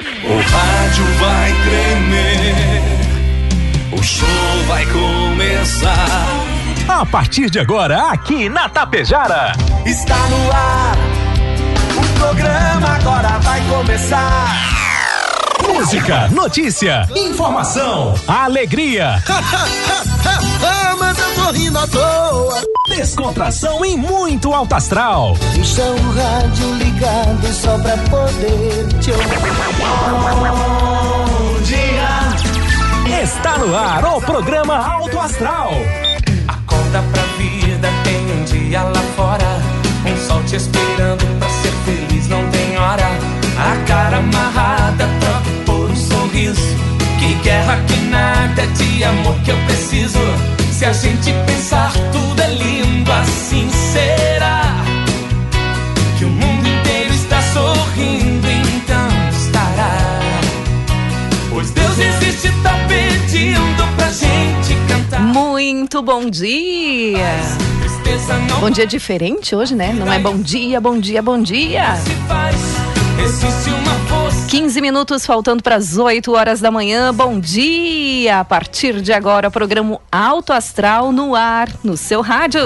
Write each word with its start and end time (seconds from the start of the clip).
rádio 0.00 1.04
vai 1.18 1.52
tremer, 1.64 2.82
o 3.90 4.00
show 4.00 4.28
vai 4.68 4.86
começar. 4.86 6.06
A 6.88 7.04
partir 7.04 7.50
de 7.50 7.58
agora, 7.58 8.02
aqui 8.12 8.48
na 8.48 8.68
Tapejara. 8.68 9.54
Está 9.84 10.16
no 10.28 10.52
ar, 10.52 10.96
o 11.96 12.18
programa 12.20 12.94
agora 12.94 13.40
vai 13.40 13.60
começar. 13.68 14.56
Música, 15.66 16.28
notícia, 16.28 17.08
informação, 17.16 18.14
alegria. 18.28 19.20
tô 21.48 21.52
rindo 21.52 21.78
à 21.78 21.86
toa. 21.86 22.62
Descontração 22.88 23.84
e 23.84 23.96
muito 23.96 24.52
alto 24.52 24.74
astral. 24.74 25.36
Deixa 25.54 25.82
o 25.82 26.12
rádio 26.12 26.74
ligado 26.74 27.52
só 27.52 27.78
pra 27.78 27.96
poder 27.96 28.86
te 29.00 29.10
ouvir. 29.10 29.38
Bom 30.48 31.62
dia. 31.62 33.22
Está 33.22 33.58
no 33.58 33.76
ar 33.76 34.04
o 34.16 34.20
programa 34.20 34.76
Alto 34.76 35.18
Astral. 35.18 35.70
Acorda 36.46 37.02
pra 37.12 37.22
vida, 37.38 37.88
tem 38.04 38.32
um 38.32 38.44
dia 38.44 38.82
lá 38.82 39.02
fora. 39.16 39.60
Um 40.06 40.16
sol 40.26 40.42
te 40.44 40.56
esperando 40.56 41.38
pra 41.38 41.48
ser 41.48 41.72
feliz, 41.84 42.28
não 42.28 42.46
tem 42.50 42.78
hora. 42.78 43.08
A 43.58 43.86
cara 43.86 44.18
amarrada, 44.18 45.08
troca 45.20 45.50
por 45.64 45.90
um 45.90 45.96
sorriso. 45.96 46.76
Que 47.18 47.34
guerra 47.42 47.78
que 47.86 47.96
nada, 48.08 48.66
de 48.66 49.04
amor 49.04 49.34
que 49.40 49.50
eu 49.50 49.58
preciso. 49.66 50.57
Se 50.78 50.84
a 50.84 50.92
gente 50.92 51.32
pensar, 51.44 51.92
tudo 52.12 52.40
é 52.40 52.50
lindo, 52.50 53.10
assim 53.10 53.68
será. 53.68 54.62
Que 56.16 56.24
o 56.24 56.28
mundo 56.28 56.68
inteiro 56.68 57.14
está 57.14 57.42
sorrindo, 57.42 58.46
então 58.48 59.08
estará. 59.28 59.98
Pois 61.50 61.72
Deus 61.72 61.98
existe, 61.98 62.52
tá 62.62 62.74
pedindo 62.86 63.96
pra 63.96 64.08
gente 64.12 64.76
cantar. 64.86 65.20
Muito 65.20 66.00
bom 66.00 66.30
dia! 66.30 67.26
Bom 68.60 68.70
dia 68.70 68.86
diferente 68.86 69.56
hoje, 69.56 69.74
né? 69.74 69.92
Não 69.92 70.12
é 70.12 70.20
bom 70.20 70.38
dia, 70.38 70.80
bom 70.80 70.96
dia, 70.96 71.20
bom 71.20 71.42
dia. 71.42 71.96
se 71.96 72.14
faz. 72.28 72.56
Existe 73.24 73.70
força. 73.70 73.77
15 74.58 74.80
minutos 74.80 75.24
faltando 75.24 75.62
para 75.62 75.76
as 75.76 75.96
8 75.96 76.32
horas 76.32 76.60
da 76.60 76.68
manhã. 76.68 77.14
Bom 77.14 77.38
dia! 77.38 78.40
A 78.40 78.44
partir 78.44 79.00
de 79.00 79.12
agora, 79.12 79.52
programa 79.52 80.00
Alto 80.10 80.52
Astral 80.52 81.12
no 81.12 81.36
ar, 81.36 81.68
no 81.84 81.96
seu 81.96 82.20
rádio. 82.20 82.62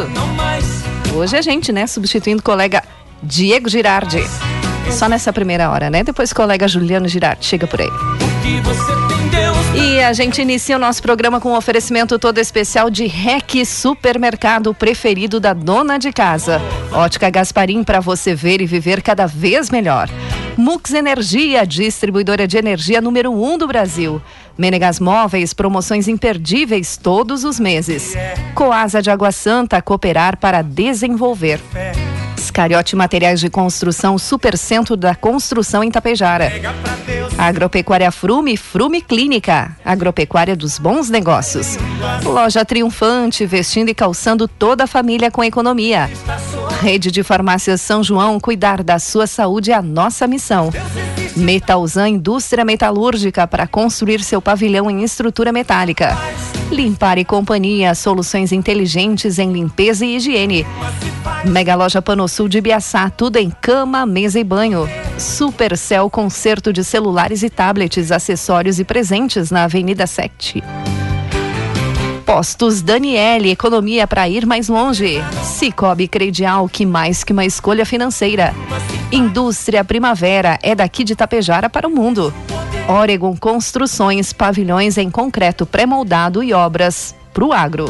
Hoje 1.15 1.37
a 1.37 1.43
gente, 1.43 1.71
né? 1.71 1.87
Substituindo 1.87 2.41
o 2.41 2.43
colega 2.43 2.83
Diego 3.23 3.69
Girardi. 3.69 4.25
Só 4.91 5.07
nessa 5.07 5.35
primeira 5.35 5.71
hora, 5.71 5.91
né? 5.91 6.03
Depois 6.03 6.33
o 6.33 6.35
colega 6.35 6.67
Juliano 6.67 7.07
Girardi 7.09 7.45
chega 7.45 7.67
por 7.67 7.83
aí. 7.83 7.91
E 9.75 10.01
a 10.01 10.15
gente 10.15 10.41
inicia 10.41 10.77
o 10.77 10.79
nosso 10.79 11.03
programa 11.03 11.43
com 11.43 11.51
um 11.51 11.57
oferecimento 11.57 12.19
todo 12.19 12.39
especial 12.39 12.89
de 12.89 13.07
REC 13.07 13.67
Supermercado 13.67 14.73
preferido 14.73 15.39
da 15.39 15.53
dona 15.53 15.99
de 15.99 16.11
casa. 16.11 16.59
Ótica 16.91 17.29
Gasparim 17.29 17.85
para 17.85 18.01
você 18.01 18.35
ver 18.35 18.63
e 18.63 18.67
viver 18.67 19.03
cada 19.03 19.27
vez 19.27 19.69
melhor. 19.69 20.09
Mux 20.57 20.93
Energia, 20.93 21.67
distribuidora 21.67 22.47
de 22.47 22.57
energia 22.59 23.01
número 23.01 23.31
1 23.33 23.53
um 23.53 23.59
do 23.59 23.67
Brasil. 23.67 24.21
Menegas 24.57 25.01
Móveis, 25.01 25.55
promoções 25.55 26.09
imperdíveis 26.09 26.97
todos 26.97 27.45
os 27.45 27.59
meses. 27.59 28.15
Coasa 28.55 29.01
de 29.01 29.11
Água 29.11 29.33
Santa, 29.33 29.81
cooperar 29.81 30.37
para 30.37 30.61
desenvolver. 30.63 31.61
Scariote 32.39 32.95
Materiais 32.95 33.41
de 33.41 33.49
Construção, 33.49 34.19
Supercentro 34.19 34.95
da 34.97 35.15
Construção 35.15 35.83
em 35.83 35.91
Tapejara. 35.91 36.53
Agropecuária 37.39 38.11
Frume, 38.13 38.57
Frume 38.57 39.01
Clínica. 39.01 39.75
Agropecuária 39.83 40.55
dos 40.55 40.79
bons 40.79 41.09
negócios. 41.09 41.79
Loja 42.25 42.65
Triunfante, 42.65 43.47
vestindo 43.47 43.89
e 43.89 43.95
calçando 43.95 44.47
toda 44.47 44.85
a 44.85 44.87
família 44.87 45.31
com 45.31 45.43
economia. 45.43 46.11
Rede 46.83 47.13
de 47.13 47.23
Farmácias 47.23 47.81
São 47.81 48.03
João, 48.03 48.41
cuidar 48.41 48.83
da 48.83 48.99
sua 48.99 49.25
saúde 49.25 49.71
é 49.71 49.75
a 49.75 49.81
nossa 49.81 50.27
missão. 50.27 50.69
Metalzan 51.37 52.09
Indústria 52.09 52.65
Metalúrgica 52.65 53.47
para 53.47 53.69
construir 53.69 54.21
seu 54.21 54.43
pavilhão 54.43 54.91
em 54.91 55.05
estrutura 55.05 55.53
metálica. 55.53 56.19
Limpar 56.73 57.19
e 57.19 57.25
Companhia, 57.25 57.95
soluções 57.95 58.51
inteligentes 58.51 59.39
em 59.39 59.53
limpeza 59.53 60.05
e 60.05 60.17
higiene. 60.17 60.67
Mega 61.45 61.77
Loja 61.77 62.03
Panosul 62.03 62.49
de 62.49 62.61
Biaçá, 62.61 63.09
tudo 63.09 63.37
em 63.37 63.49
cama, 63.49 64.05
mesa 64.05 64.41
e 64.41 64.45
banho. 64.45 64.89
Supercell, 65.17 66.11
conserto 66.11 66.73
de 66.73 66.83
celulares 66.83 67.45
e 67.45 67.49
tablets, 67.49 68.11
acessórios 68.11 68.81
e 68.81 68.85
presentes 68.85 69.53
na 69.53 69.63
Avenida 69.63 70.05
7. 70.05 70.61
Postos 72.25 72.81
Daniele, 72.81 73.51
economia 73.51 74.07
para 74.07 74.29
ir 74.29 74.47
mais 74.47 74.69
longe. 74.69 75.23
Cicobi 75.45 76.09
Credial, 76.09 76.69
que 76.69 76.87
mais 76.87 77.25
que 77.25 77.33
uma 77.33 77.45
escolha 77.45 77.85
financeira. 77.85 78.55
Indústria 79.11 79.85
Primavera, 79.85 80.59
é 80.63 80.75
daqui 80.75 81.05
de 81.05 81.15
Tapejara 81.17 81.69
para 81.69 81.87
o 81.87 81.91
mundo. 81.91 82.33
Oregon 82.89 83.37
Construções, 83.37 84.33
pavilhões 84.33 84.97
em 84.97 85.11
concreto 85.11 85.67
pré-moldado 85.67 86.43
e 86.43 86.53
obras 86.53 87.15
pro 87.35 87.53
agro. 87.53 87.87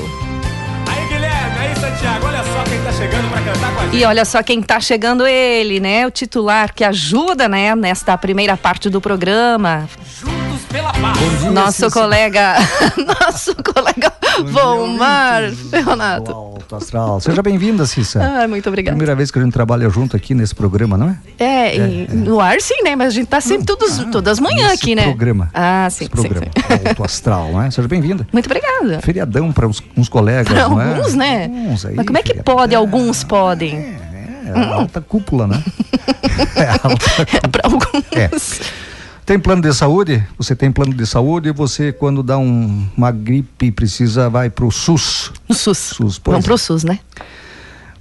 Aí, 0.87 1.09
Guilherme, 1.09 1.59
aí, 1.59 1.75
Santiago, 1.77 2.27
olha 2.27 2.43
só 2.43 2.65
quem 2.65 2.83
tá 2.83 2.93
chegando 2.93 3.31
pra 3.31 3.41
cantar 3.43 3.75
com 3.75 3.81
a 3.81 3.85
gente. 3.85 3.97
E 3.97 4.05
olha 4.05 4.25
só 4.25 4.43
quem 4.43 4.63
tá 4.63 4.81
chegando 4.81 5.27
ele, 5.27 5.81
né? 5.81 6.07
O 6.07 6.11
titular 6.11 6.75
que 6.75 6.85
ajuda, 6.85 7.49
né, 7.49 7.75
nesta 7.75 8.17
primeira 8.19 8.57
parte 8.57 8.91
do 8.91 9.01
programa. 9.01 9.89
Pela 10.73 10.93
paz. 10.93 11.43
Nosso 11.53 11.91
colega, 11.91 12.55
nosso 12.97 13.55
colega 13.57 14.11
Volmar 14.47 15.43
Leonato. 15.71 16.33
Alto 16.33 16.77
Astral. 16.77 17.21
Seja 17.21 17.43
bem-vinda, 17.43 17.85
Cissa. 17.85 18.21
Ai, 18.23 18.47
muito 18.47 18.67
obrigada. 18.69 18.97
Primeira 18.97 19.15
vez 19.15 19.31
que 19.31 19.39
a 19.39 19.43
gente 19.43 19.53
trabalha 19.53 19.89
junto 19.91 20.17
aqui 20.17 20.35
nesse 20.35 20.55
programa, 20.55 20.97
não 20.97 21.11
é? 21.11 21.45
É, 21.45 21.77
e 21.77 22.07
no 22.15 22.41
ar 22.41 22.59
sim, 22.61 22.83
né? 22.83 22.97
Mas 22.97 23.09
a 23.09 23.11
gente 23.11 23.27
tá 23.27 23.41
sempre 23.41 23.67
todos, 23.67 23.99
todas 24.11 24.33
as 24.33 24.41
manhãs 24.41 24.73
aqui, 24.73 24.95
né? 24.95 25.03
programa. 25.05 25.51
Ah, 25.53 25.89
sim, 25.91 26.05
Esse 26.07 26.23
sim, 26.23 26.29
programa. 26.29 26.47
sim. 26.57 26.89
Alto 26.89 27.05
Astral, 27.05 27.53
não 27.53 27.63
é? 27.63 27.71
Seja 27.71 27.87
bem-vinda. 27.89 28.27
Muito 28.33 28.47
obrigada. 28.47 29.01
Feriadão 29.03 29.53
para 29.53 29.67
uns, 29.67 29.83
uns 29.97 30.09
colegas, 30.09 30.49
Pra 30.53 30.69
não 30.69 30.81
é? 30.81 30.89
alguns, 30.95 31.15
né? 31.15 31.45
Alguns 31.45 31.85
aí, 31.85 31.95
Mas 31.97 32.07
como 32.07 32.17
é 32.19 32.23
que 32.23 32.29
feriadão. 32.29 32.57
pode? 32.57 32.75
Alguns 32.75 33.25
podem. 33.25 33.77
É, 33.77 34.59
é 34.59 34.73
alta 34.73 35.01
cúpula, 35.03 35.47
né? 35.47 35.63
é 36.57 36.71
alta 36.71 37.27
É 37.45 37.49
pra 37.49 37.63
alguns. 37.65 38.05
É. 38.13 38.31
Tem 39.33 39.39
plano 39.41 39.63
de 39.63 39.73
saúde? 39.73 40.23
Você 40.37 40.55
tem 40.55 40.71
plano 40.71 40.93
de 40.93 41.07
saúde 41.07 41.51
você, 41.53 41.91
quando 41.91 42.23
dá 42.23 42.37
um- 42.37 42.87
uma 42.95 43.11
gripe, 43.11 43.71
precisa, 43.73 44.29
vai 44.29 44.51
pro 44.51 44.71
SUS. 44.71 45.33
No 45.49 45.55
SUS. 45.55 45.79
SUS, 45.79 46.21
Vamos 46.23 46.45
é. 46.45 46.47
pro 46.47 46.59
SUS, 46.59 46.85
né? 46.85 46.99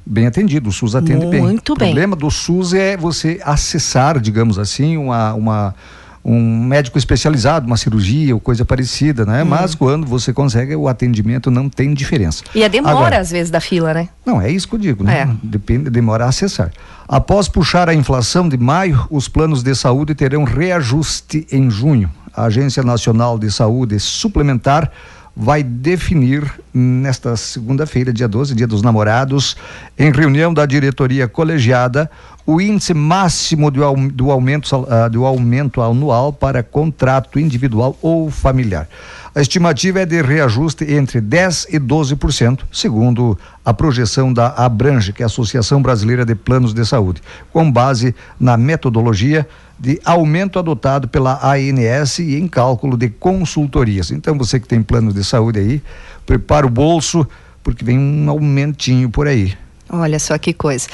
Bem 0.06 0.28
atendido, 0.28 0.68
o 0.68 0.74
SUS 0.74 0.94
atende 0.94 1.26
bem. 1.28 1.42
Muito 1.42 1.72
O 1.72 1.76
bem. 1.78 1.88
problema 1.88 2.18
do 2.18 2.30
SUS 2.30 2.74
é 2.74 2.98
você 2.98 3.40
acessar, 3.46 4.20
digamos 4.20 4.60
assim, 4.60 4.98
uma, 4.98 5.34
uma- 5.34 5.76
um 6.24 6.64
médico 6.66 6.98
especializado, 6.98 7.66
uma 7.66 7.78
cirurgia 7.78 8.34
ou 8.34 8.40
coisa 8.40 8.64
parecida, 8.64 9.24
Hum. 9.24 9.28
né? 9.28 9.44
Mas 9.44 9.74
quando 9.76 10.06
você 10.06 10.32
consegue, 10.32 10.76
o 10.76 10.88
atendimento 10.88 11.50
não 11.50 11.68
tem 11.70 11.94
diferença. 11.94 12.44
E 12.54 12.64
a 12.64 12.68
demora, 12.68 12.96
Agora, 12.96 13.18
às 13.20 13.32
vezes, 13.32 13.50
da 13.50 13.60
fila, 13.60 13.94
né? 13.94 14.10
não, 14.26 14.42
é 14.42 14.50
isso 14.52 14.68
que 14.68 14.76
eu 14.76 14.80
digo, 14.80 15.04
né? 15.04 15.22
É. 15.22 15.30
Depende, 15.44 15.90
demora 15.90 16.26
a 16.26 16.30
acessar. 16.30 16.72
Após 17.08 17.48
puxar 17.48 17.90
a 17.90 17.94
inflação 17.94 18.48
de 18.48 18.58
maio, 18.58 19.06
os 19.10 19.28
planos 19.28 19.64
de 19.64 19.74
saúde 19.76 20.14
terão 20.16 20.44
reajuste 20.44 21.46
em 21.52 21.70
junho. 21.70 22.10
A 22.34 22.44
Agência 22.46 22.82
Nacional 22.84 23.38
de 23.38 23.52
Saúde 23.52 24.00
Suplementar 24.00 24.90
vai 25.36 25.64
definir 25.64 26.44
nesta 26.74 27.36
segunda-feira, 27.38 28.12
dia 28.14 28.28
12, 28.28 28.54
dia 28.54 28.68
dos 28.68 28.82
namorados, 28.82 29.56
em 29.98 30.12
reunião 30.12 30.54
da 30.54 30.66
diretoria 30.66 31.28
colegiada, 31.28 32.10
o 32.46 32.60
índice 32.60 32.94
máximo 32.94 33.70
do, 33.70 33.82
do 34.10 34.32
aumento, 34.32 34.88
ah, 34.90 35.08
do 35.08 35.26
aumento 35.26 35.82
anual 35.82 36.34
para 36.34 36.64
contrato 36.64 37.40
individual 37.40 37.98
ou 38.02 38.30
familiar. 38.30 38.88
A 39.34 39.40
estimativa 39.40 40.02
é 40.02 40.06
de 40.06 40.22
reajuste 40.22 40.84
entre 40.92 41.22
10% 41.22 41.68
e 41.70 41.80
12%, 41.80 42.60
segundo 42.70 43.38
a 43.64 43.74
projeção 43.74 44.34
da 44.34 44.48
Abrange, 44.50 45.14
que 45.14 45.24
é 45.24 45.26
a 45.26 45.28
Associação 45.28 45.82
Brasileira 45.82 46.26
de 46.26 46.36
Planos 46.36 46.74
de 46.74 46.86
Saúde, 46.86 47.22
com 47.54 47.72
base 47.72 48.14
na 48.38 48.58
metodologia 48.58 49.48
de 49.80 50.02
aumento 50.04 50.60
adotado 50.60 51.08
pela 51.08 51.40
ANS 51.44 52.20
e 52.20 52.36
em 52.36 52.48
cálculo 52.48 52.98
de 52.98 53.10
consultorias. 53.10 54.12
Então, 54.12 54.38
você 54.38 54.60
que 54.60 54.68
tem 54.68 54.84
plano 54.84 55.14
de 55.14 55.24
saúde 55.24 55.60
aí, 55.60 55.82
prepara 56.26 56.68
o 56.68 56.70
bolso, 56.70 57.26
porque 57.64 57.86
vem 57.86 57.98
um 57.98 58.30
aumentinho 58.30 59.10
por 59.10 59.28
aí. 59.28 59.54
Olha 59.94 60.20
só 60.20 60.38
que 60.38 60.54
coisa. 60.54 60.88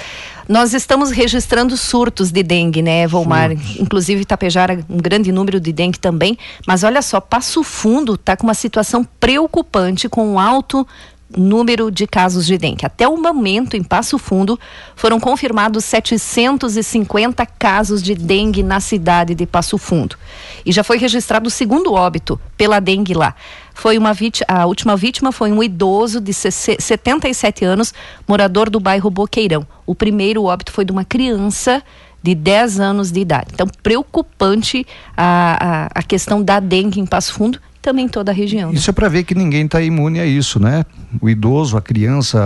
Nós 0.49 0.73
estamos 0.73 1.11
registrando 1.11 1.77
surtos 1.77 2.31
de 2.31 2.41
dengue, 2.41 2.81
né, 2.81 3.05
Volmar? 3.05 3.51
Inclusive 3.51 4.21
Itapejara, 4.21 4.83
um 4.89 4.97
grande 4.97 5.31
número 5.31 5.59
de 5.59 5.71
dengue 5.71 5.99
também. 5.99 6.38
Mas 6.65 6.83
olha 6.83 7.01
só, 7.01 7.21
Passo 7.21 7.63
Fundo 7.63 8.15
está 8.15 8.35
com 8.35 8.47
uma 8.47 8.55
situação 8.55 9.03
preocupante 9.19 10.09
com 10.09 10.27
um 10.27 10.39
alto 10.39 10.88
número 11.35 11.91
de 11.91 12.07
casos 12.07 12.45
de 12.45 12.57
dengue. 12.57 12.85
Até 12.85 13.07
o 13.07 13.17
momento, 13.17 13.75
em 13.75 13.83
Passo 13.83 14.17
Fundo, 14.17 14.59
foram 14.95 15.19
confirmados 15.19 15.83
750 15.85 17.45
casos 17.45 18.01
de 18.01 18.15
dengue 18.15 18.63
na 18.63 18.79
cidade 18.79 19.35
de 19.35 19.45
Passo 19.45 19.77
Fundo. 19.77 20.15
E 20.65 20.71
já 20.71 20.83
foi 20.83 20.97
registrado 20.97 21.47
o 21.47 21.51
segundo 21.51 21.93
óbito 21.93 22.39
pela 22.55 22.79
dengue 22.79 23.13
lá. 23.13 23.35
Foi 23.77 23.95
uma 23.95 24.12
vítima, 24.12 24.45
a 24.47 24.65
última 24.65 24.97
vítima 24.97 25.31
foi 25.31 25.51
um 25.51 25.62
idoso 25.62 26.19
de 26.19 26.33
77 26.33 27.63
anos, 27.63 27.94
morador 28.27 28.71
do 28.71 28.79
bairro 28.79 29.07
Boqueirão. 29.12 29.68
O 29.85 29.94
primeiro 29.94 30.45
óbito 30.45 30.71
foi 30.71 30.83
de 30.83 30.91
uma 30.91 31.06
criança 31.06 31.83
de 32.24 32.33
10 32.33 32.79
anos 32.79 33.12
de 33.12 33.19
idade. 33.19 33.50
Então, 33.53 33.68
preocupante 33.83 34.83
a, 35.15 35.85
a, 35.94 36.00
a 36.00 36.03
questão 36.03 36.41
da 36.41 36.59
dengue 36.59 37.00
em 37.00 37.06
Passo 37.06 37.33
Fundo 37.33 37.59
também 37.79 38.06
em 38.06 38.09
toda 38.09 38.31
a 38.31 38.33
região. 38.33 38.74
Isso 38.74 38.89
né? 38.89 38.91
é 38.91 38.94
para 38.94 39.09
ver 39.09 39.24
que 39.24 39.35
ninguém 39.35 39.65
está 39.65 39.79
imune 39.79 40.19
a 40.19 40.25
isso, 40.25 40.59
né? 40.59 40.83
O 41.21 41.29
idoso, 41.29 41.77
a 41.77 41.81
criança, 41.81 42.39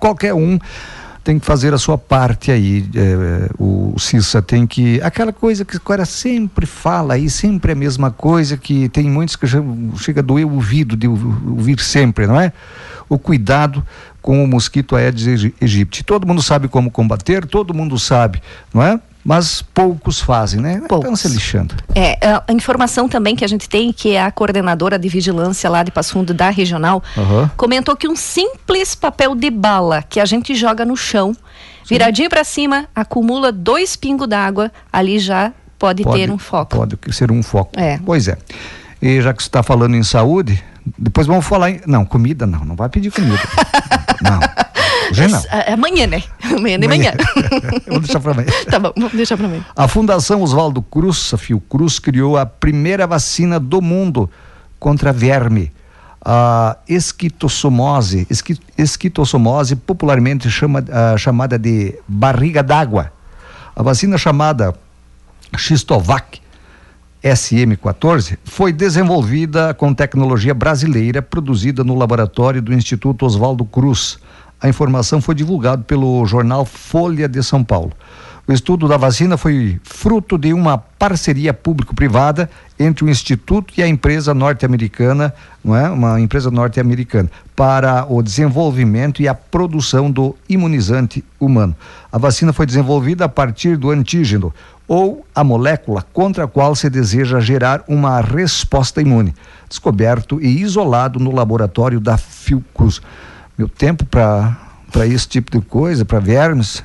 qualquer 0.00 0.32
um 0.32 0.58
tem 1.28 1.38
que 1.38 1.44
fazer 1.44 1.74
a 1.74 1.78
sua 1.78 1.98
parte 1.98 2.50
aí. 2.50 2.88
É, 2.94 3.50
o 3.58 3.94
Cissa 3.98 4.40
tem 4.40 4.66
que. 4.66 4.98
Aquela 5.02 5.30
coisa 5.30 5.62
que 5.62 5.76
o 5.76 5.80
cara 5.80 6.06
sempre 6.06 6.64
fala 6.64 7.14
aí, 7.14 7.28
sempre 7.28 7.72
a 7.72 7.74
mesma 7.74 8.10
coisa, 8.10 8.56
que 8.56 8.88
tem 8.88 9.10
muitos 9.10 9.36
que 9.36 9.46
chega 9.98 10.20
a 10.20 10.22
doer 10.22 10.46
o 10.46 10.54
ouvido 10.54 10.96
de 10.96 11.06
ouvir 11.06 11.80
sempre, 11.80 12.26
não 12.26 12.40
é? 12.40 12.50
O 13.10 13.18
cuidado 13.18 13.84
com 14.22 14.42
o 14.42 14.48
mosquito 14.48 14.96
Aedes 14.96 15.52
aegypti. 15.60 16.02
Todo 16.02 16.26
mundo 16.26 16.40
sabe 16.40 16.66
como 16.66 16.90
combater, 16.90 17.44
todo 17.44 17.74
mundo 17.74 17.98
sabe, 17.98 18.40
não 18.72 18.82
é? 18.82 18.98
Mas 19.28 19.60
poucos 19.60 20.20
fazem, 20.20 20.58
né? 20.58 20.80
Poucos. 20.88 21.00
Estão 21.00 21.14
se 21.14 21.28
lixando. 21.28 21.74
É, 21.94 22.18
a 22.24 22.50
informação 22.50 23.06
também 23.10 23.36
que 23.36 23.44
a 23.44 23.46
gente 23.46 23.68
tem, 23.68 23.92
que 23.92 24.12
é 24.12 24.22
a 24.22 24.30
coordenadora 24.30 24.98
de 24.98 25.06
vigilância 25.06 25.68
lá 25.68 25.82
de 25.82 25.90
Passo 25.90 26.14
Fundo 26.14 26.32
da 26.32 26.48
regional, 26.48 27.02
uhum. 27.14 27.46
comentou 27.54 27.94
que 27.94 28.08
um 28.08 28.16
simples 28.16 28.94
papel 28.94 29.34
de 29.34 29.50
bala 29.50 30.00
que 30.00 30.18
a 30.18 30.24
gente 30.24 30.54
joga 30.54 30.82
no 30.82 30.96
chão, 30.96 31.36
viradinho 31.86 32.30
para 32.30 32.42
cima, 32.42 32.86
acumula 32.94 33.52
dois 33.52 33.96
pingos 33.96 34.26
d'água, 34.26 34.72
ali 34.90 35.18
já 35.18 35.52
pode, 35.78 36.04
pode, 36.04 36.16
ter 36.16 36.30
um 36.30 36.38
foco. 36.38 36.78
Pode 36.78 36.98
ser 37.10 37.30
um 37.30 37.42
foco. 37.42 37.78
É. 37.78 37.98
Pois 37.98 38.28
é. 38.28 38.38
E 39.02 39.20
já 39.20 39.34
que 39.34 39.42
você 39.42 39.48
está 39.50 39.62
falando 39.62 39.94
em 39.94 40.02
saúde, 40.02 40.64
depois 40.98 41.26
vamos 41.26 41.44
falar 41.44 41.70
em. 41.70 41.82
Não, 41.86 42.06
comida 42.06 42.46
não, 42.46 42.64
não 42.64 42.74
vai 42.74 42.88
pedir 42.88 43.10
comida. 43.10 43.42
não. 44.24 44.40
Hoje 45.10 45.28
não. 45.28 45.42
É, 45.50 45.72
amanhã, 45.72 46.06
né? 46.06 46.22
Amanhã 46.42 46.78
de 46.78 46.88
manhã. 46.88 47.12
vamos 47.86 48.06
deixar 48.08 48.20
para 48.20 48.32
amanhã. 48.32 48.48
tá 48.70 48.78
bom, 48.78 48.92
vamos 48.96 49.12
deixar 49.12 49.36
para 49.36 49.46
amanhã. 49.46 49.64
A 49.76 49.88
Fundação 49.88 50.42
Oswaldo 50.42 50.82
Cruz, 50.82 51.32
a 51.32 51.38
Fiocruz, 51.38 51.98
criou 51.98 52.36
a 52.36 52.46
primeira 52.46 53.06
vacina 53.06 53.58
do 53.58 53.80
mundo 53.80 54.30
contra 54.78 55.12
verme. 55.12 55.72
A 56.24 56.76
esquitossomose, 56.88 58.26
esqui, 58.76 59.10
popularmente 59.86 60.50
chama, 60.50 60.80
uh, 60.80 61.16
chamada 61.16 61.58
de 61.58 61.94
barriga 62.06 62.62
d'água. 62.62 63.12
A 63.74 63.82
vacina 63.82 64.18
chamada 64.18 64.74
Xistovac 65.56 66.40
SM14 67.22 68.38
foi 68.44 68.72
desenvolvida 68.72 69.74
com 69.74 69.92
tecnologia 69.92 70.54
brasileira 70.54 71.20
produzida 71.20 71.82
no 71.82 71.94
laboratório 71.94 72.62
do 72.62 72.72
Instituto 72.72 73.26
Oswaldo 73.26 73.64
Cruz 73.64 74.18
a 74.60 74.68
informação 74.68 75.20
foi 75.20 75.34
divulgada 75.34 75.82
pelo 75.82 76.24
jornal 76.26 76.64
Folha 76.64 77.28
de 77.28 77.42
São 77.42 77.62
Paulo. 77.62 77.92
O 78.48 78.52
estudo 78.52 78.88
da 78.88 78.96
vacina 78.96 79.36
foi 79.36 79.78
fruto 79.84 80.38
de 80.38 80.54
uma 80.54 80.78
parceria 80.78 81.52
público-privada 81.52 82.48
entre 82.78 83.04
o 83.04 83.08
Instituto 83.10 83.74
e 83.76 83.82
a 83.82 83.86
empresa 83.86 84.32
norte-americana, 84.32 85.34
não 85.62 85.76
é? 85.76 85.90
Uma 85.90 86.18
empresa 86.18 86.50
norte-americana, 86.50 87.30
para 87.54 88.06
o 88.08 88.22
desenvolvimento 88.22 89.20
e 89.20 89.28
a 89.28 89.34
produção 89.34 90.10
do 90.10 90.34
imunizante 90.48 91.22
humano. 91.38 91.76
A 92.10 92.16
vacina 92.16 92.50
foi 92.50 92.64
desenvolvida 92.64 93.26
a 93.26 93.28
partir 93.28 93.76
do 93.76 93.90
antígeno, 93.90 94.52
ou 94.88 95.26
a 95.34 95.44
molécula 95.44 96.02
contra 96.14 96.44
a 96.44 96.48
qual 96.48 96.74
se 96.74 96.88
deseja 96.88 97.40
gerar 97.40 97.84
uma 97.86 98.18
resposta 98.22 99.02
imune, 99.02 99.34
descoberto 99.68 100.40
e 100.40 100.62
isolado 100.62 101.20
no 101.20 101.34
laboratório 101.34 102.00
da 102.00 102.16
Fiocruz 102.16 103.02
meu 103.58 103.68
tempo 103.68 104.06
para 104.06 105.06
esse 105.06 105.26
tipo 105.26 105.50
de 105.50 105.60
coisa, 105.60 106.04
para 106.04 106.20
vermes. 106.20 106.84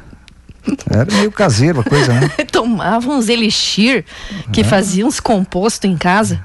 Era 0.90 1.06
meio 1.14 1.32
caseiro 1.32 1.82
a 1.82 1.84
coisa, 1.84 2.14
né? 2.14 2.28
Tomava 2.52 3.10
uns 3.12 3.30
elixir 3.30 4.06
que 4.52 4.62
é. 4.62 4.64
faziam 4.64 5.08
uns 5.08 5.20
composto 5.20 5.86
em 5.86 5.96
casa. 5.96 6.44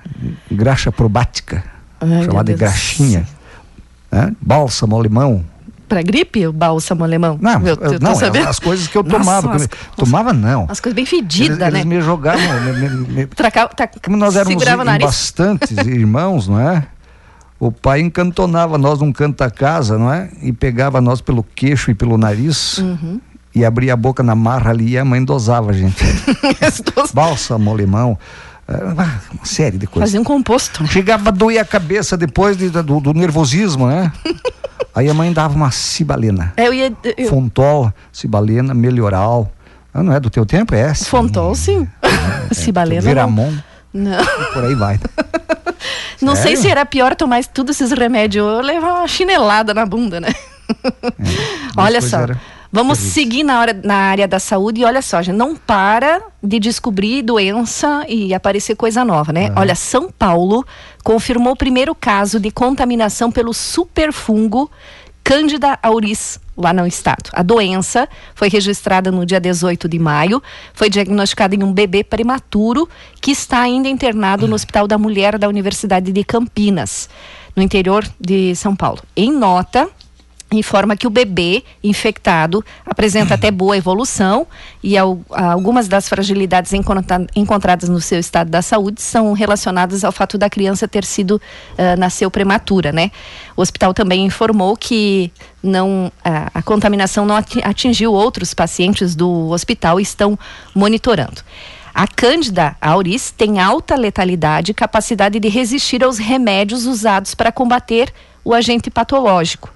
Graxa 0.51 0.93
probática, 0.93 1.65
Ai, 2.01 2.25
chamada 2.25 2.53
de 2.53 2.59
graxinha. 2.59 3.27
É? 4.11 4.31
Bálsamo 4.41 5.01
limão. 5.01 5.45
Para 5.89 6.03
gripe, 6.03 6.47
o 6.47 6.53
bálsamo 6.53 7.03
alemão? 7.03 7.39
Não, 7.41 7.67
eu, 7.67 7.77
eu 7.77 7.99
não 7.99 8.13
as 8.47 8.59
coisas 8.59 8.87
que 8.87 8.99
eu 8.99 9.03
tomava. 9.03 9.53
Nossa, 9.53 9.65
as, 9.65 9.97
tomava, 9.97 10.33
não. 10.35 10.67
As 10.69 10.81
coisas 10.81 10.95
bem 10.95 11.07
fedidas, 11.07 11.57
né? 11.57 11.69
Eles 11.69 11.85
me 11.87 12.01
jogavam. 12.03 12.43
me, 12.61 12.73
me, 12.73 12.89
me, 13.09 13.27
Traca, 13.27 13.71
como 14.05 14.17
nós 14.17 14.37
éramos 14.37 14.63
bastantes 15.01 15.71
irmãos, 15.87 16.47
não 16.47 16.61
é? 16.61 16.87
O 17.61 17.73
pai 17.73 18.01
encantonava 18.01 18.79
nós 18.79 19.01
num 19.01 19.13
canto 19.13 19.39
da 19.39 19.51
casa, 19.51 19.99
não 19.99 20.13
é? 20.13 20.31
E 20.43 20.53
pegava 20.53 21.01
nós 21.01 21.21
pelo 21.21 21.43
queixo 21.43 21.91
e 21.91 21.95
pelo 21.95 22.17
nariz. 22.17 22.79
Uhum. 22.79 23.21
E 23.55 23.65
abria 23.65 23.95
a 23.95 23.97
boca 23.97 24.23
na 24.23 24.35
marra 24.35 24.71
ali 24.71 24.91
e 24.91 24.99
a 24.99 25.05
mãe 25.05 25.25
dosava 25.25 25.71
a 25.71 25.73
gente. 25.73 26.05
Bálsamo, 27.13 27.77
limão. 27.77 28.17
É, 28.69 28.85
uma 28.85 29.21
série 29.43 29.79
de 29.79 29.87
coisas. 29.87 30.11
Fazia 30.11 30.21
um 30.21 30.25
composto. 30.25 30.87
Chegava 30.87 31.31
a 31.31 31.33
doer 31.33 31.59
a 31.59 31.65
cabeça 31.65 32.17
depois 32.17 32.57
de, 32.57 32.69
do, 32.69 33.01
do, 33.01 33.15
nervosismo, 33.15 33.89
né? 33.89 34.13
Aí 34.95 35.09
a 35.09 35.15
mãe 35.15 35.33
dava 35.33 35.55
uma 35.57 35.71
cibalena. 35.71 36.53
Eu 36.57 36.73
ia, 36.73 36.93
eu... 37.17 37.29
Fontol, 37.29 37.93
cibalena, 38.13 38.75
melhoral. 38.75 39.51
Ah, 39.93 40.03
não 40.03 40.13
é 40.13 40.21
do 40.21 40.29
teu 40.29 40.45
tempo? 40.45 40.75
É. 40.75 40.95
Fontol, 40.95 41.55
sim. 41.55 41.89
É, 42.03 42.09
é, 42.51 42.55
cibalena. 42.55 43.01
Viramon. 43.01 43.53
Não. 43.93 44.21
E 44.21 44.53
por 44.53 44.65
aí 44.65 44.75
vai. 44.75 45.01
Não 46.21 46.35
sei 46.35 46.57
se 46.57 46.69
era 46.69 46.85
pior 46.85 47.15
tomar 47.15 47.45
todos 47.45 47.81
esses 47.81 47.97
remédios 47.97 48.45
ou 48.45 48.61
levar 48.61 48.95
uma 48.95 49.09
chinelada 49.09 49.73
na 49.73 49.87
bunda, 49.87 50.21
né? 50.21 50.29
É, 50.29 51.03
olha 51.77 52.01
só. 52.01 52.19
Vamos 52.71 52.99
seguir 52.99 53.45
na, 53.45 53.61
hora, 53.61 53.81
na 53.83 53.95
área 53.95 54.29
da 54.29 54.39
saúde 54.39 54.83
e 54.83 54.85
olha 54.85 55.01
só, 55.01 55.23
gente, 55.23 55.37
não 55.37 55.57
para 55.57 56.21
de 56.43 56.59
descobrir 56.59 57.23
doença 57.23 58.05
e 58.07 58.35
aparecer 58.35 58.77
coisa 58.77 59.03
nova, 59.07 59.33
né? 59.33 59.49
Uhum. 59.49 59.55
Olha, 59.57 59.75
São 59.75 60.11
Paulo 60.11 60.67
confirmou 61.03 61.55
o 61.55 61.57
primeiro 61.57 61.95
caso 61.95 62.39
de 62.39 62.51
contaminação 62.51 63.33
pelo 63.33 63.55
superfungo 63.55 64.71
Cândida 65.29 65.79
auris 65.83 66.41
lá 66.57 66.73
no 66.73 66.87
estado. 66.87 67.29
A 67.35 67.43
doença 67.43 68.09
foi 68.35 68.49
registrada 68.49 69.13
no 69.13 69.27
dia 69.27 69.39
18 69.39 69.87
de 69.87 69.99
maio, 69.99 70.43
foi 70.73 70.89
diagnosticada 70.89 71.55
em 71.55 71.63
um 71.63 71.71
bebê 71.71 72.03
prematuro 72.03 72.89
que 73.21 73.33
está 73.33 73.61
ainda 73.61 73.91
internado 73.91 74.49
no 74.49 74.55
Hospital 74.55 74.89
da 74.89 74.97
Mulher 74.97 75.37
da 75.37 75.47
Universidade 75.47 76.13
de 76.13 76.25
Campinas, 76.25 77.11
no 77.55 77.63
interior 77.63 78.09
de 78.19 78.57
São 78.57 78.75
Paulo. 78.75 79.03
Em 79.15 79.31
nota, 79.31 79.91
informa 80.51 80.97
que 80.97 81.07
o 81.07 81.11
bebê 81.11 81.63
infectado 81.83 82.65
apresenta 82.87 83.35
até 83.35 83.51
boa 83.51 83.77
evolução 83.77 84.47
e 84.83 84.97
algumas 84.97 85.89
das 85.89 86.09
fragilidades 86.09 86.73
encontradas 87.37 87.89
no 87.89 88.01
seu 88.01 88.19
estado 88.19 88.51
da 88.51 88.63
saúde 88.63 89.03
são 89.03 89.33
relacionadas 89.33 90.05
ao 90.05 90.13
fato 90.13 90.39
da 90.39 90.49
criança 90.49 90.89
ter 90.89 91.05
sido 91.05 91.33
uh, 91.33 91.99
nasceu 91.99 92.31
prematura, 92.31 92.93
né? 92.93 93.11
O 93.57 93.61
hospital 93.61 93.93
também 93.93 94.25
informou 94.25 94.77
que 94.77 95.31
não 95.63 96.11
a, 96.25 96.51
a 96.55 96.63
contaminação 96.63 97.27
não 97.27 97.37
atingiu 97.37 98.13
outros 98.13 98.55
pacientes 98.55 99.15
do 99.15 99.51
hospital 99.51 100.01
e 100.01 100.03
estão 100.03 100.39
monitorando. 100.75 101.43
A 101.95 102.07
Cândida 102.07 102.77
auris 102.81 103.33
tem 103.33 103.59
alta 103.59 103.97
letalidade 103.97 104.71
e 104.71 104.75
capacidade 104.75 105.41
de 105.41 105.49
resistir 105.49 106.05
aos 106.05 106.17
remédios 106.17 106.87
usados 106.87 107.35
para 107.35 107.51
combater 107.51 108.13
o 108.45 108.55
agente 108.55 108.89
patológico. 108.89 109.69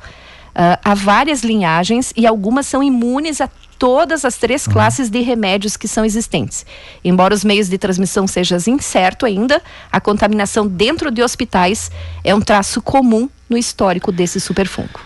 Uh, 0.53 0.77
há 0.85 0.95
várias 0.95 1.43
linhagens 1.43 2.13
e 2.17 2.27
algumas 2.27 2.67
são 2.67 2.83
imunes 2.83 3.41
a 3.41 3.49
todas 3.79 4.25
as 4.25 4.37
três 4.37 4.67
uhum. 4.67 4.75
classes 4.75 5.11
de 5.11 5.21
remédios 5.23 5.77
que 5.77 5.89
são 5.89 6.05
existentes. 6.05 6.65
Embora 7.05 7.35
os 7.35 7.43
meios 7.43 7.69
de 7.69 7.79
transmissão 7.79 8.27
sejam 8.27 8.59
incerto 8.69 9.27
ainda, 9.27 9.61
a 9.91 10.01
contaminação 10.01 10.69
dentro 10.69 11.11
de 11.11 11.23
hospitais 11.23 11.91
é 12.23 12.35
um 12.35 12.41
traço 12.41 12.81
comum 12.81 13.29
no 13.51 13.59
histórico 13.59 14.13
desse 14.13 14.39
superfungo. 14.39 15.01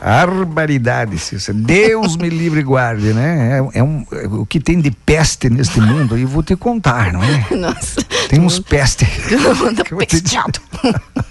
Barbaridade, 0.00 1.18
Cícero. 1.18 1.56
Deus 1.56 2.16
me 2.16 2.28
livre 2.28 2.60
e 2.60 2.62
guarde, 2.62 3.14
né? 3.14 3.58
É, 3.58 3.78
é, 3.78 3.82
um, 3.82 4.04
é, 4.12 4.26
o 4.26 4.44
que 4.44 4.60
tem 4.60 4.78
de 4.78 4.90
peste 4.90 5.48
neste 5.48 5.80
mundo, 5.80 6.18
e 6.18 6.26
vou 6.26 6.42
te 6.42 6.54
contar, 6.54 7.12
não 7.12 7.22
é? 7.22 7.46
Nossa. 7.56 8.02
Tem 8.28 8.38
uns 8.38 8.58
peste. 8.58 9.06
Pesteado. 9.96 10.60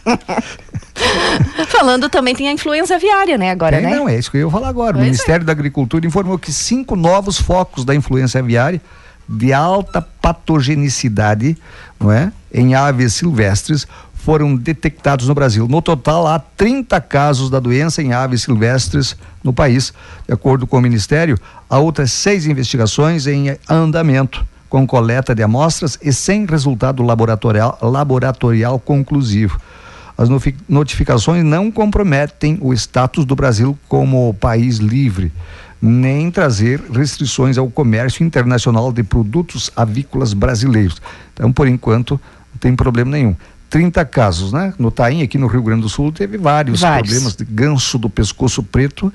Falando 1.68 2.10
também 2.10 2.36
tem 2.36 2.48
a 2.48 2.52
influenza 2.52 2.96
aviária, 2.96 3.38
né? 3.38 3.52
Agora, 3.52 3.78
tem, 3.78 3.86
né? 3.86 3.96
Não, 3.96 4.08
é 4.08 4.18
isso 4.18 4.30
que 4.30 4.38
eu 4.38 4.46
ia 4.48 4.52
falar 4.52 4.70
agora. 4.70 4.94
Pois 4.94 5.02
o 5.02 5.06
Ministério 5.06 5.44
é. 5.44 5.46
da 5.46 5.52
Agricultura 5.52 6.06
informou 6.06 6.38
que 6.38 6.52
cinco 6.52 6.96
novos 6.96 7.40
focos 7.40 7.84
da 7.84 7.96
influenza 7.96 8.40
aviária 8.40 8.82
de 9.28 9.54
alta 9.54 10.02
patogenicidade, 10.02 11.58
não 12.00 12.12
é? 12.12 12.32
Em 12.54 12.76
aves 12.76 13.16
silvestres 13.16 13.88
foram 14.14 14.56
detectados 14.56 15.28
no 15.28 15.36
Brasil. 15.36 15.68
No 15.68 15.82
total, 15.82 16.28
há 16.28 16.40
30 16.40 17.00
casos 17.02 17.50
da 17.50 17.60
doença 17.60 18.02
em 18.02 18.14
aves 18.14 18.44
silvestres 18.44 19.18
no 19.44 19.52
país. 19.52 19.94
De 20.26 20.34
acordo 20.34 20.66
com 20.66 20.78
o 20.78 20.82
Ministério, 20.82 21.38
há 21.70 21.78
outras 21.78 22.12
seis 22.12 22.46
investigações 22.46 23.28
em 23.28 23.58
andamento, 23.70 24.46
com 24.70 24.88
coleta 24.88 25.36
de 25.36 25.44
amostras 25.44 26.00
e 26.02 26.14
sem 26.14 26.46
resultado 26.46 27.04
laboratorial, 27.04 27.78
laboratorial 27.82 28.80
conclusivo. 28.80 29.60
As 30.18 30.30
notificações 30.70 31.44
não 31.44 31.72
comprometem 31.72 32.58
o 32.62 32.74
status 32.74 33.26
do 33.26 33.36
Brasil 33.36 33.78
como 33.90 34.34
país 34.36 34.78
livre, 34.78 35.32
nem 35.82 36.30
trazer 36.30 36.80
restrições 36.92 37.58
ao 37.58 37.70
comércio 37.70 38.24
internacional 38.24 38.92
de 38.92 39.04
produtos 39.04 39.72
avícolas 39.76 40.34
brasileiros. 40.34 41.02
Então, 41.34 41.52
por 41.52 41.68
enquanto, 41.68 42.12
não 42.52 42.60
tem 42.60 42.76
problema 42.76 43.12
nenhum. 43.12 43.36
30 43.70 44.06
casos, 44.06 44.54
né? 44.54 44.72
No 44.78 44.92
Taim, 44.92 45.24
aqui 45.24 45.38
no 45.38 45.48
Rio 45.48 45.64
Grande 45.64 45.82
do 45.82 45.90
Sul, 45.90 46.12
teve 46.12 46.38
vários, 46.38 46.82
vários. 46.82 47.10
problemas 47.10 47.36
de 47.36 47.44
ganso 47.44 47.98
do 47.98 48.08
pescoço 48.08 48.62
preto 48.62 49.12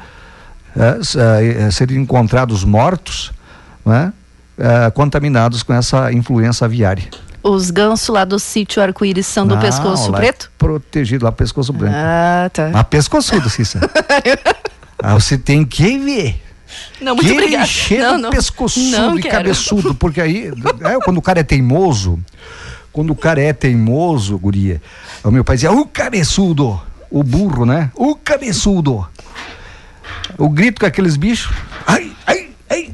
é, 0.76 1.70
serem 1.70 1.98
encontrados 1.98 2.64
mortos, 2.64 3.32
né? 3.86 4.12
Contaminados 4.94 5.62
com 5.62 5.72
essa 5.72 6.12
influença 6.12 6.64
aviária. 6.64 7.04
Os 7.42 7.70
gansos 7.70 8.08
lá 8.08 8.24
do 8.24 8.38
sítio 8.38 8.82
Arco-Íris 8.82 9.26
são 9.26 9.46
do 9.46 9.54
Não, 9.54 9.62
pescoço 9.62 10.12
preto? 10.12 10.50
É 10.54 10.58
protegido 10.58 11.24
lá, 11.24 11.32
pescoço 11.32 11.72
branco. 11.72 11.94
Ah, 11.96 12.50
tá. 12.52 12.70
Mas 12.72 12.82
pescoçudo, 12.84 13.48
Cissa. 13.48 13.80
ah, 14.98 15.14
você 15.14 15.38
tem 15.38 15.64
que 15.64 15.98
ver. 15.98 16.42
Não, 17.00 17.14
muito 17.14 17.26
que 17.26 17.32
obrigada. 17.32 17.66
cheiro 17.66 18.04
não, 18.04 18.18
não. 18.18 18.30
pescoçudo 18.30 18.90
não 18.90 19.18
e 19.18 19.22
quero. 19.22 19.36
cabeçudo, 19.36 19.94
porque 19.94 20.20
aí, 20.20 20.50
é, 20.82 20.98
quando 21.04 21.18
o 21.18 21.22
cara 21.22 21.40
é 21.40 21.42
teimoso, 21.42 22.18
quando 22.92 23.10
o 23.10 23.16
cara 23.16 23.40
é 23.40 23.52
teimoso, 23.52 24.36
guria, 24.38 24.82
o 25.22 25.30
meu 25.30 25.44
pai 25.44 25.56
dizia, 25.56 25.72
o 25.72 25.86
cabeçudo, 25.86 26.80
o 27.10 27.22
burro, 27.22 27.64
né? 27.64 27.90
O 27.94 28.14
cabeçudo. 28.14 29.06
O 30.36 30.48
grito 30.48 30.80
com 30.80 30.86
aqueles 30.86 31.16
bichos, 31.16 31.50
ai, 31.86 32.12
ai, 32.26 32.47
ai, 32.70 32.90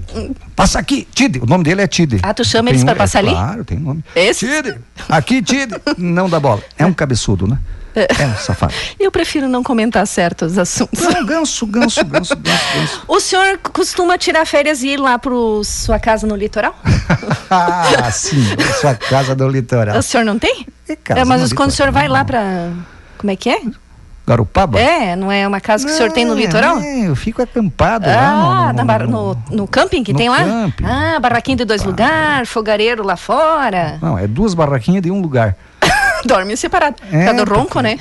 passa 0.55 0.79
aqui, 0.79 1.07
Tide, 1.15 1.41
o 1.41 1.47
nome 1.47 1.65
dele 1.65 1.83
é 1.83 1.87
Tide. 1.87 2.21
Ah, 2.23 2.35
tu 2.35 2.45
chama 2.45 2.71
eles 2.71 2.83
um, 2.83 2.87
pra 2.87 2.95
passar 2.95 3.19
é, 3.19 3.29
ali? 3.29 3.31
Claro, 3.31 3.65
tem 3.65 3.79
nome. 3.79 4.05
Esse? 4.15 4.47
Tide, 4.47 4.79
aqui 5.09 5.43
Tide, 5.43 5.75
não 5.99 6.29
dá 6.29 6.39
bola, 6.41 6.63
é 6.79 6.87
um 6.87 6.93
cabeçudo, 6.95 7.47
né? 7.47 7.59
É 7.95 8.27
um 8.27 8.37
safado. 8.37 8.75
Eu 8.99 9.11
prefiro 9.13 9.49
não 9.49 9.63
comentar 9.63 10.05
certos 10.07 10.59
assuntos. 10.59 11.01
Não, 11.01 11.25
ganso, 11.25 11.65
ganso, 11.65 12.05
ganso, 12.05 12.37
ganso, 12.37 12.75
ganso. 12.75 13.03
O 13.07 13.21
senhor 13.21 13.59
costuma 13.59 14.19
tirar 14.19 14.45
férias 14.47 14.83
e 14.83 14.89
ir 14.89 14.97
lá 14.97 15.17
para 15.17 15.33
sua 15.65 15.99
casa 16.01 16.27
no 16.27 16.35
litoral? 16.35 16.75
ah, 17.49 18.11
sim, 18.11 18.43
sua 18.81 18.97
casa 18.97 19.37
no 19.37 19.49
litoral. 19.49 19.97
O 19.97 20.03
senhor 20.03 20.25
não 20.25 20.39
tem? 20.39 20.67
casa 21.05 21.21
é, 21.21 21.25
mas 21.25 21.53
quando 21.53 21.71
o 21.71 21.73
senhor 21.73 21.93
vai 21.93 22.09
lá 22.09 22.25
para. 22.25 22.73
Como 23.17 23.31
é 23.31 23.37
que 23.37 23.49
é? 23.49 23.63
Garopaba? 24.27 24.81
É, 24.81 25.15
não 25.15 25.31
é 25.31 25.47
uma 25.47 25.61
casa 25.61 25.85
que 25.85 25.91
não, 25.91 25.95
o 25.95 25.97
senhor 25.99 26.13
tem 26.13 26.25
no 26.25 26.35
litoral? 26.35 26.79
É, 26.79 27.09
eu 27.09 27.15
fico 27.15 27.43
acampado 27.43 28.07
ah, 28.09 28.73
lá 28.73 28.73
no, 28.73 28.85
no, 28.85 29.07
no, 29.35 29.43
no 29.51 29.69
camping 29.69 30.03
que 30.03 30.15
tem 30.15 30.31
lá? 30.31 30.43
Camping. 30.43 30.85
Ah, 30.85 31.21
barraquinho 31.21 31.59
de 31.59 31.65
dois 31.67 31.83
ah. 31.83 31.87
lugares, 31.87 32.49
fogareiro 32.49 33.05
lá 33.05 33.17
fora. 33.17 33.99
Não, 34.01 34.19
é 34.19 34.27
duas 34.27 34.55
barraquinhas 34.55 35.03
de 35.03 35.11
um 35.11 35.21
lugar. 35.21 35.55
Dorme 36.25 36.57
separado. 36.57 36.97
É, 37.13 37.27
Cada 37.27 37.45
ronco, 37.45 37.81
né? 37.81 37.99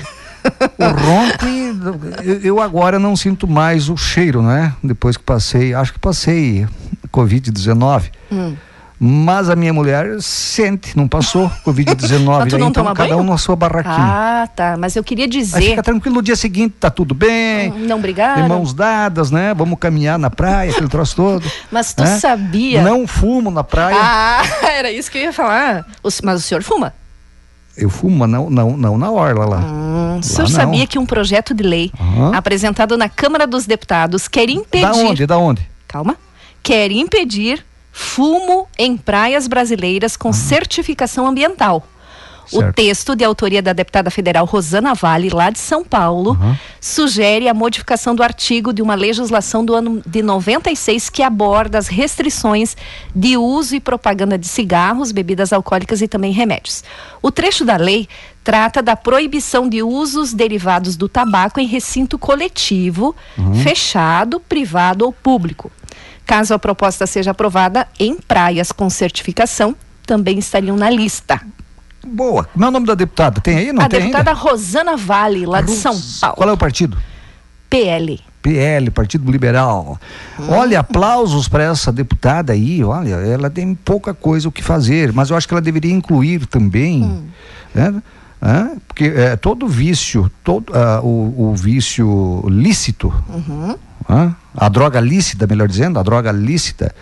o 0.78 0.84
ronco 0.84 2.22
eu, 2.22 2.40
eu, 2.40 2.60
agora 2.60 2.98
não 2.98 3.16
sinto 3.16 3.48
mais 3.48 3.88
o 3.88 3.96
cheiro, 3.96 4.42
né? 4.42 4.74
Depois 4.82 5.16
que 5.16 5.22
passei, 5.22 5.74
acho 5.74 5.92
que 5.92 5.98
passei 5.98 6.66
Covid-19. 7.12 8.10
Hum. 8.32 8.54
Mas 8.98 9.50
a 9.50 9.56
minha 9.56 9.72
mulher 9.72 10.20
sente, 10.20 10.96
não 10.96 11.08
passou 11.08 11.50
Covid-19. 11.66 12.46
então 12.68 12.84
cada 12.94 12.94
banho? 12.94 13.18
um 13.18 13.24
na 13.24 13.36
sua 13.36 13.56
barraquinha. 13.56 13.94
Ah, 13.96 14.48
tá. 14.54 14.76
Mas 14.78 14.94
eu 14.94 15.02
queria 15.02 15.26
dizer. 15.26 15.56
Aí 15.56 15.68
fica 15.70 15.82
tranquilo, 15.82 16.16
no 16.16 16.22
dia 16.22 16.36
seguinte 16.36 16.76
tá 16.78 16.90
tudo 16.90 17.14
bem. 17.14 17.70
Não, 17.70 17.96
obrigado. 17.96 18.48
mãos 18.48 18.72
dadas, 18.72 19.30
né? 19.30 19.52
Vamos 19.54 19.78
caminhar 19.78 20.18
na 20.18 20.30
praia, 20.30 20.70
aquele 20.70 20.88
troço 20.88 21.16
todo. 21.16 21.50
Mas 21.70 21.92
tu 21.92 22.02
né? 22.02 22.18
sabia. 22.18 22.82
Não 22.82 23.06
fumo 23.06 23.50
na 23.50 23.64
praia. 23.64 23.96
Ah, 23.98 24.42
era 24.70 24.90
isso 24.90 25.10
que 25.10 25.18
eu 25.18 25.22
ia 25.22 25.32
falar. 25.32 25.84
Mas 26.22 26.40
o 26.40 26.42
senhor 26.42 26.62
fuma? 26.62 26.94
Eu 27.76 27.90
fumo, 27.90 28.16
mas 28.18 28.30
não, 28.30 28.48
não, 28.48 28.76
não 28.76 28.96
na 28.96 29.10
orla 29.10 29.44
lá. 29.44 29.58
Hum, 29.58 30.18
o 30.20 30.22
senhor 30.22 30.48
não. 30.48 30.54
sabia 30.54 30.86
que 30.86 30.96
um 30.96 31.04
projeto 31.04 31.52
de 31.52 31.64
lei 31.64 31.90
uhum. 31.98 32.32
apresentado 32.32 32.96
na 32.96 33.08
Câmara 33.08 33.48
dos 33.48 33.66
Deputados 33.66 34.28
quer 34.28 34.48
impedir. 34.48 34.86
Da 34.86 34.92
onde? 34.92 35.26
Da 35.26 35.38
onde? 35.38 35.68
Calma. 35.88 36.16
Quer 36.62 36.92
impedir 36.92 37.64
fumo 37.96 38.66
em 38.76 38.96
praias 38.96 39.46
brasileiras 39.46 40.16
com 40.16 40.28
uhum. 40.28 40.34
certificação 40.34 41.28
ambiental. 41.28 41.86
Certo. 42.44 42.68
O 42.68 42.72
texto 42.72 43.16
de 43.16 43.24
autoria 43.24 43.62
da 43.62 43.72
deputada 43.72 44.10
federal 44.10 44.44
Rosana 44.44 44.94
Vale, 44.94 45.30
lá 45.30 45.48
de 45.48 45.58
São 45.58 45.84
Paulo, 45.84 46.32
uhum. 46.32 46.56
sugere 46.80 47.48
a 47.48 47.54
modificação 47.54 48.14
do 48.14 48.22
artigo 48.22 48.72
de 48.72 48.82
uma 48.82 48.96
legislação 48.96 49.64
do 49.64 49.74
ano 49.74 50.02
de 50.04 50.22
96 50.22 51.08
que 51.08 51.22
aborda 51.22 51.78
as 51.78 51.86
restrições 51.86 52.76
de 53.14 53.36
uso 53.36 53.76
e 53.76 53.80
propaganda 53.80 54.36
de 54.36 54.46
cigarros, 54.46 55.12
bebidas 55.12 55.52
alcoólicas 55.52 56.02
e 56.02 56.08
também 56.08 56.32
remédios. 56.32 56.82
O 57.22 57.30
trecho 57.30 57.64
da 57.64 57.76
lei 57.76 58.08
trata 58.42 58.82
da 58.82 58.96
proibição 58.96 59.68
de 59.68 59.82
usos 59.82 60.34
derivados 60.34 60.96
do 60.96 61.08
tabaco 61.08 61.60
em 61.60 61.66
recinto 61.66 62.18
coletivo, 62.18 63.14
uhum. 63.38 63.54
fechado, 63.54 64.38
privado 64.40 65.06
ou 65.06 65.12
público. 65.12 65.70
Caso 66.26 66.54
a 66.54 66.58
proposta 66.58 67.06
seja 67.06 67.32
aprovada 67.32 67.86
em 67.98 68.16
praias 68.16 68.72
com 68.72 68.88
certificação, 68.88 69.76
também 70.06 70.38
estariam 70.38 70.76
na 70.76 70.90
lista. 70.90 71.40
Boa. 72.06 72.44
Como 72.44 72.64
é 72.64 72.68
o 72.68 72.70
nome 72.70 72.86
da 72.86 72.94
deputada? 72.94 73.40
Tem 73.40 73.56
aí? 73.56 73.72
Não 73.72 73.82
a 73.82 73.88
tem 73.88 74.00
deputada 74.00 74.30
ainda? 74.30 74.40
Rosana 74.40 74.96
Vale, 74.96 75.46
lá 75.46 75.60
de 75.60 75.72
São 75.72 75.98
Paulo. 76.20 76.36
Qual 76.36 76.48
é 76.48 76.52
o 76.52 76.56
partido? 76.56 76.96
PL. 77.70 78.20
PL, 78.42 78.90
Partido 78.90 79.30
Liberal. 79.30 79.98
Hum. 80.38 80.50
Olha, 80.50 80.80
aplausos 80.80 81.48
para 81.48 81.64
essa 81.64 81.90
deputada 81.90 82.52
aí. 82.52 82.84
Olha, 82.84 83.14
ela 83.14 83.48
tem 83.48 83.74
pouca 83.74 84.12
coisa 84.12 84.48
o 84.48 84.52
que 84.52 84.62
fazer, 84.62 85.12
mas 85.14 85.30
eu 85.30 85.36
acho 85.36 85.48
que 85.48 85.54
ela 85.54 85.62
deveria 85.62 85.92
incluir 85.92 86.46
também. 86.46 87.02
Hum. 87.04 87.26
Né? 87.74 88.02
É, 88.42 88.76
porque 88.86 89.04
é, 89.04 89.36
todo 89.36 89.66
vício, 89.66 90.30
todo 90.44 90.70
uh, 90.70 91.00
o, 91.02 91.48
o, 91.50 91.54
vício 91.56 92.44
lícito, 92.46 93.08
uhum. 93.30 93.70
uh, 94.10 94.36
a 94.56 94.68
droga 94.68 95.00
lícita, 95.00 95.46
melhor 95.46 95.68
dizendo, 95.68 95.98
a 95.98 96.02
droga 96.02 96.30
lícita, 96.30 96.94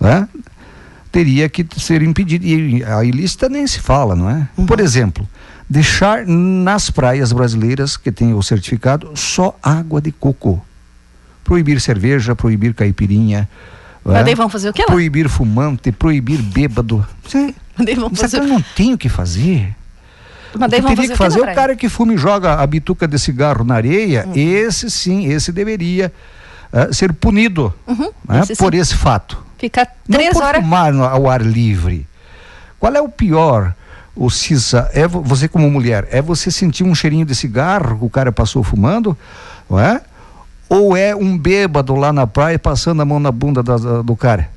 uh, 0.00 0.28
teria 1.12 1.48
que 1.48 1.66
ser 1.78 2.02
impedido. 2.02 2.44
E 2.44 2.82
a 2.84 3.04
ilícita 3.04 3.48
nem 3.48 3.66
se 3.66 3.80
fala, 3.80 4.14
não 4.14 4.28
é? 4.28 4.48
Uhum. 4.56 4.66
Por 4.66 4.80
exemplo, 4.80 5.28
deixar 5.68 6.26
nas 6.26 6.90
praias 6.90 7.32
brasileiras 7.32 7.96
que 7.96 8.10
tem 8.10 8.34
o 8.34 8.42
certificado 8.42 9.12
só 9.14 9.56
água 9.62 10.00
de 10.00 10.12
coco. 10.12 10.62
Proibir 11.44 11.80
cerveja, 11.80 12.34
proibir 12.34 12.74
caipirinha. 12.74 13.48
Mas 14.04 14.16
é? 14.16 14.24
daí 14.24 14.34
vão 14.34 14.48
fazer 14.48 14.70
o 14.70 14.72
que 14.72 14.82
lá? 14.82 14.88
Proibir 14.88 15.28
fumante, 15.28 15.92
proibir 15.92 16.42
bêbado. 16.42 17.06
Você, 17.24 17.54
daí 17.78 17.94
vão 17.94 18.10
fazer... 18.10 18.40
não 18.42 18.60
tem 18.60 18.94
o 18.94 18.98
que 18.98 19.08
fazer. 19.08 19.74
Mas 20.58 20.70
daí 20.70 20.80
o 20.80 20.82
que 20.84 20.94
teria 20.94 21.10
que 21.10 21.16
fazer 21.16 21.40
o 21.40 21.54
cara 21.54 21.76
que 21.76 21.88
fuma 21.88 22.14
e 22.14 22.18
joga 22.18 22.54
a 22.54 22.66
bituca 22.66 23.06
de 23.06 23.18
cigarro 23.18 23.64
na 23.64 23.74
areia, 23.74 24.24
uhum. 24.26 24.32
esse 24.34 24.90
sim, 24.90 25.26
esse 25.26 25.52
deveria 25.52 26.12
uh, 26.72 26.92
ser 26.92 27.12
punido 27.12 27.72
uhum, 27.86 28.10
né, 28.28 28.40
esse 28.40 28.56
por 28.56 28.74
esse 28.74 28.94
fato. 28.94 29.38
Ficar 29.58 29.86
três 30.10 30.32
Não 30.34 30.40
por 30.40 30.42
horas. 30.44 30.62
fumar 30.62 30.94
ao 30.94 31.28
ar 31.28 31.42
livre. 31.42 32.06
Qual 32.78 32.94
é 32.94 33.00
o 33.00 33.08
pior? 33.08 33.74
O 34.14 34.30
Cissa, 34.30 34.90
é 34.94 35.06
você 35.06 35.46
como 35.46 35.70
mulher, 35.70 36.08
é 36.10 36.20
você 36.20 36.50
sentir 36.50 36.82
um 36.82 36.94
cheirinho 36.94 37.24
de 37.24 37.34
cigarro 37.36 37.98
que 37.98 38.04
o 38.04 38.10
cara 38.10 38.32
passou 38.32 38.64
fumando, 38.64 39.16
não 39.70 39.78
é? 39.78 40.00
Ou 40.68 40.96
é 40.96 41.14
um 41.14 41.38
bêbado 41.38 41.94
lá 41.94 42.12
na 42.12 42.26
praia 42.26 42.58
passando 42.58 43.00
a 43.00 43.04
mão 43.04 43.20
na 43.20 43.30
bunda 43.30 43.62
do, 43.62 44.02
do 44.02 44.16
cara? 44.16 44.50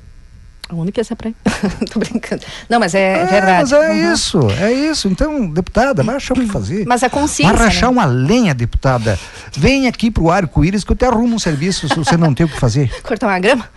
Onde 0.74 0.90
que 0.90 1.00
é 1.00 1.04
praia? 1.14 1.34
Tô 1.92 2.00
brincando. 2.00 2.42
Não, 2.68 2.80
mas 2.80 2.94
é, 2.94 3.12
é 3.12 3.26
verdade. 3.26 3.60
Mas 3.60 3.72
é 3.72 3.90
uhum. 3.90 4.12
isso, 4.12 4.40
é 4.58 4.72
isso. 4.72 5.08
Então, 5.08 5.46
deputada, 5.48 6.02
vai 6.02 6.16
achar 6.16 6.34
o 6.34 6.40
que 6.40 6.46
fazer. 6.46 6.86
Mas 6.86 7.02
a 7.02 7.10
consciência. 7.10 7.54
Vai 7.54 7.66
rachar 7.66 7.90
né? 7.90 7.98
uma 7.98 8.04
lenha, 8.06 8.54
deputada. 8.54 9.18
Vem 9.56 9.86
aqui 9.86 10.10
pro 10.10 10.30
arco-íris 10.30 10.82
que 10.82 10.92
eu 10.92 10.96
te 10.96 11.04
arrumo 11.04 11.36
um 11.36 11.38
serviço 11.38 11.88
se 11.88 11.94
você 11.94 12.16
não 12.16 12.32
tem 12.32 12.46
o 12.46 12.48
que 12.48 12.58
fazer. 12.58 12.90
Cortar 13.02 13.26
uma 13.26 13.38
grama? 13.38 13.68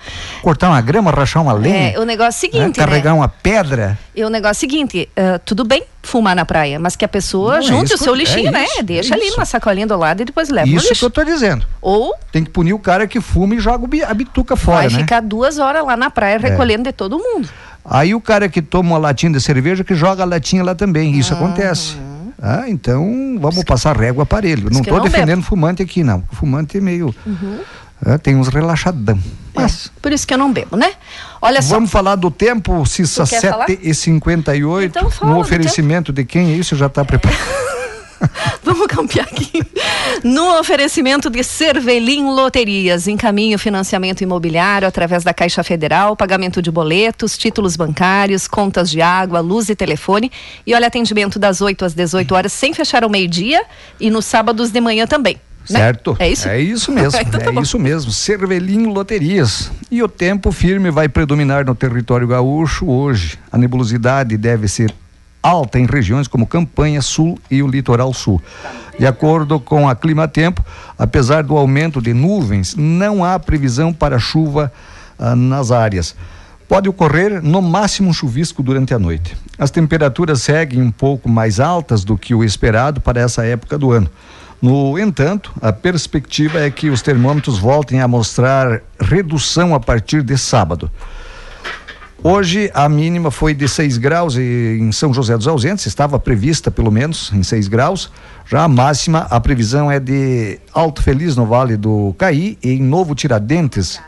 Cortar 0.42 0.70
uma 0.70 0.82
grama, 0.82 1.12
rachar 1.12 1.44
uma 1.44 1.54
lenha. 1.54 1.92
É, 1.92 2.00
o 2.00 2.06
negócio 2.06 2.28
é 2.28 2.30
o 2.30 2.52
seguinte. 2.52 2.80
Né? 2.80 2.86
Carregar 2.86 3.12
né? 3.12 3.20
uma 3.20 3.28
pedra. 3.28 4.00
E 4.16 4.24
o 4.24 4.30
negócio 4.30 4.66
é 4.66 4.68
o 4.68 4.70
seguinte: 4.70 5.10
uh, 5.18 5.40
tudo 5.46 5.64
bem 5.64 5.84
fumar 6.02 6.36
na 6.36 6.46
praia, 6.46 6.80
mas 6.80 6.96
que 6.96 7.04
a 7.04 7.08
pessoa 7.08 7.56
não, 7.56 7.60
é 7.60 7.62
junte 7.64 7.92
é 7.92 7.96
o 7.96 7.98
seu 7.98 8.14
lixinho, 8.14 8.48
é 8.50 8.52
né? 8.52 8.66
Isso, 8.66 8.84
Deixa 8.84 9.16
ali 9.16 9.30
numa 9.32 9.46
sacolinha 9.46 9.88
do 9.88 9.98
lado 9.98 10.22
e 10.22 10.26
depois 10.26 10.50
leva 10.50 10.68
Isso 10.68 10.94
que 10.94 11.04
eu 11.04 11.10
tô 11.10 11.24
dizendo. 11.24 11.66
Ou. 11.82 12.14
Tem 12.32 12.44
que 12.44 12.50
punir 12.50 12.74
o 12.74 12.80
cara 12.80 13.08
que 13.08 13.20
fuma 13.20 13.56
e 13.56 13.60
joga 13.60 13.88
a 14.08 14.14
bituca 14.14 14.56
fora. 14.56 14.88
Vai 14.88 14.90
né? 14.90 15.00
ficar 15.00 15.22
duas 15.22 15.58
horas 15.58 15.86
lá 15.86 15.98
na 15.98 16.10
praia 16.10 16.38
recolhendo 16.38 16.84
de 16.84 16.92
todo 16.92 17.18
mundo. 17.18 17.50
Aí 17.84 18.16
o 18.16 18.22
cara 18.22 18.50
que 18.50 18.62
toma 18.62 18.92
uma 18.92 18.98
latinha 18.98 19.32
de 19.32 19.42
cerveja 19.42 19.84
que 19.84 19.94
joga 19.94 20.24
a 20.24 20.26
latinha 20.26 20.64
lá 20.64 20.74
também. 20.74 21.18
Isso 21.18 21.34
uhum. 21.34 21.46
acontece. 21.46 21.96
Ah, 22.42 22.66
então 22.68 23.38
vamos 23.40 23.64
passar 23.64 23.98
régua 23.98 24.24
aparelho. 24.24 24.70
Não 24.72 24.82
estou 24.82 25.00
defendendo 25.02 25.38
bebo. 25.38 25.48
fumante 25.48 25.82
aqui, 25.82 26.04
não. 26.04 26.24
O 26.32 26.36
fumante 26.36 26.78
é 26.78 26.82
meio. 26.82 27.16
Uhum. 27.26 27.60
Ah, 28.04 28.18
tem 28.18 28.36
uns 28.36 28.48
relaxadão. 28.48 29.18
É, 29.56 29.62
Mas... 29.62 29.88
É, 29.88 30.00
por 30.02 30.12
isso 30.12 30.28
que 30.28 30.34
eu 30.34 30.38
não 30.38 30.52
bebo, 30.52 30.76
né? 30.76 30.94
Olha 31.42 31.62
só. 31.62 31.76
Vamos 31.76 31.92
falar 31.92 32.16
do 32.16 32.30
tempo, 32.30 32.86
Cissa 32.86 33.26
7 33.26 33.80
e 33.82 33.94
58 33.94 34.98
então, 34.98 35.10
No 35.28 35.40
oferecimento 35.40 36.12
de 36.12 36.26
quem 36.26 36.54
é 36.54 36.56
isso? 36.58 36.76
Já 36.76 36.88
está 36.88 37.06
preparado? 37.06 37.40
Vamos 38.64 38.88
campear 38.88 39.26
aqui. 39.26 39.62
No 40.24 40.60
oferecimento 40.60 41.30
de 41.30 41.44
Cervelim 41.44 42.30
Loterias, 42.30 43.08
encaminho 43.08 43.60
financiamento 43.60 44.22
imobiliário 44.22 44.88
através 44.88 45.24
da 45.24 45.34
Caixa 45.34 45.64
Federal, 45.64 46.16
pagamento 46.16 46.62
de 46.62 46.72
boletos, 46.72 47.38
títulos 47.38 47.76
bancários, 47.76 48.48
contas 48.48 48.90
de 48.90 49.02
água, 49.02 49.40
luz 49.40 49.70
e 49.70 49.76
telefone. 49.76 50.32
E 50.66 50.74
olha, 50.74 50.88
atendimento 50.88 51.38
das 51.38 51.62
8 51.62 51.86
às 51.86 51.94
18 51.94 52.34
horas, 52.34 52.54
sem 52.54 52.74
fechar 52.74 53.04
ao 53.04 53.10
meio-dia 53.10 53.64
e 54.00 54.10
nos 54.10 54.26
sábados 54.26 54.72
de 54.72 54.82
manhã 54.82 55.06
também. 55.06 55.40
Né? 55.70 55.80
Certo? 55.80 56.16
É 56.20 56.30
isso? 56.30 56.48
É 56.48 56.60
isso 56.60 56.92
mesmo. 56.92 57.20
Então 57.26 57.40
tá 57.40 57.50
é 57.50 57.52
bom. 57.52 57.62
isso 57.62 57.80
mesmo. 57.80 58.12
Cervelim 58.12 58.88
Loterias. 58.88 59.72
E 59.90 60.02
o 60.04 60.08
tempo 60.08 60.52
firme 60.52 60.92
vai 60.92 61.10
predominar 61.10 61.66
no 61.66 61.74
território 61.74 62.28
gaúcho 62.28 62.88
hoje. 62.88 63.40
A 63.52 63.58
nebulosidade 63.58 64.38
deve 64.38 64.68
ser 64.68 64.94
alta 65.42 65.80
em 65.80 65.86
regiões 65.86 66.28
como 66.28 66.48
Campanha 66.48 67.02
Sul 67.02 67.40
e 67.50 67.62
o 67.62 67.68
Litoral 67.68 68.14
Sul. 68.14 68.42
De 68.98 69.06
acordo 69.06 69.60
com 69.60 69.88
a 69.88 69.96
Climatempo, 69.96 70.66
apesar 70.98 71.44
do 71.44 71.58
aumento 71.58 72.02
de 72.02 72.14
nuvens, 72.14 72.76
não 72.76 73.24
há 73.24 73.38
previsão 73.38 73.94
para 73.94 74.18
chuva 74.18 74.72
ah, 75.20 75.36
nas 75.36 75.72
áreas. 75.72 76.16
Pode 76.68 76.90
ocorrer 76.90 77.44
no 77.44 77.62
máximo 77.62 78.10
um 78.10 78.14
chuvisco 78.14 78.64
durante 78.64 78.94
a 78.94 78.98
noite. 78.98 79.38
As 79.58 79.70
temperaturas 79.70 80.42
seguem 80.42 80.82
um 80.82 80.90
pouco 80.90 81.30
mais 81.30 81.60
altas 81.60 82.04
do 82.04 82.18
que 82.18 82.34
o 82.34 82.44
esperado 82.44 83.00
para 83.00 83.22
essa 83.22 83.46
época 83.46 83.78
do 83.78 83.92
ano. 83.92 84.10
No 84.62 84.98
entanto, 84.98 85.52
a 85.62 85.72
perspectiva 85.72 86.60
é 86.60 86.72
que 86.72 86.90
os 86.90 87.02
termômetros 87.02 87.58
voltem 87.58 88.02
a 88.02 88.08
mostrar 88.08 88.82
redução 89.00 89.76
a 89.76 89.80
partir 89.80 90.24
de 90.24 90.38
sábado. 90.38 90.90
Hoje 92.24 92.72
a 92.74 92.90
mínima 92.90 93.30
foi 93.30 93.54
de 93.54 93.68
6 93.68 94.00
graus 94.00 94.36
e 94.36 94.80
em 94.82 94.92
São 94.92 95.14
José 95.14 95.38
dos 95.38 95.48
Ausentes, 95.48 95.86
estava 95.86 96.18
prevista 96.18 96.72
pelo 96.72 96.92
menos 96.92 97.32
em 97.32 97.44
6 97.44 97.68
graus. 97.68 98.12
Já 98.48 98.64
a 98.64 98.68
máxima, 98.68 99.28
a 99.30 99.40
previsão 99.40 99.92
é 99.92 100.00
de 100.00 100.60
Alto 100.74 101.04
Feliz 101.04 101.36
no 101.36 101.46
Vale 101.46 101.78
do 101.78 102.16
Caí 102.18 102.58
e 102.64 102.72
em 102.72 102.82
Novo 102.82 103.14
Tiradentes, 103.14 104.02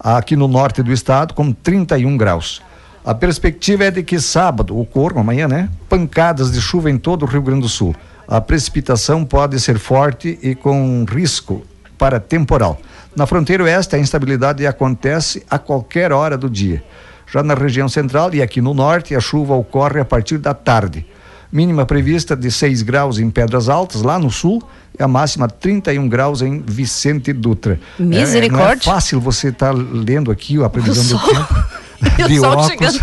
aqui 0.00 0.34
no 0.34 0.48
norte 0.48 0.82
do 0.82 0.90
estado, 0.90 1.34
com 1.34 1.52
31 1.52 2.16
graus. 2.16 2.62
A 3.04 3.14
perspectiva 3.14 3.84
é 3.84 3.90
de 3.90 4.02
que 4.02 4.18
sábado 4.18 4.78
ocorram, 4.78 5.20
amanhã, 5.20 5.46
né? 5.46 5.68
Pancadas 5.88 6.52
de 6.52 6.60
chuva 6.60 6.90
em 6.90 6.96
todo 6.96 7.24
o 7.24 7.26
Rio 7.26 7.42
Grande 7.42 7.62
do 7.62 7.68
Sul. 7.68 7.94
A 8.32 8.40
precipitação 8.40 9.26
pode 9.26 9.60
ser 9.60 9.78
forte 9.78 10.38
e 10.42 10.54
com 10.54 11.04
risco 11.04 11.66
para 11.98 12.18
temporal. 12.18 12.80
Na 13.14 13.26
fronteira 13.26 13.62
oeste, 13.62 13.94
a 13.94 13.98
instabilidade 13.98 14.66
acontece 14.66 15.42
a 15.50 15.58
qualquer 15.58 16.12
hora 16.12 16.38
do 16.38 16.48
dia. 16.48 16.82
Já 17.30 17.42
na 17.42 17.52
região 17.52 17.90
central 17.90 18.32
e 18.32 18.40
aqui 18.40 18.62
no 18.62 18.72
norte, 18.72 19.14
a 19.14 19.20
chuva 19.20 19.52
ocorre 19.52 20.00
a 20.00 20.04
partir 20.06 20.38
da 20.38 20.54
tarde. 20.54 21.04
Mínima 21.52 21.84
prevista 21.84 22.34
de 22.34 22.50
6 22.50 22.80
graus 22.80 23.18
em 23.18 23.28
Pedras 23.28 23.68
Altas, 23.68 24.00
lá 24.00 24.18
no 24.18 24.30
sul, 24.30 24.62
e 24.98 25.02
a 25.02 25.06
máxima 25.06 25.46
31 25.46 26.08
graus 26.08 26.40
em 26.40 26.62
Vicente 26.66 27.34
Dutra. 27.34 27.78
É- 28.00 28.02
Misericórdia. 28.02 28.66
não 28.66 28.72
é 28.72 28.94
fácil 28.94 29.20
você 29.20 29.48
estar 29.48 29.74
lendo 29.74 30.30
aqui 30.30 30.56
a 30.64 30.70
previsão 30.70 31.04
do 31.04 31.18
sol. 31.18 31.20
tempo. 32.00 32.20
E 32.20 32.22
o 32.24 32.28
de 32.28 32.40
óculos. 32.40 32.70
chegando. 32.70 33.00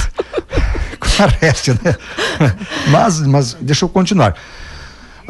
Parece, 1.40 1.72
né? 1.74 1.96
Mas, 2.90 3.20
mas 3.20 3.54
deixa 3.62 3.86
eu 3.86 3.90
continuar. 3.90 4.34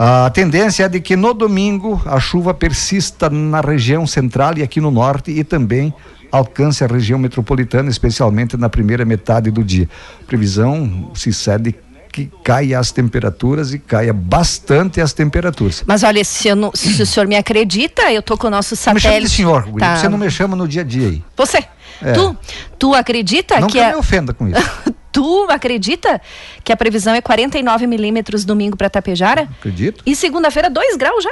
A 0.01 0.29
tendência 0.29 0.85
é 0.85 0.87
de 0.87 1.01
que 1.01 1.17
no 1.17 1.33
domingo 1.33 2.01
a 2.05 2.21
chuva 2.21 2.53
persista 2.53 3.29
na 3.29 3.59
região 3.59 4.07
central 4.07 4.57
e 4.57 4.63
aqui 4.63 4.79
no 4.79 4.89
norte 4.89 5.29
e 5.29 5.43
também 5.43 5.93
alcance 6.31 6.85
a 6.85 6.87
região 6.87 7.19
metropolitana, 7.19 7.89
especialmente 7.89 8.55
na 8.55 8.69
primeira 8.69 9.03
metade 9.03 9.51
do 9.51 9.61
dia. 9.61 9.89
Previsão 10.25 11.11
se 11.13 11.33
cede 11.33 11.75
que 12.11 12.31
caia 12.43 12.79
as 12.79 12.91
temperaturas 12.91 13.73
e 13.73 13.79
caia 13.79 14.11
bastante 14.13 14.99
as 15.01 15.13
temperaturas. 15.13 15.83
Mas 15.85 16.03
olha, 16.03 16.23
se, 16.23 16.47
eu 16.47 16.55
não- 16.55 16.71
se 16.73 17.01
o 17.01 17.05
senhor 17.05 17.27
me 17.27 17.35
acredita, 17.35 18.11
eu 18.11 18.21
tô 18.21 18.37
com 18.37 18.47
o 18.47 18.49
nosso 18.49 18.75
Não 18.75 18.93
me 18.93 18.99
chama 18.99 19.13
satélite. 19.13 19.29
de 19.31 19.35
senhor, 19.37 19.67
Tá. 19.77 19.95
você 19.97 20.09
não 20.09 20.17
me 20.17 20.29
chama 20.29 20.55
no 20.55 20.67
dia 20.67 20.81
a 20.81 20.85
dia 20.85 21.07
aí. 21.07 21.23
Você. 21.37 21.63
É. 22.01 22.13
Tu, 22.13 22.37
tu 22.77 22.93
acredita 22.93 23.59
não 23.59 23.67
que 23.67 23.73
que 23.73 23.79
a, 23.83 23.89
me 23.89 23.95
ofenda 23.95 24.33
com 24.33 24.47
isso. 24.47 24.59
tu 25.11 25.47
acredita 25.49 26.21
que 26.63 26.71
a 26.71 26.77
previsão 26.77 27.13
é 27.13 27.21
49 27.21 27.85
milímetros 27.87 28.45
domingo 28.45 28.77
para 28.77 28.89
Tapejara? 28.89 29.43
Acredito. 29.59 30.01
E 30.05 30.15
segunda-feira 30.15 30.69
2 30.69 30.95
graus 30.95 31.23
já? 31.23 31.31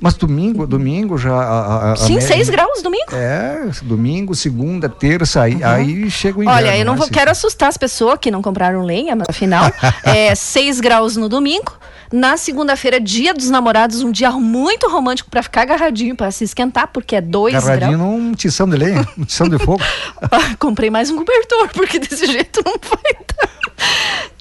Mas 0.00 0.14
domingo, 0.14 0.66
domingo 0.66 1.18
já. 1.18 1.34
A, 1.34 1.90
a- 1.90 1.92
a 1.92 1.96
Sim, 1.96 2.14
média- 2.14 2.28
6 2.28 2.48
graus 2.48 2.82
domingo. 2.82 3.14
É, 3.14 3.68
domingo, 3.82 4.34
segunda, 4.34 4.88
terça, 4.88 5.42
aí, 5.42 5.62
aí 5.62 6.10
chega 6.10 6.38
o 6.38 6.42
inverno. 6.42 6.58
Olha, 6.68 6.76
eu 6.78 6.84
não 6.86 6.94
né, 6.94 6.98
vou, 6.98 7.06
Cícero? 7.06 7.18
quero 7.18 7.30
assustar 7.30 7.68
as 7.68 7.76
pessoas 7.76 8.18
que 8.18 8.30
não 8.30 8.40
compraram 8.40 8.82
lenha, 8.82 9.14
mas 9.14 9.26
afinal, 9.28 9.70
é 10.02 10.34
6 10.34 10.80
graus 10.80 11.16
no 11.16 11.28
domingo. 11.28 11.72
Na 12.12 12.36
segunda-feira, 12.36 12.98
dia 12.98 13.32
dos 13.34 13.50
namorados, 13.50 14.00
um 14.02 14.10
dia 14.10 14.30
muito 14.32 14.88
romântico 14.88 15.30
para 15.30 15.42
ficar 15.42 15.62
agarradinho, 15.62 16.16
para 16.16 16.30
se 16.30 16.42
esquentar, 16.44 16.88
porque 16.88 17.14
é 17.16 17.20
2 17.20 17.54
Agarradinho 17.54 17.98
graus. 17.98 18.10
num 18.10 18.32
tição 18.32 18.68
de 18.68 18.76
lenha, 18.76 19.06
um 19.18 19.24
tição 19.24 19.48
de 19.48 19.58
fogo. 19.58 19.80
Ah, 20.32 20.54
comprei 20.58 20.90
mais 20.90 21.10
um 21.10 21.16
cobertor, 21.16 21.68
porque 21.72 21.98
desse 21.98 22.26
jeito 22.26 22.62
não 22.64 22.72
vai 22.82 23.12
dar. 23.36 23.50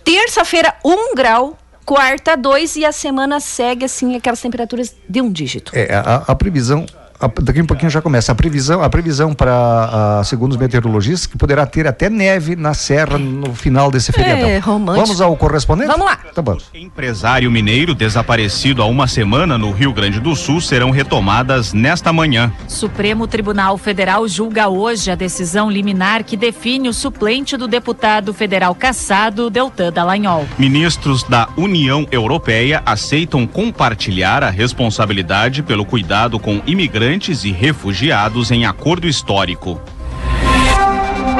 Terça-feira, 0.03 0.73
1 0.83 0.89
um 0.91 1.15
grau. 1.15 1.57
Quarta, 1.89 2.37
2 2.37 2.75
e 2.75 2.85
a 2.85 2.91
semana 2.91 3.39
segue 3.39 3.83
assim, 3.83 4.15
aquelas 4.15 4.39
temperaturas 4.39 4.95
de 5.09 5.21
um 5.21 5.31
dígito. 5.31 5.71
É, 5.73 5.91
a, 5.91 6.17
a 6.27 6.35
previsão. 6.35 6.85
A- 7.19 7.29
daqui 7.41 7.61
um 7.61 7.65
pouquinho 7.65 7.89
já 7.89 8.01
começa. 8.01 8.31
A 8.31 8.35
previsão, 8.35 8.81
a 8.81 8.89
previsão 8.89 9.33
para, 9.33 10.21
segundo 10.23 10.51
os 10.53 10.57
meteorologistas, 10.57 11.25
que 11.25 11.37
poderá 11.37 11.65
ter 11.65 11.87
até 11.87 12.09
neve 12.09 12.55
na 12.55 12.73
serra 12.73 13.17
no 13.17 13.53
final 13.53 13.91
desse 13.91 14.11
feriadão. 14.11 14.47
É, 14.47 14.57
romântico. 14.59 15.05
Vamos 15.05 15.21
ao 15.21 15.35
correspondente? 15.35 15.87
Vamos 15.91 16.05
lá. 16.05 16.17
Tá 16.33 16.41
bom. 16.41 16.57
Empresário 16.73 17.49
mineiro 17.51 17.93
desaparecido 17.93 18.81
há 18.81 18.85
uma 18.85 19.07
semana 19.07 19.57
no 19.57 19.71
Rio 19.71 19.91
Grande 19.91 20.19
do 20.19 20.35
Sul 20.35 20.61
serão 20.61 20.91
retomadas 20.91 21.73
nesta 21.73 22.13
manhã. 22.13 22.51
Supremo 22.67 23.27
Tribunal 23.27 23.77
Federal 23.77 24.27
julga 24.27 24.69
hoje 24.69 25.11
a 25.11 25.15
decisão 25.15 25.69
liminar 25.69 26.23
que 26.23 26.37
define 26.37 26.87
o 26.89 26.93
suplente 26.93 27.57
do 27.57 27.67
deputado 27.67 28.33
federal 28.33 28.73
caçado 28.75 29.49
Deltan 29.49 29.91
Dallagnol. 29.91 30.45
Ministros 30.57 31.23
da 31.23 31.49
União 31.57 32.07
Europeia 32.11 32.81
aceitam 32.85 33.45
compartilhar 33.47 34.43
a 34.43 34.49
responsabilidade 34.49 35.63
pelo 35.63 35.83
cuidado 35.85 36.39
com 36.39 36.61
imigrantes 36.65 37.08
e 37.43 37.51
refugiados 37.51 38.51
em 38.51 38.67
acordo 38.67 39.07
histórico. 39.07 39.81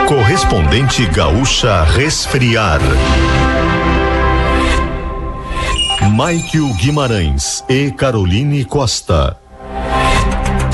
Correspondente 0.08 1.06
gaúcha 1.06 1.84
resfriar. 1.84 2.80
Maikio 6.12 6.74
Guimarães 6.74 7.64
e 7.70 7.92
Caroline 7.92 8.66
Costa. 8.66 9.38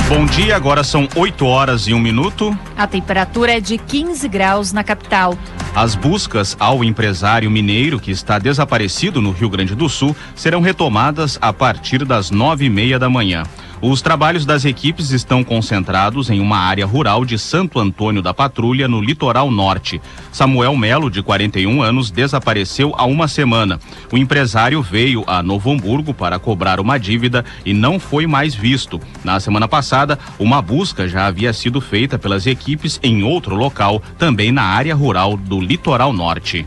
Bom 0.08 0.25
dia, 0.25 0.55
agora 0.55 0.81
são 0.81 1.10
8 1.13 1.45
horas 1.45 1.88
e 1.88 1.93
um 1.93 1.99
minuto. 1.99 2.58
A 2.77 2.88
temperatura 2.88 3.58
é 3.58 3.60
de 3.60 3.77
15 3.77 4.29
graus 4.29 4.71
na 4.71 4.81
capital. 4.81 5.38
As 5.75 5.93
buscas 5.93 6.55
ao 6.58 6.86
empresário 6.86 7.51
mineiro 7.51 7.99
que 7.99 8.12
está 8.12 8.39
desaparecido 8.39 9.21
no 9.21 9.31
Rio 9.31 9.49
Grande 9.49 9.75
do 9.75 9.89
Sul 9.89 10.15
serão 10.34 10.62
retomadas 10.62 11.38
a 11.41 11.51
partir 11.51 12.05
das 12.05 12.31
nove 12.31 12.63
e 12.63 12.69
meia 12.69 12.97
da 12.97 13.10
manhã. 13.10 13.43
Os 13.81 14.01
trabalhos 14.01 14.45
das 14.45 14.63
equipes 14.63 15.11
estão 15.11 15.43
concentrados 15.43 16.29
em 16.29 16.39
uma 16.39 16.57
área 16.57 16.85
rural 16.85 17.25
de 17.25 17.38
Santo 17.38 17.77
Antônio 17.77 18.21
da 18.21 18.33
Patrulha, 18.33 18.88
no 18.88 19.01
litoral 19.01 19.51
norte. 19.51 20.01
Samuel 20.31 20.75
Melo, 20.77 21.11
de 21.11 21.21
41 21.21 21.81
anos, 21.81 22.09
desapareceu 22.09 22.93
há 22.97 23.05
uma 23.05 23.27
semana. 23.27 23.79
O 24.11 24.17
empresário 24.17 24.81
veio 24.81 25.25
a 25.27 25.43
Novo 25.43 25.71
Hamburgo 25.71 26.13
para 26.13 26.39
cobrar 26.39 26.79
uma 26.79 26.97
dívida 26.97 27.43
e 27.65 27.73
não 27.73 27.99
foi 27.99 28.25
mais 28.25 28.55
visto. 28.55 28.99
Na 29.23 29.39
semana 29.41 29.67
passada, 29.67 30.17
uma 30.39 30.61
busca 30.61 31.07
já 31.07 31.27
havia 31.27 31.51
sido 31.51 31.81
feita 31.81 32.17
pelas 32.17 32.47
equipes 32.47 32.97
em 33.03 33.23
outro 33.23 33.55
local, 33.55 34.01
também 34.17 34.53
na 34.53 34.63
área 34.63 34.95
rural 34.95 35.35
do 35.35 35.59
litoral 35.59 36.13
norte. 36.13 36.65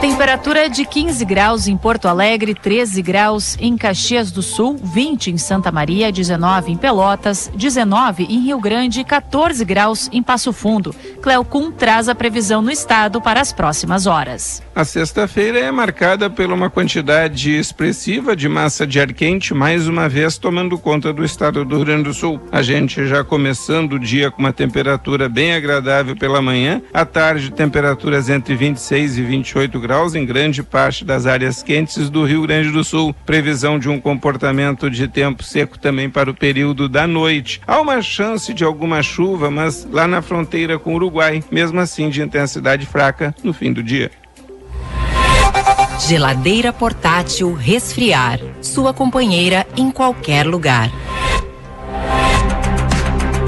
Temperatura 0.00 0.70
de 0.70 0.86
15 0.86 1.22
graus 1.26 1.68
em 1.68 1.76
Porto 1.76 2.08
Alegre, 2.08 2.54
13 2.54 3.02
graus 3.02 3.58
em 3.60 3.76
Caxias 3.76 4.32
do 4.32 4.40
Sul, 4.40 4.80
20 4.82 5.32
em 5.32 5.36
Santa 5.36 5.70
Maria, 5.70 6.10
19 6.10 6.72
em 6.72 6.76
Pelotas, 6.78 7.52
19 7.54 8.24
em 8.24 8.40
Rio 8.40 8.58
Grande, 8.58 9.04
14 9.04 9.62
graus 9.62 10.08
em 10.10 10.22
Passo 10.22 10.54
Fundo. 10.54 10.94
Cleocum 11.20 11.70
traz 11.70 12.08
a 12.08 12.14
previsão 12.14 12.62
no 12.62 12.70
estado 12.70 13.20
para 13.20 13.42
as 13.42 13.52
próximas 13.52 14.06
horas. 14.06 14.62
A 14.74 14.86
sexta-feira 14.86 15.58
é 15.58 15.70
marcada 15.70 16.30
por 16.30 16.50
uma 16.50 16.70
quantidade 16.70 17.54
expressiva 17.54 18.34
de 18.34 18.48
massa 18.48 18.86
de 18.86 18.98
ar 18.98 19.12
quente, 19.12 19.52
mais 19.52 19.86
uma 19.86 20.08
vez 20.08 20.38
tomando 20.38 20.78
conta 20.78 21.12
do 21.12 21.22
estado 21.22 21.62
do 21.62 21.76
Rio 21.76 21.84
Grande 21.84 22.04
do 22.04 22.14
Sul. 22.14 22.40
A 22.50 22.62
gente 22.62 23.06
já 23.06 23.22
começando 23.22 23.94
o 23.94 23.98
dia 23.98 24.30
com 24.30 24.38
uma 24.38 24.52
temperatura 24.52 25.28
bem 25.28 25.52
agradável 25.52 26.16
pela 26.16 26.40
manhã, 26.40 26.80
à 26.90 27.04
tarde 27.04 27.50
temperaturas 27.50 28.30
entre 28.30 28.54
26 28.54 29.18
e 29.18 29.22
28 29.22 29.78
graus 29.78 29.89
em 29.90 30.24
grande 30.24 30.62
parte 30.62 31.04
das 31.04 31.26
áreas 31.26 31.64
quentes 31.64 32.08
do 32.08 32.24
Rio 32.24 32.42
Grande 32.42 32.70
do 32.70 32.84
Sul. 32.84 33.14
Previsão 33.26 33.76
de 33.76 33.88
um 33.88 34.00
comportamento 34.00 34.88
de 34.88 35.08
tempo 35.08 35.42
seco 35.42 35.76
também 35.76 36.08
para 36.08 36.30
o 36.30 36.34
período 36.34 36.88
da 36.88 37.08
noite. 37.08 37.60
Há 37.66 37.80
uma 37.80 38.00
chance 38.00 38.54
de 38.54 38.62
alguma 38.62 39.02
chuva, 39.02 39.50
mas 39.50 39.84
lá 39.90 40.06
na 40.06 40.22
fronteira 40.22 40.78
com 40.78 40.92
o 40.92 40.94
Uruguai, 40.94 41.42
mesmo 41.50 41.80
assim 41.80 42.08
de 42.08 42.22
intensidade 42.22 42.86
fraca 42.86 43.34
no 43.42 43.52
fim 43.52 43.72
do 43.72 43.82
dia. 43.82 44.12
Geladeira 46.06 46.72
portátil 46.72 47.52
Resfriar. 47.52 48.38
Sua 48.62 48.94
companheira 48.94 49.66
em 49.76 49.90
qualquer 49.90 50.46
lugar. 50.46 50.88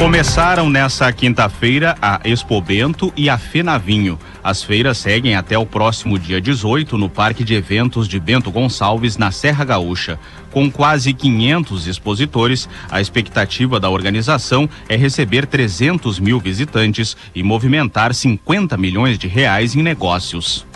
Começaram 0.02 0.68
nessa 0.68 1.12
quinta-feira 1.12 1.96
a 2.02 2.20
Expo 2.24 2.60
Bento 2.60 3.12
e 3.16 3.30
a 3.30 3.38
Fenavinho. 3.38 4.18
As 4.44 4.62
feiras 4.62 4.98
seguem 4.98 5.36
até 5.36 5.56
o 5.56 5.64
próximo 5.64 6.18
dia 6.18 6.40
18 6.40 6.98
no 6.98 7.08
Parque 7.08 7.44
de 7.44 7.54
Eventos 7.54 8.08
de 8.08 8.18
Bento 8.18 8.50
Gonçalves, 8.50 9.16
na 9.16 9.30
Serra 9.30 9.64
Gaúcha. 9.64 10.18
Com 10.50 10.70
quase 10.70 11.12
500 11.12 11.86
expositores, 11.86 12.68
a 12.90 13.00
expectativa 13.00 13.78
da 13.78 13.88
organização 13.88 14.68
é 14.88 14.96
receber 14.96 15.46
300 15.46 16.18
mil 16.18 16.40
visitantes 16.40 17.16
e 17.34 17.42
movimentar 17.42 18.12
50 18.12 18.76
milhões 18.76 19.16
de 19.16 19.28
reais 19.28 19.76
em 19.76 19.82
negócios. 19.82 20.66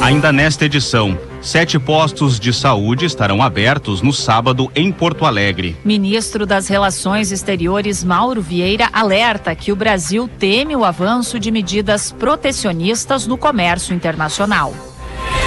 Ainda 0.00 0.32
nesta 0.32 0.64
edição, 0.64 1.18
sete 1.42 1.78
postos 1.78 2.40
de 2.40 2.54
saúde 2.54 3.04
estarão 3.04 3.42
abertos 3.42 4.00
no 4.00 4.14
sábado 4.14 4.72
em 4.74 4.90
Porto 4.90 5.26
Alegre. 5.26 5.76
Ministro 5.84 6.46
das 6.46 6.68
Relações 6.68 7.30
Exteriores 7.30 8.02
Mauro 8.02 8.40
Vieira 8.40 8.88
alerta 8.94 9.54
que 9.54 9.70
o 9.70 9.76
Brasil 9.76 10.28
teme 10.38 10.74
o 10.74 10.86
avanço 10.86 11.38
de 11.38 11.50
medidas 11.50 12.12
protecionistas 12.12 13.26
no 13.26 13.36
comércio 13.36 13.94
internacional. 13.94 14.72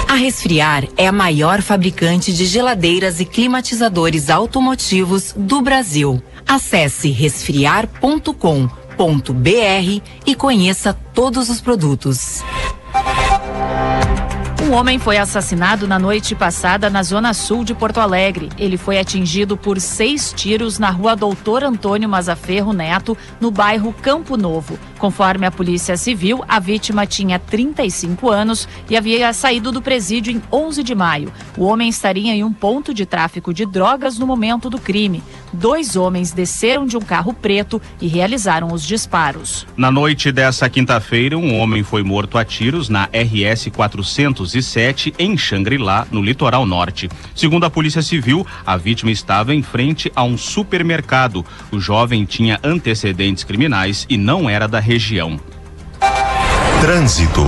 A 0.06 0.14
Resfriar 0.14 0.84
é 0.96 1.08
a 1.08 1.12
maior 1.12 1.60
fabricante 1.60 2.32
de 2.32 2.46
geladeiras 2.46 3.18
e 3.18 3.24
climatizadores 3.24 4.30
automotivos 4.30 5.34
do 5.36 5.60
Brasil. 5.60 6.22
Acesse 6.46 7.10
resfriar.com.br 7.10 10.00
e 10.24 10.34
conheça 10.36 10.96
todos 11.12 11.50
os 11.50 11.60
produtos. 11.60 12.44
Um 14.64 14.72
homem 14.72 14.98
foi 14.98 15.18
assassinado 15.18 15.86
na 15.86 15.98
noite 15.98 16.34
passada 16.34 16.88
na 16.88 17.02
zona 17.02 17.34
sul 17.34 17.64
de 17.64 17.74
Porto 17.74 18.00
Alegre. 18.00 18.48
Ele 18.56 18.78
foi 18.78 18.98
atingido 18.98 19.58
por 19.58 19.78
seis 19.78 20.32
tiros 20.32 20.78
na 20.78 20.88
rua 20.88 21.14
Doutor 21.14 21.62
Antônio 21.62 22.08
Mazaferro 22.08 22.72
Neto, 22.72 23.14
no 23.38 23.50
bairro 23.50 23.92
Campo 23.92 24.38
Novo. 24.38 24.78
Conforme 25.04 25.44
a 25.44 25.50
Polícia 25.50 25.98
Civil, 25.98 26.42
a 26.48 26.58
vítima 26.58 27.04
tinha 27.04 27.38
35 27.38 28.30
anos 28.30 28.66
e 28.88 28.96
havia 28.96 29.34
saído 29.34 29.70
do 29.70 29.82
presídio 29.82 30.32
em 30.32 30.40
11 30.50 30.82
de 30.82 30.94
maio. 30.94 31.30
O 31.58 31.64
homem 31.66 31.90
estaria 31.90 32.32
em 32.32 32.42
um 32.42 32.50
ponto 32.50 32.94
de 32.94 33.04
tráfico 33.04 33.52
de 33.52 33.66
drogas 33.66 34.18
no 34.18 34.26
momento 34.26 34.70
do 34.70 34.78
crime. 34.78 35.22
Dois 35.52 35.94
homens 35.94 36.32
desceram 36.32 36.86
de 36.86 36.96
um 36.96 37.02
carro 37.02 37.34
preto 37.34 37.82
e 38.00 38.08
realizaram 38.08 38.72
os 38.72 38.82
disparos. 38.82 39.66
Na 39.76 39.90
noite 39.90 40.32
dessa 40.32 40.70
quinta-feira, 40.70 41.36
um 41.36 41.58
homem 41.58 41.82
foi 41.82 42.02
morto 42.02 42.38
a 42.38 42.44
tiros 42.44 42.88
na 42.88 43.04
RS 43.12 43.68
407 43.76 45.12
em 45.18 45.36
Xangri-Lá, 45.36 46.08
no 46.10 46.22
litoral 46.22 46.64
norte. 46.64 47.10
Segundo 47.36 47.64
a 47.64 47.70
Polícia 47.70 48.00
Civil, 48.00 48.46
a 48.64 48.78
vítima 48.78 49.10
estava 49.10 49.54
em 49.54 49.62
frente 49.62 50.10
a 50.16 50.24
um 50.24 50.38
supermercado. 50.38 51.44
O 51.70 51.78
jovem 51.78 52.24
tinha 52.24 52.58
antecedentes 52.64 53.44
criminais 53.44 54.06
e 54.08 54.16
não 54.16 54.48
era 54.48 54.66
da 54.66 54.80
região. 54.80 54.93
Trânsito. 56.80 57.42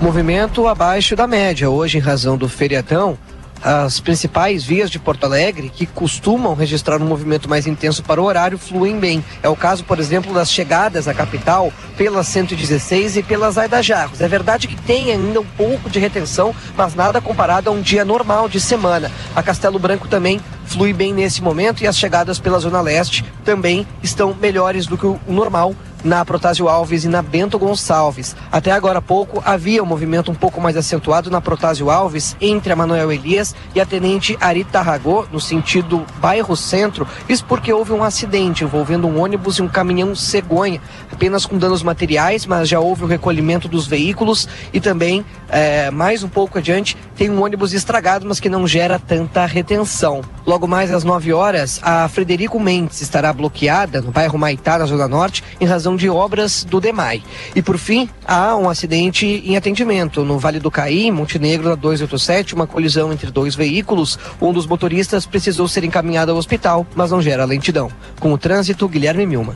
Movimento 0.00 0.66
abaixo 0.66 1.14
da 1.14 1.28
média. 1.28 1.70
Hoje, 1.70 1.98
em 1.98 2.00
razão 2.00 2.36
do 2.36 2.48
feriadão, 2.48 3.16
as 3.62 4.00
principais 4.00 4.64
vias 4.64 4.90
de 4.90 4.98
Porto 4.98 5.22
Alegre, 5.22 5.70
que 5.70 5.86
costumam 5.86 6.54
registrar 6.54 7.00
um 7.00 7.06
movimento 7.06 7.48
mais 7.48 7.68
intenso 7.68 8.02
para 8.02 8.20
o 8.20 8.24
horário, 8.24 8.58
fluem 8.58 8.98
bem. 8.98 9.24
É 9.44 9.48
o 9.48 9.54
caso, 9.54 9.84
por 9.84 10.00
exemplo, 10.00 10.34
das 10.34 10.50
chegadas 10.50 11.06
à 11.06 11.14
capital 11.14 11.72
pela 11.96 12.24
116 12.24 13.18
e 13.18 13.22
pelas 13.22 13.56
Aidajarros. 13.56 14.20
É 14.20 14.26
verdade 14.26 14.66
que 14.66 14.74
tem 14.74 15.12
ainda 15.12 15.40
um 15.40 15.46
pouco 15.56 15.88
de 15.88 16.00
retenção, 16.00 16.52
mas 16.76 16.96
nada 16.96 17.20
comparado 17.20 17.70
a 17.70 17.72
um 17.72 17.80
dia 17.80 18.04
normal 18.04 18.48
de 18.48 18.60
semana. 18.60 19.08
A 19.36 19.42
Castelo 19.42 19.78
Branco 19.78 20.08
também 20.08 20.40
flui 20.66 20.92
bem 20.92 21.12
nesse 21.12 21.40
momento 21.42 21.84
e 21.84 21.86
as 21.86 21.96
chegadas 21.96 22.40
pela 22.40 22.58
Zona 22.58 22.80
Leste 22.80 23.24
também 23.44 23.86
estão 24.02 24.34
melhores 24.34 24.86
do 24.86 24.98
que 24.98 25.06
o 25.06 25.20
normal 25.28 25.76
na 26.04 26.24
Protásio 26.24 26.68
Alves 26.68 27.04
e 27.04 27.08
na 27.08 27.22
Bento 27.22 27.58
Gonçalves. 27.58 28.34
Até 28.50 28.72
agora 28.72 28.98
há 28.98 29.02
pouco 29.02 29.42
havia 29.44 29.82
um 29.82 29.86
movimento 29.86 30.30
um 30.30 30.34
pouco 30.34 30.60
mais 30.60 30.76
acentuado 30.76 31.30
na 31.30 31.40
Protásio 31.40 31.90
Alves 31.90 32.36
entre 32.40 32.72
a 32.72 32.76
Manuel 32.76 33.12
Elias 33.12 33.54
e 33.74 33.80
a 33.80 33.86
Tenente 33.86 34.36
Arita 34.40 34.80
Ragô, 34.80 35.26
no 35.32 35.40
sentido 35.40 36.04
bairro 36.18 36.56
centro, 36.56 37.06
isso 37.28 37.44
porque 37.44 37.72
houve 37.72 37.92
um 37.92 38.02
acidente 38.02 38.64
envolvendo 38.64 39.06
um 39.06 39.20
ônibus 39.20 39.56
e 39.56 39.62
um 39.62 39.68
caminhão 39.68 40.14
cegonha, 40.14 40.80
apenas 41.10 41.46
com 41.46 41.58
danos 41.58 41.82
materiais, 41.82 42.46
mas 42.46 42.68
já 42.68 42.80
houve 42.80 43.04
o 43.04 43.06
recolhimento 43.06 43.68
dos 43.68 43.86
veículos 43.86 44.48
e 44.72 44.80
também, 44.80 45.24
é, 45.52 45.90
mais 45.90 46.24
um 46.24 46.28
pouco 46.28 46.56
adiante, 46.56 46.96
tem 47.14 47.28
um 47.28 47.42
ônibus 47.42 47.74
estragado, 47.74 48.26
mas 48.26 48.40
que 48.40 48.48
não 48.48 48.66
gera 48.66 48.98
tanta 48.98 49.44
retenção. 49.44 50.22
Logo 50.46 50.66
mais 50.66 50.90
às 50.90 51.04
9 51.04 51.32
horas, 51.34 51.78
a 51.82 52.08
Frederico 52.08 52.58
Mendes 52.58 53.02
estará 53.02 53.30
bloqueada 53.32 54.00
no 54.00 54.10
bairro 54.10 54.38
Maitá, 54.38 54.78
na 54.78 54.86
Zona 54.86 55.06
Norte, 55.06 55.44
em 55.60 55.66
razão 55.66 55.94
de 55.94 56.08
obras 56.08 56.64
do 56.64 56.80
DEMAI. 56.80 57.22
E 57.54 57.60
por 57.60 57.76
fim, 57.76 58.08
há 58.26 58.56
um 58.56 58.68
acidente 58.68 59.26
em 59.26 59.56
atendimento 59.56 60.24
no 60.24 60.38
Vale 60.38 60.58
do 60.58 60.70
Caí, 60.70 61.10
Montenegro, 61.10 61.68
na 61.68 61.74
287, 61.74 62.54
uma 62.54 62.66
colisão 62.66 63.12
entre 63.12 63.30
dois 63.30 63.54
veículos. 63.54 64.18
Um 64.40 64.52
dos 64.52 64.66
motoristas 64.66 65.26
precisou 65.26 65.68
ser 65.68 65.84
encaminhado 65.84 66.32
ao 66.32 66.38
hospital, 66.38 66.86
mas 66.94 67.10
não 67.10 67.20
gera 67.20 67.44
lentidão. 67.44 67.90
Com 68.18 68.32
o 68.32 68.38
trânsito, 68.38 68.88
Guilherme 68.88 69.26
Milma. 69.26 69.54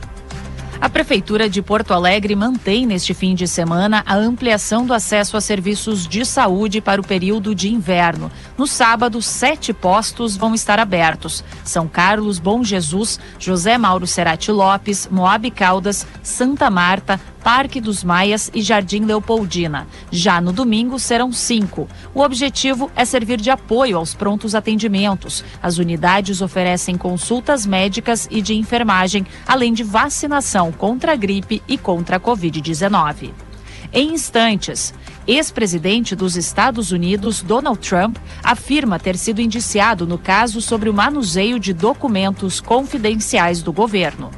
A 0.79 0.87
Prefeitura 0.87 1.49
de 1.49 1.59
Porto 1.59 1.91
Alegre 1.91 2.35
mantém 2.35 2.85
neste 2.85 3.11
fim 3.11 3.33
de 3.33 3.47
semana 3.47 4.03
a 4.05 4.15
ampliação 4.15 4.85
do 4.85 4.93
acesso 4.93 5.35
a 5.35 5.41
serviços 5.41 6.07
de 6.07 6.23
saúde 6.23 6.79
para 6.79 7.01
o 7.01 7.05
período 7.05 7.55
de 7.55 7.73
inverno. 7.73 8.31
No 8.55 8.67
sábado, 8.67 9.19
sete 9.19 9.73
postos 9.73 10.37
vão 10.37 10.53
estar 10.53 10.79
abertos: 10.79 11.43
São 11.63 11.87
Carlos, 11.87 12.37
Bom 12.37 12.63
Jesus, 12.63 13.19
José 13.39 13.75
Mauro 13.75 14.05
Serati 14.05 14.51
Lopes, 14.51 15.07
Moab 15.11 15.49
Caldas, 15.49 16.05
Santa 16.21 16.69
Marta, 16.69 17.19
Parque 17.47 17.79
dos 17.79 18.03
Maias 18.03 18.51
e 18.53 18.61
Jardim 18.61 19.05
Leopoldina. 19.05 19.87
Já 20.11 20.41
no 20.41 20.51
domingo 20.51 20.99
serão 20.99 21.31
cinco. 21.31 21.87
O 22.13 22.19
objetivo 22.19 22.91
é 22.93 23.05
servir 23.05 23.39
de 23.39 23.49
apoio 23.49 23.95
aos 23.95 24.13
prontos 24.13 24.53
atendimentos. 24.53 25.45
As 25.63 25.77
unidades 25.77 26.41
oferecem 26.41 26.97
consultas 26.97 27.65
médicas 27.65 28.27
e 28.29 28.41
de 28.41 28.53
enfermagem, 28.53 29.25
além 29.47 29.71
de 29.71 29.81
vacinação 29.81 30.73
contra 30.73 31.13
a 31.13 31.15
gripe 31.15 31.63
e 31.69 31.77
contra 31.77 32.17
a 32.17 32.19
Covid-19. 32.19 33.31
Em 33.93 34.13
instantes, 34.13 34.93
ex-presidente 35.25 36.17
dos 36.17 36.35
Estados 36.35 36.91
Unidos, 36.91 37.41
Donald 37.41 37.79
Trump, 37.79 38.17
afirma 38.43 38.99
ter 38.99 39.17
sido 39.17 39.39
indiciado 39.39 40.05
no 40.05 40.17
caso 40.17 40.59
sobre 40.59 40.89
o 40.89 40.93
manuseio 40.93 41.57
de 41.57 41.71
documentos 41.71 42.59
confidenciais 42.59 43.63
do 43.63 43.71
governo. 43.71 44.31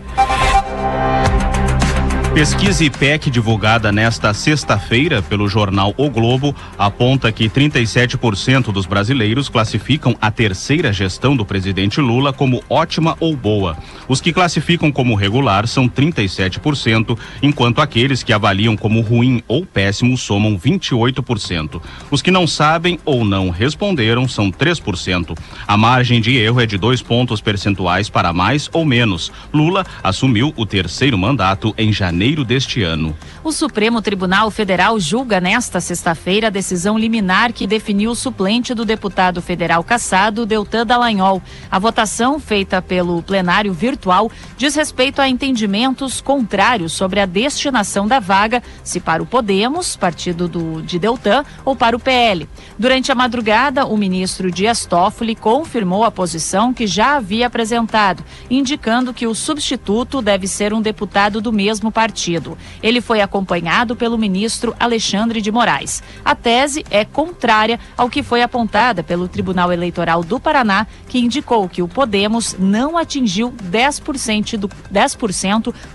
Pesquisa 2.34 2.86
IPEC 2.86 3.32
divulgada 3.32 3.92
nesta 3.92 4.34
sexta-feira 4.36 5.20
pelo 5.20 5.50
jornal 5.50 5.96
O 5.98 6.12
Globo 6.12 6.56
aponta 6.78 7.32
que 7.32 7.50
37% 7.50 8.72
dos 8.72 8.86
brasileiros 8.86 9.50
classificam 9.50 10.16
a 10.22 10.30
terceira 10.30 10.94
gestão 10.94 11.36
do 11.36 11.44
presidente 11.44 12.00
Lula 12.00 12.32
como 12.32 12.64
ótima 12.70 13.18
ou 13.20 13.36
boa. 13.36 13.76
Os 14.08 14.22
que 14.22 14.32
classificam 14.32 14.92
como 14.92 15.16
regular 15.16 15.68
são 15.68 15.90
37%, 15.90 17.18
enquanto 17.42 17.82
aqueles 17.82 18.22
que 18.22 18.32
avaliam 18.32 18.78
como 18.78 19.02
ruim 19.02 19.44
ou 19.48 19.66
péssimo 19.66 20.16
somam 20.16 20.58
28%. 20.58 21.82
Os 22.12 22.22
que 22.22 22.32
não 22.32 22.46
sabem 22.46 23.00
ou 23.04 23.26
não 23.26 23.50
responderam 23.50 24.28
são 24.28 24.52
3%. 24.52 25.36
A 25.68 25.76
margem 25.76 26.22
de 26.22 26.38
erro 26.38 26.62
é 26.62 26.68
de 26.68 26.78
dois 26.78 27.02
pontos 27.02 27.42
percentuais 27.42 28.08
para 28.08 28.32
mais 28.32 28.70
ou 28.72 28.86
menos. 28.86 29.32
Lula 29.52 29.84
assumiu 30.04 30.54
o 30.56 30.66
terceiro 30.66 31.18
mandato 31.18 31.74
em 31.76 31.92
janeiro 31.92 32.19
janeiro 32.20 32.44
deste 32.44 32.84
ano. 32.84 33.16
O 33.42 33.50
Supremo 33.54 34.02
Tribunal 34.02 34.52
Federal 34.52 35.00
julga 35.00 35.40
nesta 35.40 35.80
sexta-feira 35.80 36.48
a 36.48 36.50
decisão 36.50 36.98
liminar 36.98 37.54
que 37.54 37.66
definiu 37.66 38.12
o 38.12 38.16
suplente 38.16 38.74
do 38.74 38.84
deputado 38.84 39.42
federal 39.42 39.82
caçado, 39.86 40.46
Deltan 40.46 40.86
Dallagnol. 40.86 41.42
A 41.72 41.80
votação, 41.80 42.38
feita 42.38 42.82
pelo 42.82 43.24
plenário 43.24 43.72
virtual, 43.72 44.30
diz 44.58 44.76
respeito 44.76 45.22
a 45.22 45.30
entendimentos 45.30 46.20
contrários 46.20 46.92
sobre 46.92 47.22
a 47.22 47.26
destinação 47.26 48.06
da 48.06 48.20
vaga, 48.20 48.62
se 48.84 49.00
para 49.00 49.24
o 49.24 49.26
Podemos, 49.26 49.96
partido 49.96 50.50
do, 50.50 50.82
de 50.82 51.00
Deltan, 51.00 51.46
ou 51.64 51.74
para 51.74 51.96
o 51.96 52.00
PL. 52.00 52.50
Durante 52.78 53.14
a 53.14 53.16
madrugada, 53.16 53.86
o 53.86 53.96
ministro 53.96 54.52
Dias 54.52 54.86
Toffoli 54.86 55.36
confirmou 55.36 56.04
a 56.04 56.12
posição 56.12 56.74
que 56.74 56.86
já 56.86 57.16
havia 57.16 57.48
apresentado, 57.48 58.26
indicando 58.50 59.14
que 59.14 59.26
o 59.26 59.34
substituto 59.34 60.22
deve 60.22 60.48
ser 60.48 60.74
um 60.74 60.82
deputado 60.82 61.40
do 61.40 61.54
mesmo 61.54 61.90
partido 61.90 62.09
partido. 62.10 62.58
Ele 62.82 63.02
foi 63.02 63.22
acompanhado 63.22 63.96
pelo 63.96 64.18
ministro 64.18 64.76
Alexandre 64.80 65.42
de 65.42 65.52
Moraes. 65.52 66.02
A 66.26 66.34
tese 66.34 66.84
é 66.90 67.06
contrária 67.06 67.80
ao 67.96 68.10
que 68.10 68.24
foi 68.24 68.42
apontada 68.42 69.04
pelo 69.04 69.28
Tribunal 69.28 69.72
Eleitoral 69.72 70.24
do 70.24 70.40
Paraná, 70.40 70.88
que 71.08 71.20
indicou 71.20 71.70
que 71.70 71.84
o 71.84 71.88
Podemos 71.88 72.56
não 72.58 72.98
atingiu 72.98 73.54
10% 73.72 74.58
do, 74.58 74.70
10 74.90 75.18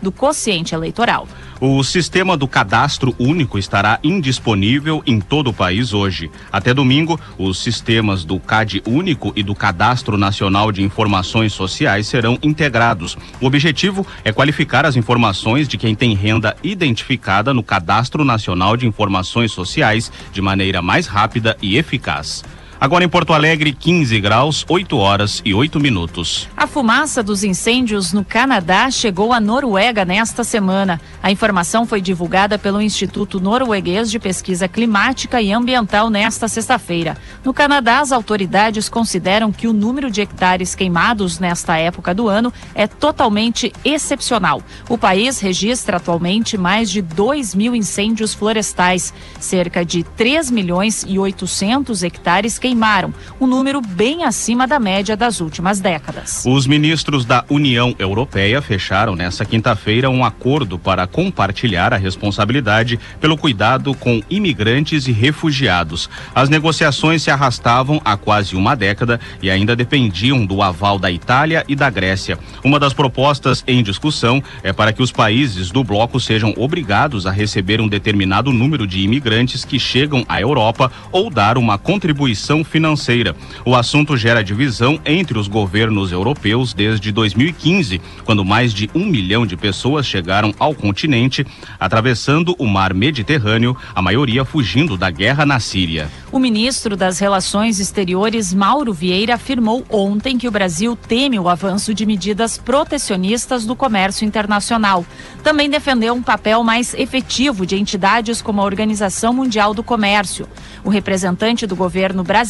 do 0.00 0.12
quociente 0.12 0.74
eleitoral. 0.74 1.26
O 1.60 1.82
sistema 1.82 2.36
do 2.36 2.46
cadastro 2.46 3.14
único 3.18 3.58
estará 3.58 3.98
indisponível 4.02 5.02
em 5.06 5.18
todo 5.18 5.48
o 5.48 5.52
país 5.52 5.94
hoje. 5.94 6.30
Até 6.52 6.74
domingo, 6.74 7.18
os 7.38 7.58
sistemas 7.58 8.24
do 8.24 8.38
CAD 8.38 8.82
único 8.86 9.32
e 9.34 9.42
do 9.42 9.54
Cadastro 9.54 10.18
Nacional 10.18 10.70
de 10.70 10.82
Informações 10.82 11.52
Sociais 11.52 12.06
serão 12.06 12.38
integrados. 12.42 13.16
O 13.40 13.46
objetivo 13.46 14.06
é 14.24 14.32
qualificar 14.32 14.84
as 14.84 14.96
informações 14.96 15.66
de 15.66 15.78
quem 15.78 15.94
tem 15.94 16.03
renda 16.12 16.56
identificada 16.64 17.54
no 17.54 17.62
Cadastro 17.62 18.24
Nacional 18.24 18.76
de 18.76 18.84
Informações 18.84 19.52
Sociais 19.52 20.10
de 20.32 20.42
maneira 20.42 20.82
mais 20.82 21.06
rápida 21.06 21.56
e 21.62 21.78
eficaz. 21.78 22.42
Agora 22.80 23.04
em 23.04 23.08
Porto 23.08 23.32
Alegre, 23.32 23.72
15 23.72 24.20
graus, 24.20 24.64
8 24.68 24.96
horas 24.96 25.40
e 25.44 25.54
8 25.54 25.80
minutos. 25.80 26.48
A 26.56 26.66
fumaça 26.66 27.22
dos 27.22 27.42
incêndios 27.42 28.12
no 28.12 28.24
Canadá 28.24 28.90
chegou 28.90 29.32
à 29.32 29.40
Noruega 29.40 30.04
nesta 30.04 30.42
semana. 30.42 31.00
A 31.22 31.30
informação 31.30 31.86
foi 31.86 32.00
divulgada 32.00 32.58
pelo 32.58 32.82
Instituto 32.82 33.40
Norueguês 33.40 34.10
de 34.10 34.18
Pesquisa 34.18 34.68
Climática 34.68 35.40
e 35.40 35.52
Ambiental 35.52 36.10
nesta 36.10 36.48
sexta-feira. 36.48 37.16
No 37.44 37.54
Canadá, 37.54 38.00
as 38.00 38.12
autoridades 38.12 38.88
consideram 38.88 39.50
que 39.50 39.68
o 39.68 39.72
número 39.72 40.10
de 40.10 40.20
hectares 40.20 40.74
queimados 40.74 41.38
nesta 41.38 41.78
época 41.78 42.12
do 42.12 42.28
ano 42.28 42.52
é 42.74 42.86
totalmente 42.86 43.72
excepcional. 43.84 44.62
O 44.88 44.98
país 44.98 45.40
registra 45.40 45.96
atualmente 45.96 46.58
mais 46.58 46.90
de 46.90 47.00
2 47.00 47.54
mil 47.54 47.74
incêndios 47.74 48.34
florestais, 48.34 49.14
cerca 49.38 49.84
de 49.84 50.02
3 50.02 50.50
milhões 50.50 51.04
e 51.08 51.18
800 51.18 52.02
hectares 52.02 52.58
queimados 52.58 52.73
queimaram, 52.74 53.14
um 53.40 53.46
número 53.46 53.80
bem 53.80 54.24
acima 54.24 54.66
da 54.66 54.80
média 54.80 55.16
das 55.16 55.40
últimas 55.40 55.78
décadas. 55.78 56.42
Os 56.44 56.66
ministros 56.66 57.24
da 57.24 57.44
União 57.48 57.94
Europeia 57.98 58.60
fecharam 58.60 59.14
nesta 59.14 59.44
quinta-feira 59.44 60.10
um 60.10 60.24
acordo 60.24 60.76
para 60.76 61.06
compartilhar 61.06 61.94
a 61.94 61.96
responsabilidade 61.96 62.98
pelo 63.20 63.38
cuidado 63.38 63.94
com 63.94 64.20
imigrantes 64.28 65.06
e 65.06 65.12
refugiados. 65.12 66.10
As 66.34 66.48
negociações 66.48 67.22
se 67.22 67.30
arrastavam 67.30 68.00
há 68.04 68.16
quase 68.16 68.56
uma 68.56 68.74
década 68.74 69.20
e 69.40 69.48
ainda 69.48 69.76
dependiam 69.76 70.44
do 70.44 70.60
aval 70.60 70.98
da 70.98 71.12
Itália 71.12 71.64
e 71.68 71.76
da 71.76 71.88
Grécia. 71.88 72.38
Uma 72.64 72.80
das 72.80 72.92
propostas 72.92 73.62
em 73.68 73.84
discussão 73.84 74.42
é 74.64 74.72
para 74.72 74.92
que 74.92 75.02
os 75.02 75.12
países 75.12 75.70
do 75.70 75.84
bloco 75.84 76.18
sejam 76.18 76.52
obrigados 76.56 77.24
a 77.24 77.30
receber 77.30 77.80
um 77.80 77.86
determinado 77.86 78.52
número 78.52 78.86
de 78.86 79.00
imigrantes 79.00 79.64
que 79.64 79.78
chegam 79.78 80.24
à 80.28 80.40
Europa 80.40 80.90
ou 81.12 81.30
dar 81.30 81.56
uma 81.56 81.78
contribuição 81.78 82.53
financeira. 82.62 83.34
O 83.64 83.74
assunto 83.74 84.16
gera 84.16 84.44
divisão 84.44 85.00
entre 85.04 85.38
os 85.38 85.48
governos 85.48 86.12
europeus 86.12 86.74
desde 86.74 87.10
2015, 87.10 88.00
quando 88.24 88.44
mais 88.44 88.74
de 88.74 88.90
um 88.94 89.06
milhão 89.06 89.46
de 89.46 89.56
pessoas 89.56 90.06
chegaram 90.06 90.54
ao 90.58 90.74
continente, 90.74 91.46
atravessando 91.80 92.54
o 92.58 92.66
mar 92.66 92.92
Mediterrâneo, 92.92 93.76
a 93.94 94.02
maioria 94.02 94.44
fugindo 94.44 94.96
da 94.96 95.10
guerra 95.10 95.46
na 95.46 95.58
Síria. 95.58 96.10
O 96.30 96.38
ministro 96.38 96.96
das 96.96 97.18
Relações 97.18 97.80
Exteriores, 97.80 98.52
Mauro 98.52 98.92
Vieira, 98.92 99.36
afirmou 99.36 99.84
ontem 99.88 100.36
que 100.36 100.48
o 100.48 100.50
Brasil 100.50 100.96
teme 100.96 101.38
o 101.38 101.48
avanço 101.48 101.94
de 101.94 102.04
medidas 102.04 102.58
protecionistas 102.58 103.64
do 103.64 103.74
comércio 103.74 104.26
internacional. 104.26 105.06
Também 105.42 105.70
defendeu 105.70 106.12
um 106.12 106.22
papel 106.22 106.62
mais 106.62 106.92
efetivo 106.94 107.64
de 107.64 107.76
entidades 107.76 108.42
como 108.42 108.60
a 108.60 108.64
Organização 108.64 109.32
Mundial 109.32 109.72
do 109.72 109.82
Comércio. 109.82 110.48
O 110.82 110.90
representante 110.90 111.66
do 111.66 111.76
governo 111.76 112.22
brasileiro 112.22 112.43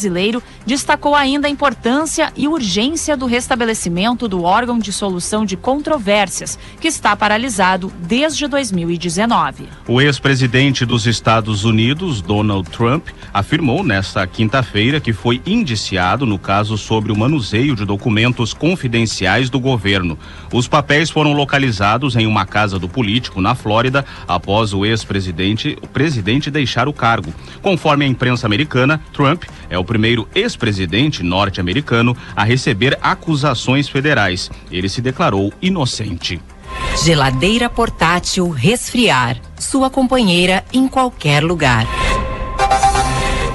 destacou 0.65 1.15
ainda 1.15 1.47
a 1.47 1.49
importância 1.49 2.31
e 2.35 2.47
urgência 2.47 3.15
do 3.15 3.25
restabelecimento 3.25 4.27
do 4.27 4.43
órgão 4.43 4.77
de 4.77 4.91
solução 4.91 5.45
de 5.45 5.55
controvérsias, 5.55 6.59
que 6.79 6.87
está 6.87 7.15
paralisado 7.15 7.91
desde 7.99 8.47
2019. 8.47 9.69
O 9.87 10.01
ex-presidente 10.01 10.85
dos 10.85 11.07
Estados 11.07 11.63
Unidos, 11.63 12.21
Donald 12.21 12.69
Trump, 12.69 13.07
afirmou 13.33 13.83
nesta 13.83 14.25
quinta-feira 14.27 14.99
que 14.99 15.13
foi 15.13 15.41
indiciado 15.45 16.25
no 16.25 16.37
caso 16.37 16.77
sobre 16.77 17.11
o 17.11 17.17
manuseio 17.17 17.75
de 17.75 17.85
documentos 17.85 18.53
confidenciais 18.53 19.49
do 19.49 19.59
governo. 19.59 20.17
Os 20.51 20.67
papéis 20.67 21.09
foram 21.09 21.33
localizados 21.33 22.15
em 22.15 22.27
uma 22.27 22.45
casa 22.45 22.77
do 22.77 22.89
político 22.89 23.41
na 23.41 23.55
Flórida 23.55 24.05
após 24.27 24.73
o 24.73 24.85
ex-presidente 24.85 25.77
o 25.81 25.87
presidente 25.87 26.51
deixar 26.51 26.87
o 26.87 26.93
cargo. 26.93 27.33
Conforme 27.61 28.05
a 28.05 28.07
imprensa 28.07 28.45
americana, 28.47 28.99
Trump 29.13 29.43
é 29.69 29.77
o 29.77 29.83
primeiro 29.85 30.27
ex-presidente 30.33 31.23
norte-americano 31.23 32.15
a 32.35 32.43
receber 32.43 32.97
acusações 33.01 33.87
federais. 33.87 34.49
Ele 34.71 34.89
se 34.89 35.01
declarou 35.01 35.53
inocente. 35.61 36.41
Geladeira 37.03 37.69
portátil 37.69 38.49
resfriar. 38.49 39.37
Sua 39.57 39.89
companheira 39.89 40.63
em 40.73 40.87
qualquer 40.87 41.43
lugar. 41.43 41.85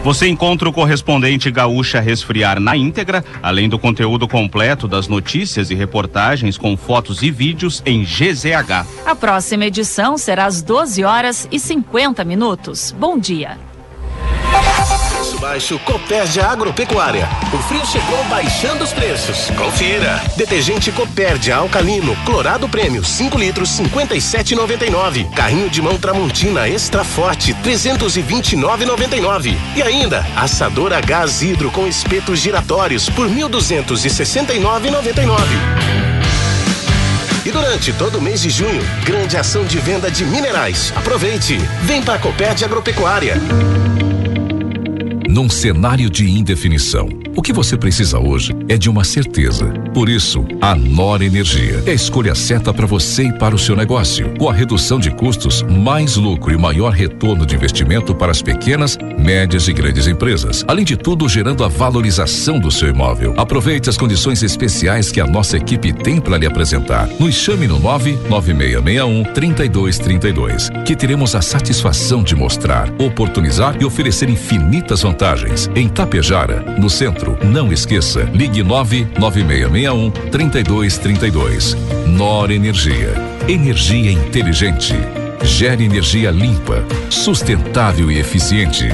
Você 0.02 0.26
encontra 0.26 0.66
o 0.66 0.72
correspondente 0.72 1.50
Gaúcha 1.50 2.00
Resfriar 2.00 2.58
na 2.58 2.74
íntegra, 2.74 3.22
além 3.42 3.68
do 3.68 3.78
conteúdo 3.78 4.26
completo 4.26 4.88
das 4.88 5.08
notícias 5.08 5.70
e 5.70 5.74
reportagens 5.74 6.56
com 6.56 6.74
fotos 6.74 7.22
e 7.22 7.30
vídeos 7.30 7.82
em 7.84 8.02
GZH. 8.02 8.86
A 9.04 9.14
próxima 9.14 9.66
edição 9.66 10.16
será 10.16 10.46
às 10.46 10.62
12 10.62 11.04
horas 11.04 11.46
e 11.52 11.60
50 11.60 12.24
minutos. 12.24 12.94
Bom 12.98 13.18
dia. 13.18 13.58
Baixo 15.40 15.78
Copérdia 15.80 16.46
Agropecuária. 16.46 17.28
O 17.50 17.58
frio 17.62 17.84
chegou 17.86 18.22
baixando 18.24 18.84
os 18.84 18.92
preços. 18.92 19.48
Confira. 19.56 20.22
Detergente 20.36 20.92
Copérdia 20.92 21.56
Alcalino, 21.56 22.14
clorado 22.26 22.68
prêmio, 22.68 23.02
5 23.02 23.38
litros, 23.38 23.70
57,99. 23.70 25.30
Carrinho 25.30 25.70
de 25.70 25.80
mão 25.80 25.96
Tramontina 25.96 26.68
Extra 26.68 27.02
Forte, 27.04 27.54
329,99. 27.54 29.56
E 29.74 29.82
ainda, 29.82 30.26
assador 30.36 30.92
a 30.92 31.00
gás 31.00 31.40
hidro 31.40 31.70
com 31.70 31.86
espetos 31.86 32.38
giratórios 32.38 33.08
por 33.08 33.26
1.269,99. 33.26 35.38
E 37.46 37.50
durante 37.50 37.94
todo 37.94 38.18
o 38.18 38.22
mês 38.22 38.42
de 38.42 38.50
junho, 38.50 38.82
grande 39.04 39.38
ação 39.38 39.64
de 39.64 39.78
venda 39.78 40.10
de 40.10 40.26
minerais. 40.26 40.92
Aproveite. 40.94 41.56
Vem 41.84 42.02
para 42.02 42.16
a 42.16 42.18
Copérdia 42.18 42.66
Agropecuária. 42.66 43.40
Num 45.30 45.48
cenário 45.48 46.10
de 46.10 46.28
indefinição, 46.28 47.08
o 47.36 47.40
que 47.40 47.52
você 47.52 47.76
precisa 47.76 48.18
hoje 48.18 48.52
é 48.68 48.76
de 48.76 48.90
uma 48.90 49.04
certeza. 49.04 49.72
Por 49.92 50.08
isso, 50.08 50.44
a 50.60 50.74
Nora 50.76 51.24
Energia 51.24 51.82
é 51.84 51.90
a 51.90 51.94
escolha 51.94 52.32
certa 52.34 52.72
para 52.72 52.86
você 52.86 53.24
e 53.24 53.32
para 53.32 53.56
o 53.56 53.58
seu 53.58 53.74
negócio. 53.74 54.32
Com 54.38 54.48
a 54.48 54.52
redução 54.52 55.00
de 55.00 55.10
custos, 55.10 55.62
mais 55.62 56.16
lucro 56.16 56.52
e 56.52 56.56
maior 56.56 56.92
retorno 56.92 57.44
de 57.44 57.56
investimento 57.56 58.14
para 58.14 58.30
as 58.30 58.40
pequenas, 58.40 58.96
médias 59.18 59.66
e 59.66 59.72
grandes 59.72 60.06
empresas. 60.06 60.64
Além 60.68 60.84
de 60.84 60.96
tudo, 60.96 61.28
gerando 61.28 61.64
a 61.64 61.68
valorização 61.68 62.60
do 62.60 62.70
seu 62.70 62.88
imóvel. 62.88 63.34
Aproveite 63.36 63.90
as 63.90 63.96
condições 63.96 64.44
especiais 64.44 65.10
que 65.10 65.20
a 65.20 65.26
nossa 65.26 65.56
equipe 65.56 65.92
tem 65.92 66.20
para 66.20 66.38
lhe 66.38 66.46
apresentar. 66.46 67.08
Nos 67.18 67.34
chame 67.34 67.66
no 67.66 67.80
99661 67.80 69.24
3232, 69.34 70.70
que 70.86 70.94
teremos 70.94 71.34
a 71.34 71.42
satisfação 71.42 72.22
de 72.22 72.36
mostrar, 72.36 72.88
oportunizar 73.00 73.76
e 73.80 73.84
oferecer 73.84 74.28
infinitas 74.30 75.02
vantagens. 75.02 75.68
Em 75.74 75.88
Tapejara, 75.88 76.76
no 76.78 76.88
centro, 76.88 77.36
não 77.44 77.72
esqueça, 77.72 78.22
ligue 78.32 78.62
99661 78.62 79.79
3232. 80.30 81.76
Nor 82.06 82.50
Energia. 82.50 83.14
Energia 83.48 84.12
inteligente. 84.12 84.94
Gere 85.42 85.84
energia 85.84 86.30
limpa, 86.30 86.84
sustentável 87.08 88.10
e 88.10 88.18
eficiente. 88.18 88.88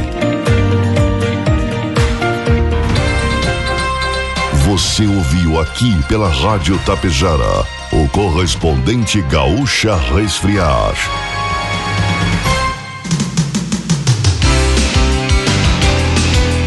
Você 4.65 5.07
ouviu 5.07 5.61
aqui 5.61 5.93
pela 6.09 6.29
Rádio 6.29 6.79
Tapejara 6.87 7.67
o 7.93 8.09
correspondente 8.09 9.21
Gaúcha 9.23 9.97
Resfriar. 9.97 10.95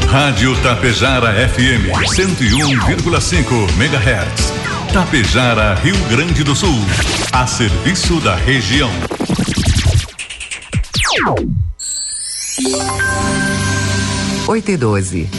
Rádio 0.09 0.59
Tapejara 0.63 1.31
FM 1.49 1.93
101,5 1.93 3.69
MHz. 3.77 4.51
Tapejara, 4.91 5.75
Rio 5.75 5.95
Grande 6.09 6.43
do 6.43 6.55
Sul. 6.55 6.79
A 7.31 7.45
serviço 7.45 8.19
da 8.19 8.33
região. 8.33 8.89
Oito 14.47 14.71
e 14.71 14.77
doze. 14.77 15.29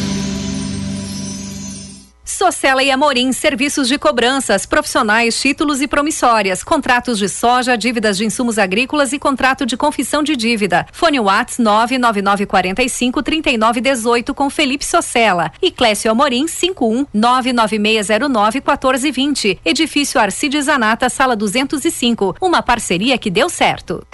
Socella 2.50 2.82
e 2.82 2.90
Amorim, 2.90 3.32
serviços 3.32 3.86
de 3.86 3.96
cobranças, 3.96 4.66
profissionais, 4.66 5.40
títulos 5.40 5.80
e 5.80 5.86
promissórias, 5.86 6.64
contratos 6.64 7.16
de 7.16 7.28
soja, 7.28 7.78
dívidas 7.78 8.18
de 8.18 8.24
insumos 8.24 8.58
agrícolas 8.58 9.12
e 9.12 9.20
contrato 9.20 9.64
de 9.64 9.76
confissão 9.76 10.20
de 10.20 10.34
dívida. 10.34 10.84
Fone 10.92 11.20
Whats 11.20 11.58
99945 11.58 13.22
3918 13.22 14.34
com 14.34 14.50
Felipe 14.50 14.84
Socella 14.84 15.52
e 15.62 15.70
Clécio 15.70 16.10
Amorim 16.10 16.48
51 16.48 17.06
99609 17.14 18.58
1420. 18.58 19.60
Edifício 19.64 20.20
Arcides 20.20 20.64
Zanata, 20.64 21.08
sala 21.08 21.36
205. 21.36 22.34
Uma 22.40 22.62
parceria 22.62 23.16
que 23.16 23.30
deu 23.30 23.48
certo. 23.48 24.04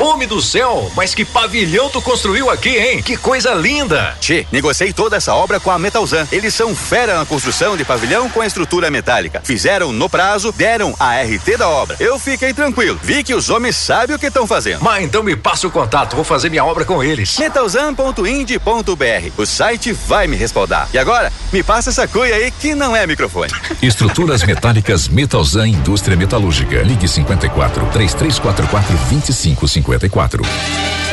Homem 0.00 0.26
do 0.26 0.40
céu, 0.40 0.90
mas 0.96 1.14
que 1.14 1.26
pavilhão 1.26 1.90
tu 1.90 2.00
construiu 2.00 2.48
aqui, 2.48 2.70
hein? 2.70 3.02
Que 3.02 3.18
coisa 3.18 3.52
linda! 3.52 4.16
Tchê, 4.18 4.46
negociei 4.50 4.94
toda 4.94 5.16
essa 5.16 5.34
obra 5.34 5.60
com 5.60 5.70
a 5.70 5.78
Metalzan. 5.78 6.26
Eles 6.32 6.54
são 6.54 6.74
fera 6.74 7.18
na 7.18 7.26
construção 7.26 7.76
de 7.76 7.84
pavilhão 7.84 8.30
com 8.30 8.40
a 8.40 8.46
estrutura 8.46 8.90
metálica. 8.90 9.42
Fizeram 9.44 9.92
no 9.92 10.08
prazo, 10.08 10.52
deram 10.52 10.94
a 10.98 11.20
RT 11.20 11.58
da 11.58 11.68
obra. 11.68 11.96
Eu 12.00 12.18
fiquei 12.18 12.54
tranquilo. 12.54 12.98
Vi 13.02 13.22
que 13.22 13.34
os 13.34 13.50
homens 13.50 13.76
sabem 13.76 14.16
o 14.16 14.18
que 14.18 14.28
estão 14.28 14.46
fazendo. 14.46 14.80
Mas 14.82 15.04
então 15.04 15.22
me 15.22 15.36
passa 15.36 15.66
o 15.66 15.70
contato, 15.70 16.16
vou 16.16 16.24
fazer 16.24 16.48
minha 16.48 16.64
obra 16.64 16.86
com 16.86 17.04
eles. 17.04 17.36
Metalzan.ind.br. 17.38 19.32
O 19.36 19.44
site 19.44 19.92
vai 19.92 20.26
me 20.26 20.34
respaldar. 20.34 20.88
E 20.94 20.98
agora, 20.98 21.30
me 21.52 21.62
passa 21.62 21.90
essa 21.90 22.08
cuia 22.08 22.36
aí 22.36 22.50
que 22.50 22.74
não 22.74 22.96
é 22.96 23.06
microfone. 23.06 23.52
Estruturas 23.82 24.42
metálicas 24.44 25.08
Metalzan 25.08 25.68
Indústria 25.68 26.16
Metalúrgica. 26.16 26.80
Ligue 26.80 27.06
54 27.06 27.84
3344 27.92 29.89
2554. 29.98 31.09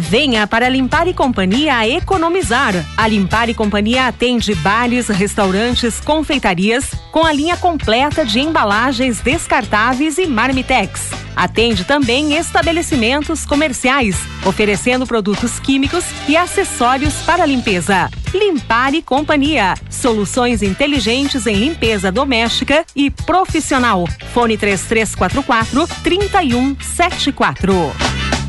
Venha 0.00 0.46
para 0.46 0.68
Limpar 0.68 1.08
e 1.08 1.14
Companhia 1.14 1.76
a 1.76 1.86
economizar. 1.86 2.72
A 2.96 3.06
Limpar 3.06 3.50
e 3.50 3.54
Companhia 3.54 4.06
atende 4.06 4.54
bares, 4.54 5.08
restaurantes, 5.08 6.00
confeitarias 6.00 6.90
com 7.12 7.22
a 7.24 7.32
linha 7.32 7.56
completa 7.58 8.24
de 8.24 8.40
embalagens 8.40 9.20
descartáveis 9.20 10.16
e 10.16 10.26
marmitex. 10.26 11.10
Atende 11.36 11.84
também 11.84 12.34
estabelecimentos 12.34 13.44
comerciais, 13.44 14.16
oferecendo 14.44 15.06
produtos 15.06 15.60
químicos 15.60 16.04
e 16.26 16.34
acessórios 16.36 17.14
para 17.22 17.44
limpeza. 17.44 18.08
Limpar 18.32 18.94
e 18.94 19.02
Companhia. 19.02 19.74
Soluções 19.90 20.62
inteligentes 20.62 21.46
em 21.46 21.56
limpeza 21.56 22.10
doméstica 22.10 22.86
e 22.96 23.10
profissional. 23.10 24.08
Fone 24.32 24.56
3344 24.56 25.86
3174. 26.02 28.39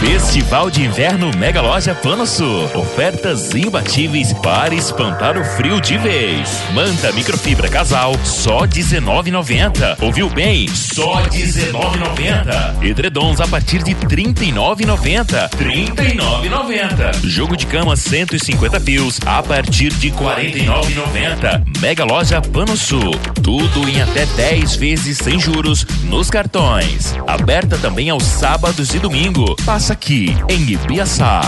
Festival 0.00 0.70
de 0.70 0.82
Inverno 0.82 1.30
Mega 1.38 1.62
Loja 1.62 1.94
Pano 1.94 2.26
Sul. 2.26 2.64
Ofertas 2.74 3.54
imbatíveis 3.54 4.34
para 4.34 4.74
espantar 4.74 5.38
o 5.38 5.44
frio 5.44 5.80
de 5.80 5.96
vez. 5.96 6.62
Manta 6.74 7.10
microfibra 7.12 7.66
casal, 7.68 8.14
só 8.22 8.60
R$19,90. 8.60 9.96
Ouviu 10.02 10.28
bem? 10.28 10.68
Só 10.68 11.14
R$19,90. 11.14 12.84
Edredons 12.84 13.40
a 13.40 13.48
partir 13.48 13.82
de 13.82 13.92
R$39,90. 13.92 15.48
R$39,90. 15.58 17.26
Jogo 17.26 17.56
de 17.56 17.64
cama 17.66 17.96
150 17.96 18.78
fios 18.80 19.18
a 19.24 19.42
partir 19.42 19.92
de 19.94 20.10
R$49,90. 20.10 21.80
Mega 21.80 22.04
Loja 22.04 22.42
Pano 22.42 22.76
Sul. 22.76 23.12
Tudo 23.42 23.88
em 23.88 24.02
até 24.02 24.26
10 24.26 24.76
vezes 24.76 25.16
sem 25.16 25.40
juros 25.40 25.86
nos 26.04 26.28
cartões. 26.28 27.14
Aberta 27.26 27.78
também 27.78 28.10
aos 28.10 28.24
sábados 28.24 28.94
e 28.94 28.98
domingo. 28.98 29.56
Passa 29.64 29.85
aqui 29.92 30.36
em 30.48 30.70
Ibiaçá. 30.70 31.40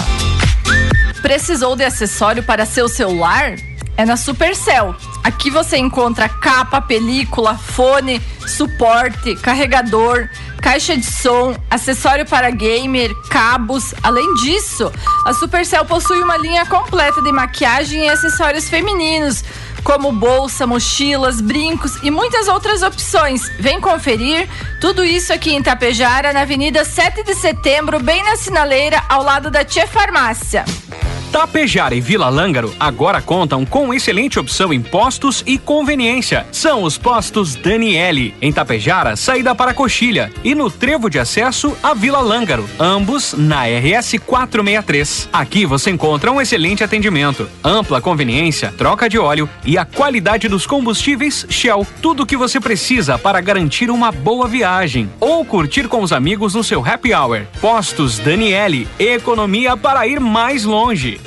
Precisou 1.23 1.75
de 1.75 1.85
acessório 1.85 2.43
para 2.43 2.65
seu 2.65 2.89
celular? 2.89 3.57
É 3.97 4.05
na 4.05 4.17
Supercell. 4.17 4.95
Aqui 5.25 5.51
você 5.51 5.77
encontra 5.77 6.29
capa, 6.29 6.81
película, 6.81 7.59
fone, 7.59 8.21
suporte, 8.47 9.35
carregador, 9.37 10.29
caixa 10.61 10.97
de 10.97 11.05
som, 11.05 11.57
acessório 11.69 12.25
para 12.25 12.51
gamer, 12.51 13.13
cabos. 13.29 13.93
Além 14.03 14.35
disso, 14.35 14.93
a 15.25 15.35
Supercell 15.35 15.85
possui 15.85 16.23
uma 16.23 16.37
linha 16.37 16.65
completa 16.67 17.21
de 17.21 17.33
maquiagem 17.33 18.07
e 18.07 18.09
acessórios 18.09 18.69
femininos, 18.69 19.43
como 19.83 20.13
bolsa, 20.13 20.67
mochilas, 20.67 21.41
brincos 21.41 21.97
e 22.03 22.11
muitas 22.11 22.49
outras 22.49 22.83
opções. 22.83 23.49
Vem 23.59 23.81
conferir 23.81 24.49
tudo 24.81 25.05
isso 25.05 25.33
aqui 25.33 25.55
em 25.55 25.63
Tapejara, 25.63 26.33
na 26.33 26.43
Avenida 26.43 26.85
7 26.85 27.23
de 27.23 27.35
Setembro, 27.35 28.01
bem 28.01 28.23
na 28.23 28.37
sinaleira, 28.37 29.03
ao 29.09 29.23
lado 29.23 29.51
da 29.51 29.65
Tia 29.65 29.87
Farmácia. 29.87 30.65
Tapejara 31.33 31.95
e 31.95 32.01
Vila 32.01 32.31
Lângaro 32.31 32.75
agora 32.81 33.21
contam 33.21 33.65
com 33.65 33.93
excelente 33.93 34.39
opção 34.39 34.73
em 34.73 34.81
postos 34.81 35.45
e 35.47 35.59
conveniência. 35.59 36.47
São 36.51 36.83
os 36.83 36.97
postos 36.97 37.55
Daniele, 37.55 38.35
em 38.41 38.51
Tapejara, 38.51 39.15
saída 39.15 39.55
para 39.55 39.75
Coxilha, 39.75 40.33
e 40.43 40.55
no 40.55 40.71
trevo 40.71 41.11
de 41.11 41.19
acesso 41.19 41.77
a 41.83 41.93
Vila 41.93 42.21
Lângaro, 42.21 42.69
ambos 42.81 43.35
na 43.35 43.65
RS 43.65 44.19
463. 44.25 45.29
Aqui 45.31 45.67
você 45.67 45.91
encontra 45.91 46.33
um 46.33 46.41
excelente 46.41 46.83
atendimento, 46.83 47.49
ampla 47.63 48.01
conveniência, 48.01 48.73
troca 48.77 49.09
de 49.09 49.19
óleo 49.19 49.49
e 49.65 49.77
a 49.77 49.85
qualidade 49.85 50.49
dos 50.49 50.67
combustíveis 50.67 51.47
Shell. 51.51 51.87
Tudo 52.01 52.23
o 52.23 52.27
que 52.27 52.37
você 52.37 52.59
precisa 52.59 53.19
para 53.19 53.41
garantir 53.41 53.91
uma 53.91 54.11
boa 54.11 54.49
viagem 54.49 55.11
ou 55.21 55.45
curtir 55.45 55.89
com 55.89 56.03
os 56.03 56.13
amigos 56.13 56.55
no 56.55 56.65
seu 56.65 56.85
happy 56.85 57.13
hour. 57.13 57.43
Postos 57.61 58.19
Daniele, 58.19 58.89
economia 58.99 59.77
para 59.77 60.07
ir 60.07 60.21
mais 60.21 60.65
longe. 60.65 61.18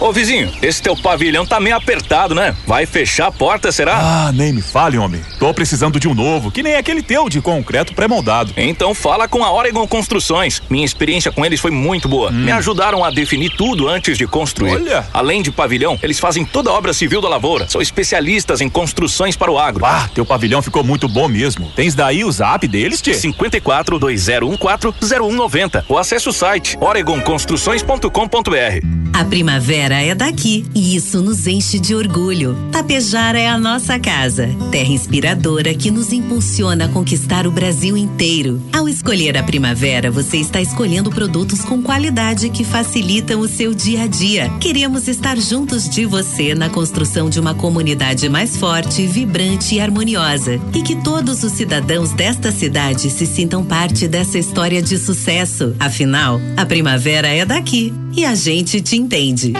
Ô 0.00 0.12
vizinho, 0.12 0.50
esse 0.62 0.80
teu 0.80 0.96
pavilhão 0.96 1.44
tá 1.44 1.60
meio 1.60 1.76
apertado, 1.76 2.34
né? 2.34 2.56
Vai 2.66 2.86
fechar 2.86 3.26
a 3.26 3.30
porta, 3.30 3.70
será? 3.70 3.98
Ah, 3.98 4.32
nem 4.32 4.50
me 4.50 4.62
fale, 4.62 4.96
homem. 4.96 5.20
Tô 5.38 5.52
precisando 5.52 6.00
de 6.00 6.08
um 6.08 6.14
novo, 6.14 6.50
que 6.50 6.62
nem 6.62 6.74
aquele 6.74 7.02
teu 7.02 7.28
de 7.28 7.42
concreto 7.42 7.94
pré-moldado. 7.94 8.54
Então 8.56 8.94
fala 8.94 9.28
com 9.28 9.44
a 9.44 9.52
Oregon 9.52 9.86
Construções. 9.86 10.62
Minha 10.70 10.86
experiência 10.86 11.30
com 11.30 11.44
eles 11.44 11.60
foi 11.60 11.70
muito 11.70 12.08
boa. 12.08 12.30
Me 12.30 12.50
ajudaram 12.50 13.04
a 13.04 13.10
definir 13.10 13.50
tudo 13.50 13.88
antes 13.88 14.16
de 14.16 14.26
construir. 14.26 14.72
Olha. 14.72 15.06
Além 15.12 15.42
de 15.42 15.52
pavilhão, 15.52 15.98
eles 16.02 16.18
fazem 16.18 16.46
toda 16.46 16.70
a 16.70 16.72
obra 16.72 16.94
civil 16.94 17.20
da 17.20 17.28
lavoura. 17.28 17.68
São 17.68 17.82
especialistas 17.82 18.62
em 18.62 18.70
construções 18.70 19.36
para 19.36 19.52
o 19.52 19.58
agro. 19.58 19.84
Ah, 19.84 20.08
teu 20.14 20.24
pavilhão 20.24 20.62
ficou 20.62 20.82
muito 20.82 21.10
bom 21.10 21.28
mesmo. 21.28 21.70
Tens 21.76 21.94
daí 21.94 22.24
o 22.24 22.32
zap 22.32 22.66
deles, 22.66 23.02
tchê? 23.02 23.12
54 23.12 23.98
2014 23.98 24.96
0190 24.98 25.84
ou 25.86 25.98
acesse 25.98 26.26
o 26.26 26.32
site 26.32 26.78
oregonconstruções.com.br. 26.80 29.10
A 29.12 29.24
primavera 29.24 29.89
é 29.96 30.14
daqui 30.14 30.64
e 30.74 30.94
isso 30.96 31.22
nos 31.22 31.46
enche 31.46 31.78
de 31.78 31.94
orgulho. 31.94 32.56
Tapejara 32.70 33.38
é 33.38 33.48
a 33.48 33.58
nossa 33.58 33.98
casa, 33.98 34.48
terra 34.70 34.90
inspiradora 34.92 35.74
que 35.74 35.90
nos 35.90 36.12
impulsiona 36.12 36.84
a 36.84 36.88
conquistar 36.88 37.46
o 37.46 37.50
Brasil 37.50 37.96
inteiro. 37.96 38.60
Ao 38.72 38.88
escolher 38.88 39.36
a 39.36 39.42
primavera, 39.42 40.10
você 40.10 40.38
está 40.38 40.60
escolhendo 40.60 41.10
produtos 41.10 41.60
com 41.60 41.82
qualidade 41.82 42.50
que 42.50 42.64
facilitam 42.64 43.40
o 43.40 43.48
seu 43.48 43.74
dia 43.74 44.02
a 44.02 44.06
dia. 44.06 44.50
Queremos 44.60 45.08
estar 45.08 45.38
juntos 45.38 45.88
de 45.88 46.04
você 46.04 46.54
na 46.54 46.68
construção 46.68 47.30
de 47.30 47.40
uma 47.40 47.54
comunidade 47.54 48.28
mais 48.28 48.56
forte, 48.56 49.06
vibrante 49.06 49.74
e 49.74 49.80
harmoniosa. 49.80 50.60
E 50.74 50.82
que 50.82 50.96
todos 50.96 51.42
os 51.42 51.52
cidadãos 51.52 52.12
desta 52.12 52.52
cidade 52.52 53.10
se 53.10 53.26
sintam 53.26 53.64
parte 53.64 54.06
dessa 54.06 54.38
história 54.38 54.82
de 54.82 54.98
sucesso. 54.98 55.74
Afinal, 55.78 56.40
a 56.56 56.66
primavera 56.66 57.28
é 57.28 57.44
daqui 57.44 57.92
e 58.16 58.24
a 58.24 58.34
gente 58.34 58.80
te 58.80 58.96
entende. 58.96 59.52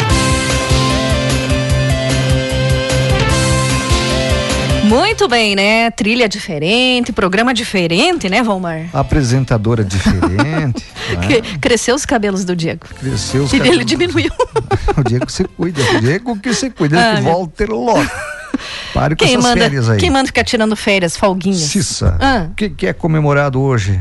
Muito 4.84 5.28
bem, 5.28 5.54
né? 5.54 5.90
Trilha 5.92 6.28
diferente, 6.28 7.12
programa 7.12 7.54
diferente, 7.54 8.28
né, 8.28 8.42
Valmar? 8.42 8.86
Apresentadora 8.92 9.84
diferente. 9.84 10.84
Que- 11.28 11.58
Cresceu 11.58 11.94
os 11.94 12.04
cabelos 12.04 12.44
do 12.44 12.56
Diego. 12.56 12.86
Cresceu 12.98 13.44
os 13.44 13.52
E 13.52 13.58
dele 13.58 13.84
cabelos. 13.84 13.86
diminuiu. 13.86 14.30
o 14.96 15.04
Diego 15.04 15.26
que 15.26 15.32
você 15.32 15.44
cuida. 15.44 15.80
O 15.96 16.00
Diego 16.00 16.36
que 16.40 16.52
você 16.52 16.70
cuida. 16.70 16.98
Ah, 17.12 17.16
que 17.16 17.22
meu- 17.22 17.32
Walter 17.32 17.70
Lopes. 17.70 18.10
Pare 18.92 19.14
com 19.14 19.24
Quem 19.24 19.34
essas 19.36 19.44
manda, 19.44 19.60
férias 19.60 19.88
aí. 19.88 19.98
quem 20.00 20.10
manda 20.10 20.26
ficar 20.26 20.42
tirando 20.44 20.74
férias, 20.74 21.16
folguinhas? 21.16 21.60
Cissa. 21.60 22.16
Ah. 22.20 22.48
O 22.50 22.54
que, 22.56 22.68
que 22.70 22.86
é 22.88 22.92
comemorado 22.92 23.60
hoje? 23.60 24.00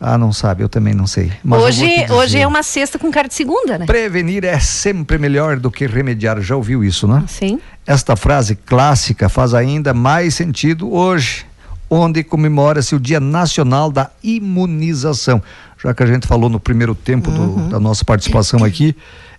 Ah, 0.00 0.16
não 0.16 0.32
sabe, 0.32 0.62
eu 0.62 0.68
também 0.68 0.94
não 0.94 1.06
sei. 1.08 1.32
Mas 1.42 1.60
Hoje, 1.62 2.06
hoje 2.10 2.38
é 2.38 2.46
uma 2.46 2.62
sexta 2.62 2.98
com 2.98 3.10
cara 3.10 3.26
de 3.26 3.34
segunda, 3.34 3.76
né? 3.78 3.84
Prevenir 3.86 4.44
é 4.44 4.58
sempre 4.60 5.18
melhor 5.18 5.58
do 5.58 5.70
que 5.72 5.86
remediar. 5.86 6.40
Já 6.40 6.54
ouviu 6.54 6.84
isso, 6.84 7.08
né? 7.08 7.24
Sim. 7.26 7.58
Esta 7.86 8.14
frase 8.14 8.54
clássica 8.54 9.28
faz 9.28 9.54
ainda 9.54 9.92
mais 9.92 10.34
sentido 10.36 10.92
hoje, 10.92 11.44
onde 11.90 12.22
comemora-se 12.22 12.94
o 12.94 13.00
Dia 13.00 13.18
Nacional 13.18 13.90
da 13.90 14.10
Imunização. 14.22 15.42
Já 15.82 15.92
que 15.92 16.02
a 16.02 16.06
gente 16.06 16.26
falou 16.28 16.48
no 16.48 16.60
primeiro 16.60 16.94
tempo 16.94 17.30
do- 17.30 17.40
Uhum. 17.40 17.68
da 17.68 17.80
nossa 17.80 18.04
participação 18.04 18.62
aqui 18.62 18.94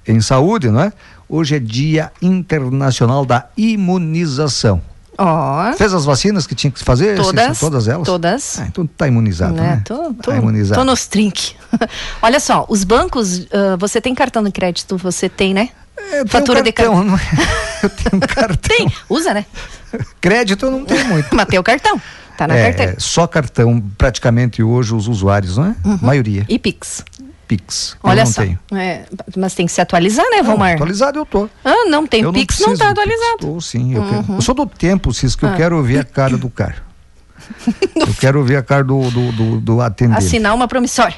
em 0.08 0.20
saúde, 0.20 0.70
não 0.70 0.82
é? 0.82 0.92
Hoje 1.30 1.56
é 1.56 1.60
Dia 1.60 2.12
Internacional 2.22 3.26
da 3.26 3.46
Imunização. 3.56 4.82
Ó. 5.22 5.74
Fez 5.74 5.94
as 5.94 6.06
vacinas 6.06 6.48
que 6.48 6.56
tinha 6.56 6.72
que 6.72 6.82
fazer? 6.84 7.18
Todas. 7.18 7.60
Todas 7.60 7.88
elas? 7.88 8.06
Todas. 8.06 8.60
Ah, 8.60 8.66
então 8.68 8.88
tá 8.88 9.08
imunizado, 9.08 9.54
Né? 9.54 9.62
né? 9.62 9.82
Tô, 9.86 10.14
tô, 10.14 10.32
tá 10.32 10.38
imunizado. 10.38 10.80
tô 10.80 10.86
nos 10.86 11.06
trinque. 11.08 11.56
Olha 12.22 12.40
só, 12.40 12.66
os 12.70 12.84
bancos, 12.86 13.46
ah, 13.52 13.76
você 13.78 14.00
tem 14.00 14.16
cartão 14.16 14.42
de 14.44 14.52
crédito, 14.52 14.98
você 14.98 15.28
tem, 15.28 15.54
né? 15.54 15.70
Fatura 16.28 16.64
de 16.64 16.72
cartão, 16.72 16.96
cartão. 16.96 17.12
não 17.12 17.18
é? 17.18 17.50
Eu 17.84 17.90
tenho 17.90 18.16
um 18.16 18.20
cartão. 18.20 18.78
Tem, 18.78 18.92
usa, 19.10 19.34
né? 19.34 19.46
Crédito 20.22 20.66
eu 20.66 20.72
não 20.72 20.86
tenho 20.86 21.06
muito. 21.08 21.28
Mas 21.36 21.46
tem 21.48 21.58
o 21.60 21.64
cartão. 21.64 22.02
Tá 22.38 22.48
na 22.48 22.56
é, 22.56 22.66
carteira. 22.66 22.92
é, 22.94 22.96
só 23.00 23.26
cartão, 23.28 23.82
praticamente 23.98 24.62
hoje 24.64 24.94
os 24.94 25.08
usuários, 25.08 25.58
não 25.58 25.66
é? 25.66 25.76
Maioria. 26.02 26.46
E 26.48 26.58
Pix. 26.60 27.04
Pix. 27.50 27.98
Olha 28.04 28.22
eu 28.22 28.26
não 28.26 28.32
só. 28.32 28.42
tenho. 28.44 28.60
É, 28.76 29.06
mas 29.36 29.56
tem 29.56 29.66
que 29.66 29.72
se 29.72 29.82
atualizar, 29.82 30.24
né, 30.30 30.44
Valmar? 30.44 30.74
atualizado 30.76 31.18
eu 31.18 31.26
tô. 31.26 31.50
Ah, 31.66 31.86
não 31.90 32.06
tem 32.06 32.22
Eu 32.22 32.32
Pix, 32.32 32.60
não, 32.60 32.68
tá 32.78 32.86
Pix. 32.86 32.92
atualizado. 32.92 33.38
Tô, 33.40 33.60
sim, 33.60 33.96
eu, 33.96 34.02
Uhum. 34.04 34.36
eu 34.36 34.42
sou 34.42 34.54
do 34.54 34.68
tempo, 34.68 35.12
Cis, 35.12 35.36
que 35.36 35.44
eu 35.46 35.50
Ah. 35.50 35.56
quero 35.56 35.82
ver 35.82 35.98
a 35.98 36.04
cara 36.04 36.38
do 36.38 36.48
cara. 36.48 36.76
eu 37.96 38.14
quero 38.20 38.44
ver 38.44 38.58
a 38.58 38.62
cara 38.62 38.84
do, 38.84 39.10
do, 39.10 39.32
do, 39.32 39.60
do 39.60 39.82
atendente. 39.82 40.20
Assinar 40.20 40.54
uma 40.54 40.68
promissória. 40.68 41.16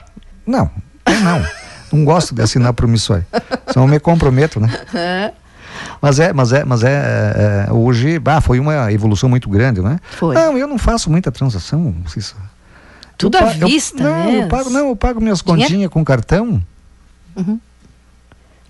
Não, 0.48 0.72
eu 1.06 1.20
não. 1.20 1.46
Não 1.92 2.06
gosto 2.06 2.34
de 2.34 2.42
assinar 2.42 2.72
promissório. 2.74 3.26
Senão 3.68 3.86
eu 3.86 3.92
me 3.92 4.00
comprometo, 4.00 4.62
né? 4.62 4.70
É. 4.94 5.32
Mas 6.02 6.20
é, 6.20 6.32
mas 6.32 6.54
é, 6.54 6.64
mas 6.64 6.84
é, 6.84 6.90
é, 6.94 7.66
é, 7.68 7.74
hoje, 7.74 8.18
bah, 8.20 8.40
foi 8.40 8.58
uma 8.60 8.90
evolução 8.94 9.28
muito 9.28 9.50
grande, 9.50 9.82
né? 9.82 10.00
Foi. 10.12 10.34
Não, 10.34 10.58
eu 10.58 10.68
não 10.68 10.78
faço 10.78 11.10
muita 11.12 11.30
transação, 11.32 11.94
Cissa. 12.08 12.36
Tudo 13.22 13.38
Eu 13.38 13.44
à 13.48 13.52
pa- 13.52 13.58
eu- 13.60 13.68
vista, 13.68 14.04
não, 14.04 14.26
né? 14.32 14.44
Eu 14.44 14.48
pago, 14.48 14.70
não, 14.70 14.88
eu 14.90 14.96
pago 14.96 15.22
minhas 15.22 15.42
Dinheiro? 15.42 15.64
continhas 15.64 15.92
com 15.92 16.04
cartão. 16.04 16.62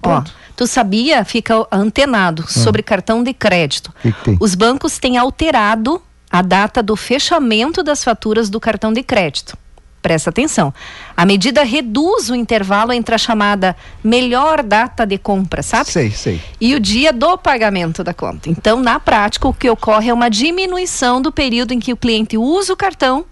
Ó, 0.03 0.23
tu 0.55 0.65
sabia, 0.65 1.23
fica 1.23 1.65
antenado 1.71 2.45
sobre 2.51 2.81
cartão 2.81 3.23
de 3.23 3.33
crédito. 3.33 3.93
Que, 4.01 4.11
que? 4.11 4.37
Os 4.39 4.55
bancos 4.55 4.97
têm 4.97 5.17
alterado 5.17 6.01
a 6.31 6.41
data 6.41 6.81
do 6.81 6.95
fechamento 6.95 7.83
das 7.83 8.03
faturas 8.03 8.49
do 8.49 8.59
cartão 8.59 8.91
de 8.91 9.03
crédito. 9.03 9.55
Presta 10.01 10.31
atenção. 10.31 10.73
A 11.15 11.27
medida 11.27 11.61
reduz 11.63 12.31
o 12.31 12.35
intervalo 12.35 12.91
entre 12.91 13.13
a 13.13 13.17
chamada 13.19 13.75
melhor 14.03 14.63
data 14.63 15.05
de 15.05 15.19
compra, 15.19 15.61
sabe? 15.61 15.91
Sei, 15.91 16.09
sei. 16.09 16.41
E 16.59 16.73
o 16.73 16.79
dia 16.79 17.13
do 17.13 17.37
pagamento 17.37 18.03
da 18.03 18.11
conta. 18.11 18.49
Então, 18.49 18.79
na 18.81 18.99
prática, 18.99 19.47
o 19.47 19.53
que 19.53 19.69
ocorre 19.69 20.09
é 20.09 20.13
uma 20.13 20.27
diminuição 20.29 21.21
do 21.21 21.31
período 21.31 21.73
em 21.73 21.79
que 21.79 21.93
o 21.93 21.97
cliente 21.97 22.35
usa 22.35 22.73
o 22.73 22.77
cartão 22.77 23.23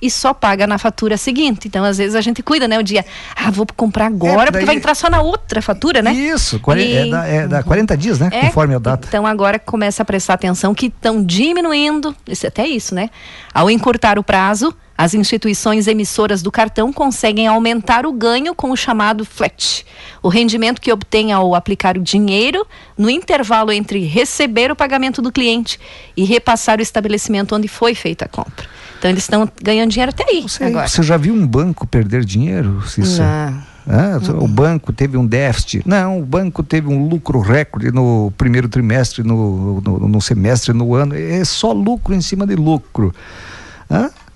e 0.00 0.10
só 0.10 0.34
paga 0.34 0.66
na 0.66 0.76
fatura 0.78 1.16
seguinte. 1.16 1.68
Então, 1.68 1.84
às 1.84 1.96
vezes 1.98 2.14
a 2.14 2.20
gente 2.20 2.42
cuida, 2.42 2.68
né? 2.68 2.78
O 2.78 2.82
dia, 2.82 3.04
ah, 3.34 3.50
vou 3.50 3.66
comprar 3.76 4.06
agora, 4.06 4.46
porque 4.46 4.58
daí- 4.58 4.66
vai 4.66 4.74
entrar 4.76 4.94
só 4.94 5.08
na 5.08 5.22
outra 5.22 5.62
fatura, 5.62 6.02
né? 6.02 6.12
Isso, 6.12 6.60
quare- 6.60 6.82
E- 6.84 6.96
é, 6.96 7.06
da, 7.10 7.26
é 7.26 7.48
da 7.48 7.62
40 7.62 7.96
dias, 7.96 8.18
né? 8.18 8.28
É, 8.32 8.40
Conforme 8.46 8.74
a 8.74 8.78
data. 8.78 9.06
Então 9.08 9.26
agora 9.26 9.58
começa 9.58 10.02
a 10.02 10.04
prestar 10.04 10.34
atenção 10.34 10.74
que 10.74 10.86
estão 10.86 11.24
diminuindo, 11.24 12.14
isso, 12.28 12.46
até 12.46 12.66
isso, 12.66 12.94
né? 12.94 13.08
Ao 13.54 13.70
encurtar 13.70 14.18
o 14.18 14.22
prazo, 14.22 14.74
as 14.98 15.14
instituições 15.14 15.86
emissoras 15.86 16.42
do 16.42 16.50
cartão 16.50 16.92
conseguem 16.92 17.46
aumentar 17.46 18.06
o 18.06 18.12
ganho 18.12 18.54
com 18.54 18.70
o 18.70 18.76
chamado 18.76 19.24
flat. 19.24 19.84
O 20.22 20.28
rendimento 20.28 20.80
que 20.80 20.92
obtém 20.92 21.32
ao 21.32 21.54
aplicar 21.54 21.96
o 21.98 22.02
dinheiro 22.02 22.66
no 22.96 23.08
intervalo 23.10 23.70
entre 23.72 24.00
receber 24.06 24.70
o 24.70 24.76
pagamento 24.76 25.20
do 25.22 25.30
cliente 25.32 25.78
e 26.16 26.24
repassar 26.24 26.78
o 26.78 26.82
estabelecimento 26.82 27.54
onde 27.54 27.68
foi 27.68 27.94
feita 27.94 28.24
a 28.24 28.28
compra. 28.28 28.66
Então 29.06 29.12
eles 29.12 29.22
estão 29.22 29.48
ganhando 29.62 29.90
dinheiro 29.90 30.10
até 30.10 30.24
aí 30.28 30.44
agora. 30.60 30.88
Você 30.88 31.00
já 31.00 31.16
viu 31.16 31.32
um 31.32 31.46
banco 31.46 31.86
perder 31.86 32.24
dinheiro? 32.24 32.82
Não. 32.98 33.62
Ah, 33.88 34.18
O 34.40 34.48
banco 34.48 34.92
teve 34.92 35.16
um 35.16 35.24
déficit. 35.24 35.82
Não, 35.86 36.18
o 36.18 36.24
banco 36.24 36.60
teve 36.64 36.88
um 36.88 37.08
lucro 37.08 37.38
recorde 37.38 37.92
no 37.92 38.32
primeiro 38.36 38.68
trimestre, 38.68 39.22
no, 39.22 39.80
no, 39.80 40.08
no 40.08 40.20
semestre, 40.20 40.72
no 40.72 40.92
ano. 40.92 41.14
É 41.14 41.44
só 41.44 41.70
lucro 41.72 42.12
em 42.14 42.20
cima 42.20 42.44
de 42.44 42.56
lucro. 42.56 43.14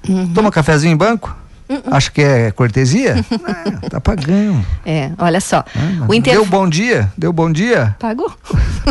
Uhum. 0.09 0.33
Toma 0.33 0.53
cafezinho 0.53 0.93
em 0.93 0.97
banco? 0.97 1.37
Acha 1.91 2.11
que 2.11 2.21
é 2.21 2.51
cortesia? 2.51 3.17
Não, 3.31 3.81
tá 3.91 4.01
pagando. 4.01 4.65
É, 4.85 5.11
olha 5.19 5.41
só. 5.41 5.65
o 6.09 6.21
Deu 6.21 6.45
bom 6.45 6.69
dia? 6.69 7.13
Deu 7.17 7.33
bom 7.33 7.51
dia? 7.51 7.95
Pagou. 7.99 8.33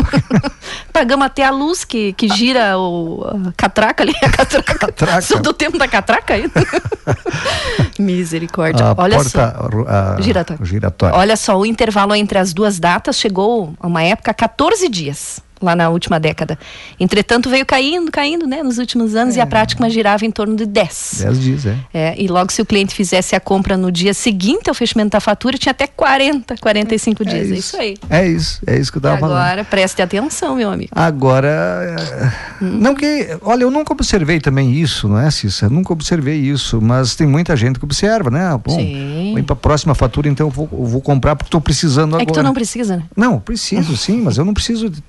Pagamos 0.92 1.26
até 1.26 1.44
a 1.44 1.50
luz 1.50 1.84
que, 1.84 2.12
que 2.14 2.28
gira 2.28 2.76
o 2.78 3.22
a 3.48 3.52
catraca 3.56 4.02
ali. 4.02 4.12
A 4.22 4.28
catraca. 4.28 4.74
Catraca. 4.78 5.20
Sou 5.22 5.40
do 5.40 5.52
tempo 5.52 5.78
da 5.78 5.86
catraca 5.86 6.34
ainda. 6.34 6.52
Misericórdia. 7.98 8.86
A 8.86 8.94
Olha 8.96 9.16
porta 9.16 9.30
só. 9.30 9.86
a- 9.88 10.20
Giratória. 10.20 10.64
giratória. 10.64 11.16
Olha 11.16 11.36
só, 11.36 11.58
o 11.58 11.66
intervalo 11.66 12.14
entre 12.14 12.38
as 12.38 12.52
duas 12.52 12.78
datas 12.78 13.16
chegou 13.16 13.74
a 13.80 13.86
uma 13.86 14.02
época 14.02 14.30
a 14.30 14.34
14 14.34 14.88
dias. 14.88 15.40
Lá 15.60 15.76
na 15.76 15.90
última 15.90 16.18
década. 16.18 16.58
Entretanto, 16.98 17.50
veio 17.50 17.66
caindo, 17.66 18.10
caindo, 18.10 18.46
né, 18.46 18.62
nos 18.62 18.78
últimos 18.78 19.14
anos, 19.14 19.36
e 19.36 19.40
a 19.40 19.46
prática 19.46 19.88
girava 19.90 20.24
em 20.24 20.30
torno 20.30 20.56
de 20.56 20.66
10. 20.66 21.22
10 21.24 21.40
dias, 21.40 21.66
é. 21.66 21.76
É, 21.92 22.14
e 22.20 22.28
logo 22.28 22.50
se 22.52 22.62
o 22.62 22.66
cliente 22.66 22.94
fizesse 22.94 23.34
a 23.36 23.40
compra 23.40 23.76
no 23.76 23.92
dia 23.92 24.14
seguinte 24.14 24.68
ao 24.68 24.74
fechamento 24.74 25.10
da 25.10 25.20
fatura, 25.20 25.58
tinha 25.58 25.72
até 25.72 25.86
40, 25.86 26.56
45 26.56 27.24
dias. 27.24 27.50
É 27.50 27.54
isso 27.54 27.76
aí. 27.76 27.96
É 28.08 28.26
isso, 28.26 28.60
é 28.66 28.78
isso 28.78 28.90
que 28.90 28.98
eu 28.98 29.02
tava 29.02 29.18
falando. 29.18 29.38
Agora, 29.38 29.64
preste 29.64 30.00
atenção, 30.00 30.56
meu 30.56 30.70
amigo. 30.70 30.90
Agora, 30.94 31.48
eh, 31.48 32.32
não 32.60 32.94
que, 32.94 33.36
olha, 33.42 33.64
eu 33.64 33.70
nunca 33.70 33.92
observei 33.92 34.40
também 34.40 34.72
isso, 34.72 35.08
não 35.08 35.18
é, 35.18 35.30
Cissa? 35.30 35.68
Nunca 35.68 35.92
observei 35.92 36.38
isso, 36.38 36.80
mas 36.80 37.14
tem 37.14 37.26
muita 37.26 37.56
gente 37.56 37.78
que 37.78 37.84
observa, 37.84 38.30
né? 38.30 38.58
Bom, 38.64 38.76
Sim. 38.76 39.32
vem 39.34 39.44
para 39.44 39.54
a 39.54 39.56
próxima 39.56 39.94
fatura, 39.94 40.28
então 40.28 40.46
eu 40.46 40.50
vou, 40.50 40.68
eu 40.72 40.84
vou 40.84 41.00
comprar 41.00 41.36
porque 41.36 41.48
estou 41.48 41.60
precisando 41.60 42.14
agora. 42.14 42.22
É 42.22 42.26
que 42.26 42.32
tu 42.32 42.42
não 42.42 42.54
precisa, 42.54 42.96
né? 42.96 43.04
Não, 43.16 43.38
preciso 43.38 43.96
sim, 43.96 44.22
mas 44.22 44.38
eu 44.38 44.44
não 44.44 44.54
preciso 44.54 44.88
de 44.88 45.00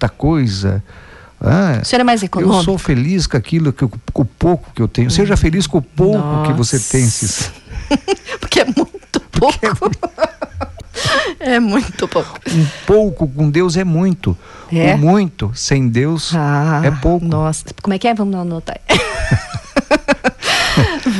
tanta 0.00 0.08
coisa. 0.08 0.82
Ah, 1.42 1.78
O 1.82 1.84
senhor 1.84 2.00
é 2.00 2.04
mais 2.04 2.22
econômico? 2.22 2.58
Eu 2.60 2.64
sou 2.64 2.78
feliz 2.78 3.26
com 3.26 3.36
aquilo, 3.36 3.72
que 3.72 3.82
eu- 3.84 3.90
com 4.12 4.22
o 4.22 4.26
pouco 4.26 4.70
que 4.74 4.80
eu 4.82 4.88
tenho. 4.88 5.10
Seja 5.10 5.36
feliz 5.36 5.66
com 5.66 5.78
o 5.78 5.82
pouco 5.82 6.42
que 6.46 6.52
você 6.52 6.78
tem, 6.78 7.06
Cissa. 7.06 7.50
Porque 8.40 8.60
é 8.60 8.64
muito 8.64 9.20
pouco. 9.30 9.90
é 11.40 11.58
muito 11.60 12.06
pouco. 12.08 12.38
Um 12.50 12.66
pouco 12.86 13.26
com 13.28 13.48
Deus 13.50 13.76
é 13.76 13.84
muito. 13.84 14.36
É? 14.72 14.94
O 14.94 14.98
muito 14.98 15.50
sem 15.54 15.88
Deus 15.88 16.32
é 16.84 16.90
pouco. 16.90 17.24
Nossa, 17.24 17.64
como 17.82 17.94
é 17.94 17.98
que 17.98 18.06
é? 18.08 18.14
Vamos 18.14 18.34
anotar. 18.34 18.78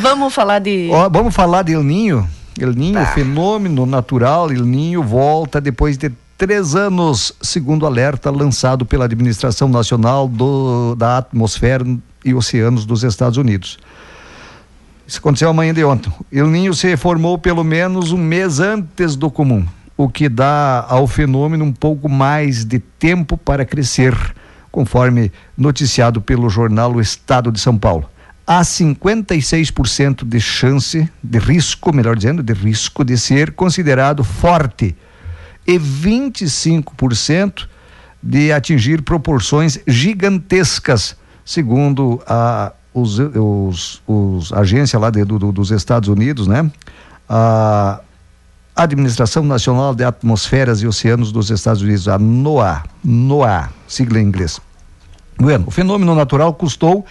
Vamos 0.03 0.33
falar 0.35 0.59
de. 0.61 0.89
Ó, 0.93 1.09
vamos 1.09 1.35
falar 1.35 1.62
de 1.62 1.72
El 1.72 1.83
Ninho. 1.83 2.28
El 2.59 2.74
Ninho, 2.74 2.95
Tá. 2.95 3.07
fenômeno 3.07 3.85
natural. 3.87 4.51
El 4.53 4.64
Ninho 4.64 5.03
volta 5.03 5.61
depois 5.61 5.97
de 5.99 6.11
três 6.41 6.74
anos, 6.74 7.34
segundo 7.43 7.84
alerta 7.84 8.30
lançado 8.30 8.86
pela 8.86 9.05
Administração 9.05 9.68
Nacional 9.68 10.26
do, 10.26 10.95
da 10.95 11.18
Atmosfera 11.18 11.84
e 12.24 12.32
Oceanos 12.32 12.86
dos 12.86 13.05
Estados 13.05 13.36
Unidos. 13.36 13.78
Isso 15.07 15.18
aconteceu 15.18 15.51
amanhã 15.51 15.74
de 15.74 15.84
ontem. 15.84 16.11
El 16.32 16.47
Ninho 16.47 16.72
se 16.72 16.97
formou 16.97 17.36
pelo 17.36 17.62
menos 17.62 18.11
um 18.11 18.16
mês 18.16 18.59
antes 18.59 19.16
do 19.16 19.30
comum, 19.30 19.66
o 19.99 20.09
que 20.09 20.30
dá 20.30 20.86
ao 20.88 21.07
fenômeno 21.07 21.62
um 21.62 21.72
pouco 21.74 22.09
mais 22.09 22.64
de 22.64 22.78
tempo 22.78 23.36
para 23.36 23.66
crescer, 23.66 24.16
conforme 24.72 25.30
noticiado 25.55 26.22
pelo 26.22 26.49
jornal 26.49 26.95
O 26.95 27.03
Estado 27.03 27.53
de 27.53 27.61
São 27.61 27.76
Paulo. 27.76 28.09
Há 28.47 28.62
56% 28.62 30.24
de 30.24 30.41
chance, 30.41 31.07
de 31.22 31.38
risco, 31.38 31.95
melhor 31.95 32.16
dizendo, 32.16 32.43
de 32.43 32.55
risco 32.55 33.05
de 33.05 33.18
ser 33.18 33.53
considerado 33.53 34.24
forte 34.24 34.97
e 35.73 35.79
25% 35.79 37.66
de 38.23 38.53
atingir 38.53 39.03
proporções 39.03 39.79
gigantescas, 39.87 41.16
segundo 41.45 42.21
a 42.27 42.73
os, 42.93 43.18
os, 43.21 44.03
os 44.07 44.53
agência 44.53 44.99
lá 44.99 45.11
de- 45.11 45.25
do- 45.25 45.53
dos 45.53 45.71
Estados 45.71 46.09
Unidos, 46.09 46.49
né? 46.49 46.68
A 47.29 48.01
Administração 48.75 49.45
Nacional 49.45 49.95
de 49.95 50.03
Atmosferas 50.03 50.83
e 50.83 50.89
Oceanos 50.89 51.31
dos 51.31 51.51
Estados 51.51 51.83
Unidos, 51.83 52.09
a 52.09 52.18
NOAA, 52.18 52.83
NOAA, 53.05 53.68
sigla 53.87 54.18
em 54.21 54.25
inglês. 54.25 54.61
Bueno, 55.39 55.66
o 55.68 55.71
fenômeno 55.71 56.14
natural 56.16 56.53
custou 56.55 57.07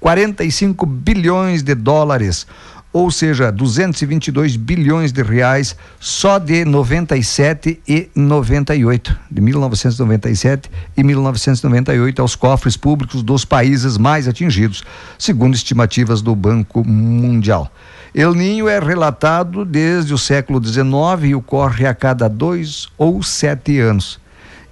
45 0.00 0.84
bilhões 0.84 1.62
de 1.62 1.74
dólares, 1.76 2.46
ou 2.92 3.10
seja, 3.10 3.52
222 3.52 4.56
bilhões 4.56 5.12
de 5.12 5.22
reais 5.22 5.76
só 6.00 6.38
de 6.38 6.64
97 6.64 7.80
e 7.86 8.08
98, 8.14 9.16
de 9.30 9.40
1997 9.40 10.70
e 10.96 11.04
1998 11.04 12.20
aos 12.20 12.34
cofres 12.34 12.76
públicos 12.76 13.22
dos 13.22 13.44
países 13.44 13.96
mais 13.96 14.26
atingidos, 14.26 14.82
segundo 15.18 15.54
estimativas 15.54 16.20
do 16.20 16.34
Banco 16.34 16.86
Mundial. 16.86 17.70
El 18.12 18.34
Ninho 18.34 18.68
é 18.68 18.80
relatado 18.80 19.64
desde 19.64 20.12
o 20.12 20.18
século 20.18 20.60
XIX 20.64 20.90
e 21.30 21.34
ocorre 21.34 21.86
a 21.86 21.94
cada 21.94 22.28
dois 22.28 22.88
ou 22.98 23.22
sete 23.22 23.78
anos 23.78 24.18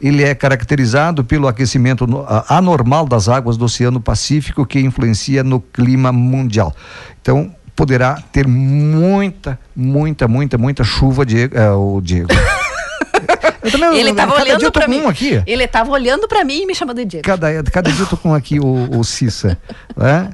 ele 0.00 0.22
é 0.22 0.34
caracterizado 0.34 1.24
pelo 1.24 1.48
aquecimento 1.48 2.06
anormal 2.48 3.06
das 3.06 3.28
águas 3.28 3.56
do 3.56 3.64
Oceano 3.64 4.00
Pacífico 4.00 4.64
que 4.64 4.78
influencia 4.78 5.42
no 5.42 5.60
clima 5.60 6.12
mundial. 6.12 6.74
Então, 7.20 7.52
poderá 7.78 8.20
ter 8.32 8.44
muita, 8.44 9.56
muita, 9.76 10.26
muita, 10.26 10.58
muita 10.58 10.82
chuva, 10.82 11.24
Diego. 11.24 11.56
É, 11.56 11.70
o 11.70 12.00
Diego. 12.00 12.26
Eu 13.62 13.70
também, 13.70 13.98
Ele 14.00 14.10
eu- 14.10 14.14
tava 14.16 14.32
cada 14.32 14.44
dia 14.44 14.56
olhando 14.56 14.72
com 14.72 14.90
mim. 14.90 15.00
um 15.02 15.08
aqui. 15.08 15.42
Ele 15.46 15.66
tava 15.68 15.90
olhando 15.90 16.26
pra 16.26 16.44
mim 16.44 16.62
e 16.62 16.66
me 16.66 16.74
chamando 16.74 16.96
de 16.98 17.04
Diego. 17.04 17.24
Cada, 17.26 17.62
cada 17.64 17.92
dia 17.92 18.02
eu 18.02 18.06
tô 18.06 18.16
com 18.16 18.32
aqui 18.34 18.58
o, 18.58 18.98
o 18.98 19.04
Cissa. 19.04 19.58
né? 19.96 20.30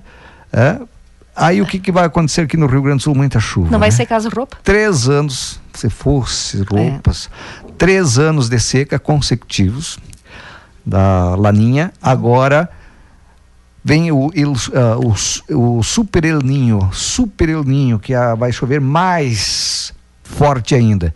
É. 0.53 0.79
Aí 1.35 1.61
o 1.61 1.67
que, 1.67 1.79
que 1.81 1.91
vai 1.91 2.05
acontecer 2.05 2.43
aqui 2.43 2.57
no 2.57 2.67
Rio 2.67 2.81
Grande 2.83 2.99
do 2.99 3.03
Sul? 3.03 3.15
Muita 3.15 3.41
chuva. 3.41 3.71
Não 3.71 3.79
vai 3.79 3.89
né? 3.89 3.97
ser 3.97 4.07
caso 4.07 4.29
roupa? 4.29 4.57
três 4.63 5.09
anos, 5.09 5.59
se 5.73 5.91
fosse 5.91 6.63
roupas, 6.63 7.29
três 7.77 8.19
anos 8.19 8.49
de 8.49 8.59
seca 8.61 8.99
consecutivos 8.99 9.99
da 10.87 11.35
Laninha. 11.35 11.93
Agora 12.01 12.71
vem 13.85 14.11
o, 14.11 14.31
el, 14.35 14.49
uh, 14.51 15.15
o, 15.53 15.79
o 15.79 15.83
Super 15.83 16.25
El 16.25 16.39
Ninho, 16.43 16.89
Super 16.93 17.51
El 17.51 17.65
Ninho, 17.65 17.99
que 17.99 18.15
a, 18.15 18.35
vai 18.35 18.51
chover 18.51 18.81
mais 18.81 19.93
forte 20.23 20.75
ainda. 20.75 21.15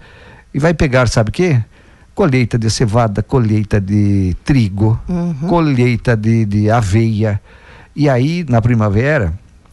E 0.53 0.59
vai 0.59 0.75
pegar, 0.75 1.09
sabe 1.09 1.31
o 1.31 1.33
quê? 1.33 1.63
Colheita 2.15 2.59
de 2.59 2.69
cevada, 2.71 3.23
colheita 3.23 3.81
de 3.81 4.37
trigo, 4.45 5.01
Uhum. 5.09 5.49
colheita 5.49 6.17
de, 6.17 6.45
de 6.45 6.71
aveia. 6.71 7.41
E 7.97 8.09
aí, 8.09 8.45
na 8.49 8.61
primavera, 8.61 9.33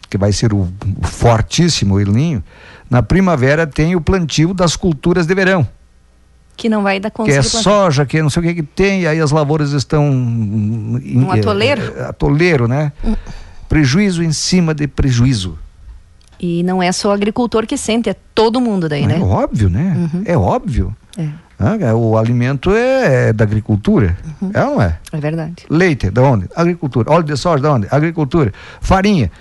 que 0.09 0.17
vai 0.17 0.31
ser 0.31 0.53
o, 0.53 0.61
o 0.61 1.07
fortíssimo 1.07 1.99
El 1.99 2.11
Ninho, 2.11 2.43
na 2.89 3.03
primavera 3.03 3.67
tem 3.67 3.95
o 3.95 4.01
plantio 4.01 4.53
das 4.53 4.75
culturas 4.75 5.25
de 5.25 5.35
verão 5.35 5.67
Que 6.57 6.69
não 6.69 6.83
vai 6.83 6.99
dar 6.99 7.09
que 7.09 7.17
conseguir 7.17 7.37
é 7.37 7.41
soja, 7.41 8.05
que 8.05 8.21
não 8.21 8.29
sei 8.29 8.41
o 8.41 8.45
que 8.45 8.53
que 8.55 8.63
tem, 8.63 9.01
e 9.01 9.07
aí 9.07 9.19
as 9.19 9.31
lavouras 9.31 9.71
estão 9.71 10.05
em, 10.07 11.17
Um 11.23 11.31
atoleiro? 11.31 11.81
é, 11.97 11.99
é, 12.01 12.05
atoleiro, 12.05 12.67
né? 12.67 12.91
Prejuízo 13.67 14.23
em 14.23 14.31
cima 14.31 14.73
de 14.73 14.87
prejuízo. 14.87 15.57
E 16.39 16.63
não 16.63 16.81
é 16.83 16.91
só 16.91 17.09
o 17.09 17.11
agricultor 17.11 17.65
que 17.65 17.77
sente, 17.77 18.09
é 18.09 18.15
todo 18.33 18.61
mundo 18.61 18.87
daí, 18.87 19.05
né? 19.07 19.17
É 19.17 19.21
óbvio, 19.21 19.69
né? 19.69 20.09
É 20.25 20.37
óbvio. 20.37 20.95
É. 21.17 21.27
Ah, 21.57 21.77
é, 21.79 21.93
o 21.93 22.17
alimento 22.17 22.71
é, 22.71 23.29
é 23.29 23.33
da 23.33 23.45
agricultura. 23.45 24.17
É 24.53 24.63
ou 24.63 24.75
não 24.75 24.81
é? 24.81 24.97
É 25.13 25.17
verdade. 25.17 25.65
Leite, 25.69 26.09
da 26.09 26.21
onde? 26.21 26.49
Agricultura. 26.55 27.09
Óleo 27.11 27.23
de 27.23 27.37
soja, 27.37 27.63
da 27.63 27.71
onde? 27.73 27.87
Agricultura. 27.89 28.53
Farinha. 28.81 29.31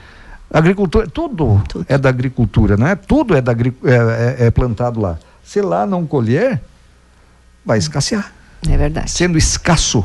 Agricultura, 0.52 1.08
tudo, 1.08 1.60
é 1.88 1.98
da 1.98 2.08
agricultura, 2.08 2.76
não 2.76 2.86
é? 2.86 2.94
Tudo 2.94 3.36
é, 3.36 3.40
da, 3.40 3.50
é, 3.52 3.56
é- 4.42 4.46
é 4.46 4.50
plantado 4.52 5.00
lá. 5.00 5.18
Se 5.42 5.60
lá 5.60 5.84
não 5.84 6.06
colher, 6.06 6.60
vai 7.64 7.78
escassear. 7.78 8.32
É 8.68 8.76
verdade. 8.76 9.10
Sendo 9.10 9.36
escasso, 9.38 10.04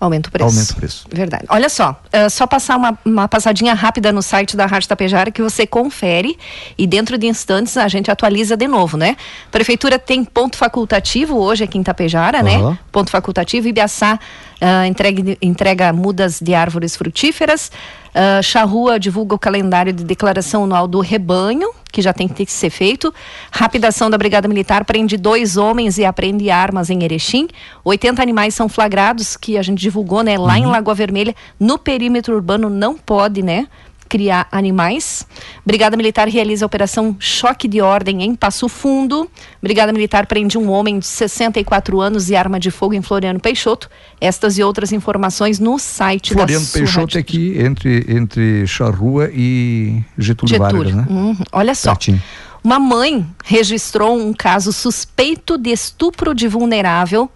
Aumenta 0.00 0.28
o 0.28 0.32
preço. 0.32 0.50
aumenta 0.50 0.72
o 0.72 0.76
preço. 0.76 1.06
Verdade. 1.10 1.44
Olha 1.48 1.68
só, 1.68 1.98
é 2.12 2.28
só 2.28 2.46
passar 2.46 2.76
uma, 2.76 2.98
uma 3.04 3.26
passadinha 3.28 3.72
rápida 3.72 4.12
no 4.12 4.20
site 4.20 4.56
da 4.56 4.66
Rádio 4.66 4.88
Tapejara 4.88 5.30
que 5.30 5.40
você 5.40 5.66
confere 5.66 6.36
e 6.76 6.86
dentro 6.86 7.16
de 7.16 7.26
instantes 7.26 7.76
a 7.76 7.88
gente 7.88 8.10
atualiza 8.10 8.56
de 8.56 8.66
novo, 8.68 8.96
né? 8.98 9.16
Prefeitura 9.50 9.98
tem 9.98 10.22
ponto 10.22 10.58
facultativo 10.58 11.38
hoje 11.38 11.64
aqui 11.64 11.78
em 11.78 11.82
Tapejara, 11.82 12.42
né? 12.42 12.56
Aham. 12.56 12.78
Ponto 12.92 13.10
facultativo, 13.10 13.68
Ibiaçá 13.68 14.18
ah, 14.60 14.86
entrega, 14.86 15.36
entrega 15.40 15.92
mudas 15.92 16.40
de 16.40 16.54
árvores 16.54 16.96
frutíferas. 16.96 17.70
Ah, 18.14 18.40
Charrua 18.42 18.98
divulga 18.98 19.34
o 19.34 19.38
calendário 19.38 19.92
de 19.92 20.04
declaração 20.04 20.64
anual 20.64 20.86
do 20.86 21.00
rebanho, 21.00 21.70
que 21.90 22.00
já 22.00 22.12
tem 22.12 22.28
que 22.28 22.46
ser 22.46 22.70
feito. 22.70 23.12
Rapidação 23.50 24.08
da 24.08 24.16
Brigada 24.16 24.46
Militar 24.46 24.84
prende 24.84 25.16
dois 25.16 25.56
homens 25.56 25.98
e 25.98 26.04
apreende 26.04 26.50
armas 26.50 26.90
em 26.90 27.02
Erechim. 27.02 27.48
80 27.84 28.22
animais 28.22 28.54
são 28.54 28.68
flagrados, 28.68 29.36
que 29.36 29.58
a 29.58 29.62
gente 29.62 29.80
divulgou, 29.80 30.22
né? 30.22 30.38
Lá 30.38 30.58
em 30.58 30.66
Lagoa 30.66 30.94
Vermelha, 30.94 31.34
no 31.58 31.78
perímetro 31.78 32.34
urbano 32.34 32.70
não 32.70 32.96
pode, 32.96 33.42
né? 33.42 33.66
Criar 34.14 34.46
animais. 34.52 35.26
Brigada 35.66 35.96
Militar 35.96 36.28
realiza 36.28 36.64
a 36.64 36.68
operação 36.68 37.16
Choque 37.18 37.66
de 37.66 37.80
Ordem 37.80 38.22
em 38.22 38.32
Passo 38.36 38.68
Fundo. 38.68 39.28
Brigada 39.60 39.92
Militar 39.92 40.24
prende 40.26 40.56
um 40.56 40.70
homem 40.70 41.00
de 41.00 41.06
64 41.08 42.00
anos 42.00 42.30
e 42.30 42.36
arma 42.36 42.60
de 42.60 42.70
fogo 42.70 42.94
em 42.94 43.02
Floriano 43.02 43.40
Peixoto. 43.40 43.90
Estas 44.20 44.56
e 44.56 44.62
outras 44.62 44.92
informações 44.92 45.58
no 45.58 45.80
site 45.80 46.32
Floriano 46.32 46.60
da 46.60 46.70
sua 46.70 46.78
Peixoto 46.78 47.18
é 47.18 47.20
aqui 47.22 47.58
entre, 47.58 48.06
entre 48.08 48.64
Charrua 48.68 49.30
e 49.34 50.00
Getúlio, 50.16 50.48
Getúlio. 50.48 50.94
Vargas, 50.94 50.94
né? 50.94 51.06
Uhum. 51.10 51.36
Olha 51.50 51.74
só. 51.74 51.90
Pertinho. 51.90 52.22
Uma 52.62 52.78
mãe 52.78 53.26
registrou 53.44 54.16
um 54.16 54.32
caso 54.32 54.72
suspeito 54.72 55.58
de 55.58 55.70
estupro 55.70 56.32
de 56.32 56.46
vulnerável 56.46 57.28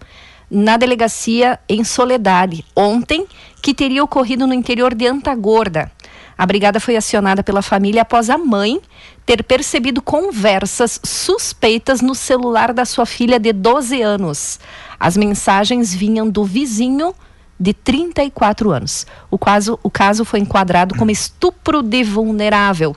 na 0.49 0.77
delegacia 0.77 1.59
em 1.67 1.83
Soledade 1.83 2.63
ontem, 2.73 3.25
que 3.61 3.73
teria 3.73 4.01
ocorrido 4.01 4.47
no 4.47 4.53
interior 4.53 4.95
de 4.95 5.05
Antagorda. 5.05 5.91
A 6.39 6.45
brigada 6.45 6.79
foi 6.79 6.95
acionada 6.95 7.43
pela 7.43 7.61
família 7.61 8.03
após 8.03 8.29
a 8.29 8.37
mãe 8.37 8.79
ter 9.25 9.43
percebido 9.43 10.01
conversas 10.01 10.97
suspeitas 11.03 11.99
no 11.99 12.15
celular 12.15 12.71
da 12.71 12.85
sua 12.85 13.05
filha 13.05 13.37
de 13.37 13.51
12 13.51 14.01
anos. 14.01 14.57
As 14.97 15.17
mensagens 15.17 15.93
vinham 15.93 16.29
do 16.29 16.45
vizinho 16.45 17.13
de 17.59 17.73
34 17.73 18.71
anos. 18.71 19.05
O 19.29 19.37
caso, 19.37 19.77
o 19.83 19.91
caso 19.91 20.23
foi 20.23 20.39
enquadrado 20.39 20.95
como 20.95 21.11
estupro 21.11 21.83
de 21.83 22.05
vulnerável. 22.05 22.95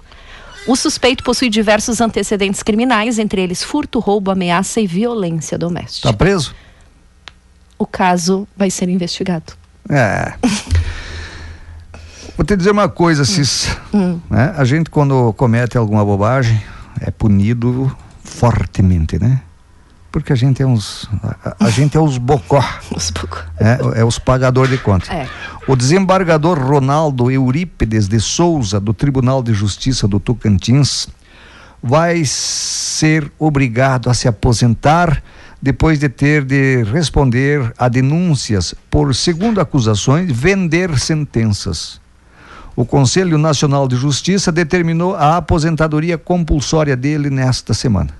O 0.64 0.76
suspeito 0.76 1.24
possui 1.24 1.50
diversos 1.50 2.00
antecedentes 2.00 2.62
criminais, 2.62 3.18
entre 3.18 3.42
eles 3.42 3.64
furto, 3.64 3.98
roubo, 3.98 4.30
ameaça 4.30 4.80
e 4.80 4.86
violência 4.86 5.58
doméstica. 5.58 6.08
Tá 6.08 6.16
preso? 6.16 6.54
O 7.76 7.86
caso 7.86 8.46
vai 8.56 8.70
ser 8.70 8.88
investigado. 8.88 9.54
É. 9.90 10.32
Vou 12.36 12.44
te 12.46 12.56
dizer 12.56 12.70
uma 12.70 12.88
coisa, 12.88 13.24
Cis. 13.24 13.76
Hum. 13.92 14.20
né? 14.30 14.54
A 14.56 14.64
gente, 14.64 14.90
quando 14.90 15.32
comete 15.34 15.76
alguma 15.76 16.04
bobagem, 16.04 16.60
é 17.00 17.10
punido 17.10 17.94
fortemente, 18.22 19.18
né? 19.18 19.42
Porque 20.10 20.32
a 20.32 20.36
gente 20.36 20.62
é 20.62 20.66
uns. 20.66 21.08
A, 21.22 21.66
a 21.66 21.70
gente 21.72 21.96
é 21.96 22.00
os 22.00 22.18
bocó. 22.18 22.62
os 22.94 23.10
bocó. 23.10 23.38
É, 23.58 24.00
é 24.00 24.04
os 24.04 24.18
pagador 24.18 24.68
de 24.68 24.76
contas. 24.76 25.08
É. 25.10 25.26
O 25.66 25.74
desembargador 25.74 26.58
Ronaldo 26.58 27.30
Eurípides 27.30 28.08
de 28.08 28.20
Souza, 28.20 28.78
do 28.78 28.92
Tribunal 28.92 29.42
de 29.42 29.54
Justiça 29.54 30.06
do 30.06 30.20
Tocantins, 30.20 31.08
vai 31.82 32.22
ser 32.24 33.32
obrigado 33.38 34.10
a 34.10 34.14
se 34.14 34.28
aposentar 34.28 35.22
depois 35.60 35.98
de 35.98 36.08
ter 36.08 36.44
de 36.44 36.82
responder 36.84 37.72
a 37.78 37.88
denúncias 37.88 38.74
por, 38.90 39.14
segundo 39.14 39.60
acusações, 39.60 40.30
vender 40.30 40.98
sentenças. 40.98 42.01
O 42.74 42.84
Conselho 42.84 43.36
Nacional 43.36 43.86
de 43.86 43.96
Justiça 43.96 44.50
determinou 44.50 45.14
a 45.14 45.36
aposentadoria 45.36 46.16
compulsória 46.16 46.96
dele 46.96 47.28
nesta 47.28 47.74
semana. 47.74 48.10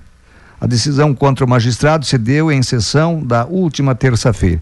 A 0.61 0.67
decisão 0.67 1.13
contra 1.13 1.43
o 1.43 1.49
magistrado 1.49 2.05
se 2.05 2.17
deu 2.17 2.51
em 2.51 2.61
sessão 2.61 3.21
da 3.21 3.45
última 3.45 3.95
terça-feira. 3.95 4.61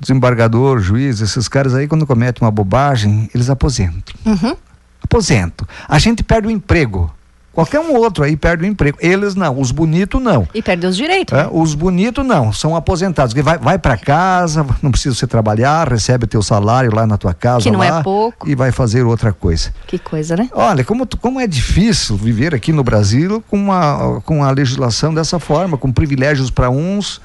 Desembargador, 0.00 0.80
juiz, 0.80 1.20
esses 1.20 1.48
caras 1.48 1.74
aí, 1.74 1.86
quando 1.86 2.06
cometem 2.06 2.44
uma 2.44 2.50
bobagem, 2.50 3.28
eles 3.34 3.50
aposentam. 3.50 4.14
Uhum. 4.24 4.56
Aposentam. 5.02 5.66
A 5.88 5.98
gente 5.98 6.22
perde 6.22 6.48
o 6.48 6.50
emprego. 6.50 7.12
Qualquer 7.52 7.80
um 7.80 7.94
outro 7.94 8.24
aí 8.24 8.36
perde 8.36 8.64
o 8.64 8.66
emprego. 8.66 8.96
Eles 9.00 9.34
não, 9.34 9.60
os 9.60 9.70
bonitos 9.70 10.20
não. 10.20 10.48
E 10.54 10.62
perdeu 10.62 10.88
os 10.88 10.96
direitos. 10.96 11.36
É, 11.36 11.48
os 11.50 11.74
bonitos 11.74 12.24
não, 12.24 12.52
são 12.52 12.74
aposentados. 12.74 13.34
Que 13.34 13.42
vai, 13.42 13.58
vai 13.58 13.78
para 13.78 13.96
casa, 13.96 14.66
não 14.82 14.90
precisa 14.90 15.14
você 15.14 15.26
trabalhar, 15.26 15.90
recebe 15.90 16.26
teu 16.26 16.42
salário 16.42 16.94
lá 16.94 17.06
na 17.06 17.18
tua 17.18 17.34
casa. 17.34 17.64
Que 17.64 17.70
não 17.70 17.80
lá, 17.80 18.00
é 18.00 18.02
pouco. 18.02 18.48
E 18.48 18.54
vai 18.54 18.72
fazer 18.72 19.02
outra 19.04 19.32
coisa. 19.32 19.72
Que 19.86 19.98
coisa, 19.98 20.36
né? 20.36 20.48
Olha, 20.52 20.82
como, 20.82 21.06
como 21.20 21.38
é 21.38 21.46
difícil 21.46 22.16
viver 22.16 22.54
aqui 22.54 22.72
no 22.72 22.82
Brasil 22.82 23.44
com 23.48 23.56
uma, 23.56 24.20
com 24.24 24.42
a 24.42 24.50
legislação 24.50 25.12
dessa 25.12 25.38
forma, 25.38 25.76
com 25.76 25.92
privilégios 25.92 26.50
para 26.50 26.70
uns 26.70 27.20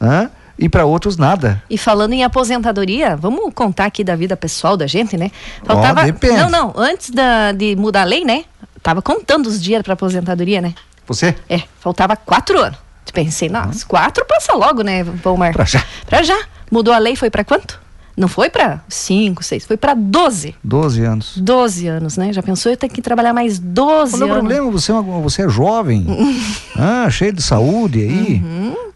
né, 0.00 0.30
e 0.58 0.68
para 0.68 0.84
outros 0.84 1.16
nada. 1.16 1.62
E 1.70 1.78
falando 1.78 2.12
em 2.12 2.24
aposentadoria, 2.24 3.16
vamos 3.16 3.52
contar 3.54 3.86
aqui 3.86 4.02
da 4.02 4.16
vida 4.16 4.36
pessoal 4.36 4.76
da 4.76 4.86
gente, 4.86 5.16
né? 5.16 5.30
Ó, 5.68 6.04
depende. 6.04 6.36
Não, 6.36 6.50
não, 6.50 6.72
antes 6.76 7.10
da, 7.10 7.52
de 7.52 7.76
mudar 7.76 8.02
a 8.02 8.04
lei, 8.04 8.24
né? 8.24 8.44
Tava 8.88 9.02
contando 9.02 9.48
os 9.48 9.60
dias 9.60 9.82
para 9.82 9.92
aposentadoria, 9.92 10.62
né? 10.62 10.74
Você? 11.06 11.36
É, 11.46 11.60
faltava 11.78 12.16
quatro 12.16 12.58
anos. 12.58 12.78
Pensei, 13.12 13.46
nossa, 13.46 13.84
quatro 13.84 14.24
passa 14.24 14.54
logo, 14.54 14.80
né, 14.80 15.04
Palmar? 15.22 15.52
Pra 15.52 15.66
já. 15.66 15.84
Pra 16.06 16.22
já. 16.22 16.38
Mudou 16.70 16.94
a 16.94 16.96
lei, 16.96 17.14
foi 17.14 17.28
pra 17.28 17.44
quanto? 17.44 17.78
Não 18.18 18.26
foi 18.28 18.50
pra 18.50 18.80
cinco, 18.88 19.42
seis, 19.44 19.64
foi 19.64 19.76
pra 19.76 19.94
doze. 19.94 20.54
12 20.64 21.02
anos. 21.04 21.34
12 21.38 21.86
anos, 21.86 22.16
né? 22.16 22.32
Já 22.32 22.42
pensou 22.42 22.72
eu 22.72 22.76
ter 22.76 22.88
que 22.88 23.00
trabalhar 23.00 23.32
mais 23.32 23.58
12 23.58 24.12
Qual 24.12 24.22
é 24.22 24.24
o 24.24 24.28
anos? 24.32 24.38
problema? 24.38 24.70
Você, 24.72 24.90
é 24.90 24.94
uma- 24.94 25.20
você 25.20 25.42
é 25.42 25.48
jovem, 25.48 26.04
ah, 26.76 27.08
cheio 27.10 27.32
de 27.32 27.42
saúde 27.42 28.00
aí. 28.00 28.42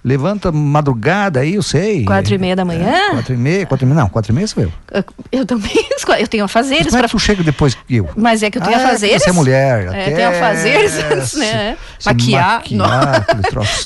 Levanta 0.05 0.51
madrugada 0.51 1.39
aí, 1.39 1.55
eu 1.55 1.63
sei. 1.63 2.01
Uhum. 2.01 2.07
Quatro 2.07 2.35
e 2.35 2.39
meia 2.39 2.57
da 2.57 2.65
manhã? 2.65 2.93
Quatro 3.13 3.35
e 3.35 3.37
meia, 3.37 3.65
quatro 3.67 3.87
e 3.87 3.89
meia, 3.89 4.01
não, 4.03 4.09
quatro 4.09 4.33
e 4.33 4.35
meia 4.35 4.49
sou 4.49 4.65
eu. 4.65 4.73
Eu, 4.91 5.05
eu 5.31 5.47
também, 5.47 5.71
eu 6.19 6.27
tenho 6.27 6.43
afazeres 6.45 6.87
Como 6.87 6.97
é 6.97 7.01
pra... 7.03 7.09
que 7.09 7.13
tu 7.15 7.21
chega 7.21 7.45
depois 7.45 7.75
que 7.75 7.95
eu? 7.95 8.09
Mas 8.17 8.43
é 8.43 8.51
que 8.51 8.59
eu 8.59 8.63
tenho 8.63 8.77
Ah, 8.77 8.81
é 8.81 8.85
afazeres. 8.85 9.23
você 9.23 9.31
é 9.31 9.33
mulher, 9.33 9.85
É, 9.85 9.89
até 9.89 10.11
tenho 10.11 10.29
afazeres 10.31 10.93
antes, 10.99 11.35
né? 11.39 11.77
se 12.01 12.07
Maquiar. 12.09 12.55
maquiar, 12.57 13.27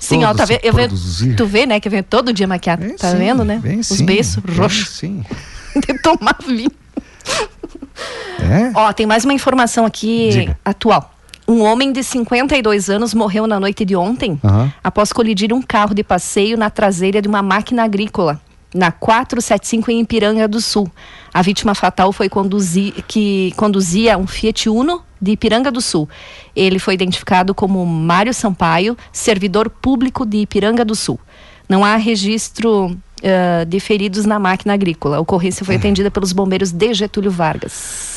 Sim, 0.00 0.24
ó, 0.24 0.32
tá 0.32 0.46
se 0.46 0.54
vendo? 0.54 0.60
Eu 0.64 0.72
ve- 0.72 0.82
produzir. 0.88 1.34
tu 1.36 1.44
vê, 1.46 1.66
né, 1.66 1.80
que 1.80 1.88
eu 1.88 1.90
venho 1.90 2.02
todo 2.02 2.32
dia 2.32 2.46
maquiado. 2.46 2.86
tá 2.96 3.10
sim, 3.10 3.18
vendo, 3.18 3.44
né? 3.44 3.60
vem 3.62 3.80
Os 3.80 3.86
sim, 3.88 4.06
beiços 4.06 4.42
roxos. 4.56 4.88
sim. 4.96 5.22
de 5.74 5.98
tomar 6.00 6.36
vinho. 6.46 6.70
É? 8.38 8.70
Ó, 8.74 8.92
tem 8.92 9.06
mais 9.06 9.24
uma 9.24 9.32
informação 9.34 9.84
aqui 9.84 10.28
Diga. 10.30 10.58
atual. 10.64 11.14
Um 11.48 11.62
homem 11.62 11.92
de 11.92 12.02
52 12.02 12.90
anos 12.90 13.14
morreu 13.14 13.46
na 13.46 13.60
noite 13.60 13.84
de 13.84 13.94
ontem 13.94 14.38
Aham. 14.44 14.72
após 14.82 15.12
colidir 15.12 15.52
um 15.52 15.62
carro 15.62 15.94
de 15.94 16.02
passeio 16.02 16.56
na 16.56 16.68
traseira 16.70 17.22
de 17.22 17.28
uma 17.28 17.40
máquina 17.40 17.84
agrícola, 17.84 18.40
na 18.74 18.90
475 18.90 19.90
em 19.90 20.00
Ipiranga 20.00 20.48
do 20.48 20.60
Sul. 20.60 20.90
A 21.32 21.42
vítima 21.42 21.74
fatal 21.74 22.12
foi 22.12 22.28
conduzi 22.28 22.92
que 23.06 23.52
conduzia 23.56 24.18
um 24.18 24.26
Fiat 24.26 24.68
Uno 24.68 25.02
de 25.22 25.32
Ipiranga 25.32 25.70
do 25.70 25.80
Sul. 25.80 26.08
Ele 26.54 26.78
foi 26.80 26.94
identificado 26.94 27.54
como 27.54 27.84
Mário 27.86 28.34
Sampaio, 28.34 28.96
servidor 29.12 29.70
público 29.70 30.26
de 30.26 30.38
Ipiranga 30.38 30.84
do 30.84 30.96
Sul. 30.96 31.18
Não 31.68 31.84
há 31.84 31.96
registro 31.96 32.96
uh, 33.22 33.64
de 33.66 33.80
feridos 33.80 34.24
na 34.24 34.38
máquina 34.38 34.74
agrícola. 34.74 35.16
A 35.16 35.20
ocorrência 35.20 35.64
foi 35.64 35.76
atendida 35.76 36.10
pelos 36.10 36.32
bombeiros 36.32 36.72
de 36.72 36.94
Getúlio 36.94 37.30
Vargas. 37.30 38.16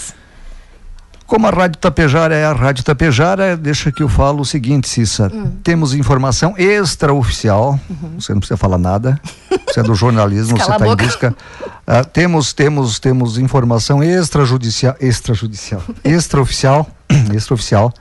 Como 1.30 1.46
a 1.46 1.52
Rádio 1.52 1.78
Tapejara 1.78 2.34
é 2.34 2.44
a 2.44 2.54
Rádio 2.54 2.84
Tapejara, 2.84 3.56
deixa 3.56 3.92
que 3.92 4.02
eu 4.02 4.10
falo 4.10 4.42
o 4.42 4.46
seguinte, 4.46 4.90
Cissa. 4.90 5.32
Hum. 5.32 5.52
Temos 5.64 5.94
informação 5.94 6.56
extraoficial, 6.58 7.80
uhum. 7.88 8.20
você 8.20 8.34
não 8.34 8.40
precisa 8.40 8.58
falar 8.58 8.80
nada, 8.80 9.22
você 9.68 9.80
é 9.80 9.84
do 9.84 9.94
jornalismo, 9.94 10.58
você 10.58 10.72
está 10.72 10.88
em 10.88 10.96
busca. 10.96 11.36
Uh, 11.62 12.10
temos, 12.12 12.52
temos, 12.52 13.00
temos 13.00 13.38
informação 13.38 14.04
extrajudicial, 14.04 14.96
extrajudicial, 15.00 15.84
extraoficial, 16.04 16.90
extraoficial, 17.32 17.94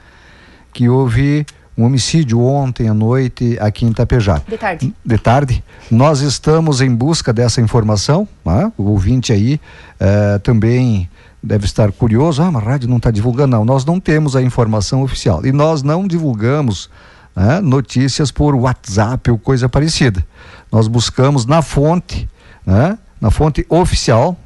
que 0.72 0.88
houve 0.88 1.44
um 1.79 1.85
homicídio 1.85 2.41
ontem 2.41 2.89
à 2.89 2.95
noite 2.95 3.57
aqui 3.61 3.87
em 3.87 3.93
Tapejara. 3.93 4.43
De 4.49 4.59
tarde. 4.59 4.95
De 5.05 5.18
tarde. 5.18 5.64
Nós 5.89 6.20
estamos 6.20 6.81
em 6.81 6.93
busca 6.93 7.33
dessa 7.33 7.61
informação, 7.61 8.26
né? 8.45 8.72
o 8.76 8.83
ouvinte 8.91 9.33
aí 9.33 9.61
uh, 10.01 10.41
também 10.41 11.09
deve 11.41 11.66
estar 11.66 11.93
curioso, 11.93 12.43
ah, 12.43 12.51
mas 12.51 12.62
a 12.62 12.66
rádio 12.66 12.89
não 12.89 12.97
está 12.97 13.12
divulgando. 13.12 13.57
Não, 13.57 13.64
nós 13.64 13.85
não 13.85 14.01
temos 14.01 14.35
a 14.35 14.43
informação 14.43 15.03
oficial. 15.03 15.47
E 15.47 15.53
nós 15.53 15.85
não 15.85 16.05
divulgamos 16.05 16.91
né, 17.35 17.61
notícias 17.61 18.33
por 18.33 18.57
WhatsApp 18.57 19.31
ou 19.31 19.39
coisa 19.39 19.68
parecida. 19.68 20.26
Nós 20.72 20.89
buscamos 20.89 21.47
na 21.47 21.62
fonte, 21.62 22.29
né, 22.66 22.99
na 23.20 23.31
fonte 23.31 23.64
oficial, 23.68 24.37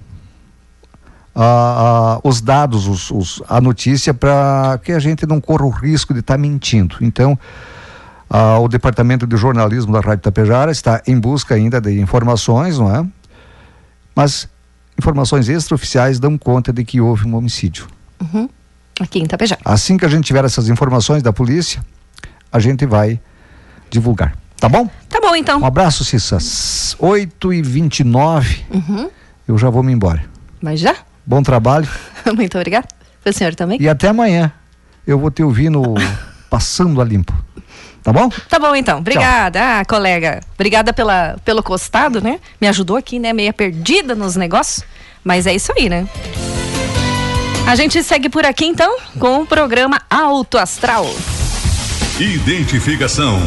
os 2.23 2.41
dados, 2.41 2.87
os, 2.87 3.11
os, 3.11 3.43
a 3.49 3.61
notícia, 3.61 4.13
para 4.13 4.79
que 4.83 4.93
a 4.93 4.99
gente 4.99 5.27
não 5.27 5.41
corra 5.41 5.65
o 5.65 5.71
risco 5.71 6.13
de 6.13 6.21
estar 6.21 6.35
tá 6.35 6.39
mentindo. 6.39 6.97
Então, 7.01 7.39
o 8.61 8.69
Departamento 8.69 9.27
de 9.27 9.37
Jornalismo 9.37 9.93
da 9.93 10.01
Rádio 10.01 10.23
Tapejara 10.23 10.71
está 10.71 11.03
em 11.07 11.19
busca 11.19 11.55
ainda 11.55 11.81
de 11.81 12.01
informações, 12.01 12.79
não 12.79 12.95
é? 12.95 13.07
Mas 14.15 14.49
informações 14.99 15.49
extraoficiais 15.49 16.21
dão 16.21 16.37
conta 16.37 16.73
de 16.73 16.85
que 16.85 17.01
houve 17.01 17.27
um 17.27 17.35
homicídio. 17.35 17.87
Uhum. 18.21 18.49
Aqui 19.01 19.19
em 19.19 19.25
Itapejá. 19.25 19.57
Assim 19.65 19.97
que 19.97 20.05
a 20.05 20.09
gente 20.09 20.25
tiver 20.25 20.45
essas 20.45 20.69
informações 20.69 21.23
da 21.23 21.33
polícia, 21.33 21.83
a 22.53 22.59
gente 22.59 22.87
vai 22.87 23.19
divulgar. 23.91 24.37
Tá 24.59 24.69
bom? 24.69 24.89
Tá 25.09 25.21
bom, 25.21 25.35
então. 25.35 25.61
Um 25.61 25.67
abraço, 25.67 26.05
Cissa. 26.05 26.39
8 26.99 27.53
e 27.53 27.63
29 27.63 28.65
uhum. 28.73 29.11
Eu 29.49 29.59
já 29.59 29.69
vou 29.69 29.83
me 29.83 29.93
embora. 29.93 30.23
Mas 30.61 30.79
já? 30.79 30.95
Bom 31.33 31.43
trabalho. 31.43 31.89
Muito 32.37 32.59
obrigada. 32.59 32.87
O 33.25 33.33
senhor 33.33 33.55
também. 33.55 33.81
E 33.81 33.89
até 33.89 34.09
amanhã. 34.09 34.53
Eu 35.07 35.19
vou 35.19 35.31
te 35.31 35.43
ouvindo 35.43 35.83
Passando 36.51 37.01
a 37.01 37.05
Limpo. 37.05 37.33
Tá 38.03 38.13
bom? 38.13 38.29
Tá 38.51 38.59
bom 38.59 38.77
então. 38.77 38.99
Obrigada, 38.99 39.81
ah, 39.81 39.85
colega. 39.87 40.41
Obrigada 40.53 40.93
pela, 40.93 41.39
pelo 41.43 41.63
costado, 41.63 42.21
né? 42.21 42.39
Me 42.61 42.69
ajudou 42.69 42.99
aqui, 42.99 43.19
né? 43.19 43.33
Meia 43.33 43.51
perdida 43.51 44.15
nos 44.15 44.37
negócios. 44.37 44.85
Mas 45.25 45.47
é 45.47 45.55
isso 45.55 45.73
aí, 45.75 45.89
né? 45.89 46.07
A 47.67 47.75
gente 47.77 48.03
segue 48.03 48.29
por 48.29 48.45
aqui 48.45 48.67
então 48.67 48.99
com 49.19 49.41
o 49.41 49.47
programa 49.47 50.03
Alto 50.11 50.59
Astral. 50.59 51.07
Identificação. 52.21 53.39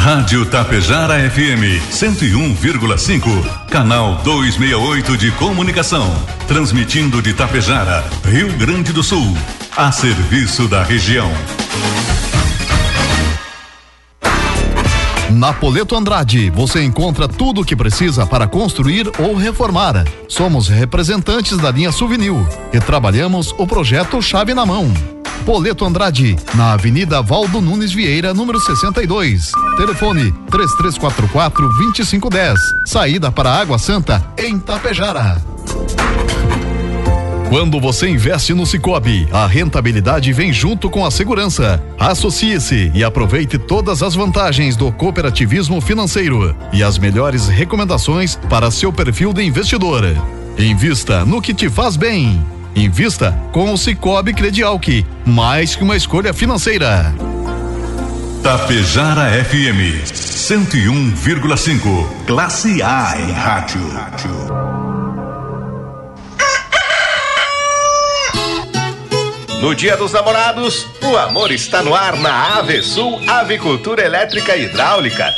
Rádio 0.00 0.46
Tapejara 0.46 1.30
FM 1.30 1.76
101,5, 1.92 3.66
canal 3.68 4.14
268 4.24 5.14
de 5.18 5.30
comunicação, 5.32 6.10
transmitindo 6.48 7.20
de 7.20 7.34
Tapejara, 7.34 8.02
Rio 8.24 8.50
Grande 8.56 8.94
do 8.94 9.02
Sul, 9.02 9.36
a 9.76 9.92
serviço 9.92 10.66
da 10.66 10.82
região. 10.82 11.30
Napoleto 15.28 15.94
Andrade, 15.94 16.48
você 16.48 16.82
encontra 16.82 17.28
tudo 17.28 17.60
o 17.60 17.64
que 17.64 17.76
precisa 17.76 18.26
para 18.26 18.46
construir 18.46 19.06
ou 19.18 19.34
reformar. 19.34 20.06
Somos 20.26 20.68
representantes 20.68 21.58
da 21.58 21.70
linha 21.70 21.92
Souvenir 21.92 22.32
e 22.72 22.80
trabalhamos 22.80 23.54
o 23.58 23.66
projeto 23.66 24.22
Chave 24.22 24.54
na 24.54 24.64
Mão. 24.64 25.19
Poleto 25.44 25.84
Andrade, 25.84 26.36
na 26.54 26.72
Avenida 26.72 27.22
Valdo 27.22 27.60
Nunes 27.60 27.92
Vieira, 27.92 28.34
número 28.34 28.60
62. 28.60 29.50
Telefone 29.76 30.32
3344 30.50 31.68
2510. 31.68 32.58
Saída 32.86 33.32
para 33.32 33.52
Água 33.52 33.78
Santa, 33.78 34.22
em 34.38 34.58
Tapejara. 34.58 35.42
Quando 37.50 37.80
você 37.80 38.08
investe 38.08 38.54
no 38.54 38.64
Cicobi, 38.64 39.26
a 39.32 39.44
rentabilidade 39.44 40.32
vem 40.32 40.52
junto 40.52 40.88
com 40.88 41.04
a 41.04 41.10
segurança. 41.10 41.82
Associe-se 41.98 42.92
e 42.94 43.02
aproveite 43.02 43.58
todas 43.58 44.04
as 44.04 44.14
vantagens 44.14 44.76
do 44.76 44.92
cooperativismo 44.92 45.80
financeiro 45.80 46.54
e 46.72 46.80
as 46.80 46.96
melhores 46.96 47.48
recomendações 47.48 48.36
para 48.48 48.70
seu 48.70 48.92
perfil 48.92 49.32
de 49.32 49.42
investidor. 49.42 50.04
Invista 50.56 51.24
no 51.24 51.42
que 51.42 51.52
te 51.52 51.68
faz 51.68 51.96
bem. 51.96 52.40
Invista 52.74 53.36
com 53.52 53.72
o 53.72 53.78
Cicobi 53.78 54.32
Credialc, 54.32 55.04
mais 55.26 55.74
que 55.74 55.82
uma 55.82 55.96
escolha 55.96 56.32
financeira. 56.32 57.12
Tapejara 58.42 59.44
FM 59.44 60.04
101,5, 60.04 62.24
classe 62.26 62.82
A 62.82 63.14
em 63.18 63.32
rádio. 63.32 63.80
No 69.60 69.74
Dia 69.74 69.96
dos 69.96 70.12
Namorados, 70.12 70.86
o 71.02 71.16
amor 71.18 71.52
está 71.52 71.82
no 71.82 71.94
ar 71.94 72.16
na 72.16 72.58
Avesul 72.58 73.20
Avicultura 73.28 74.02
Elétrica 74.02 74.56
e 74.56 74.64
Hidráulica. 74.64 75.30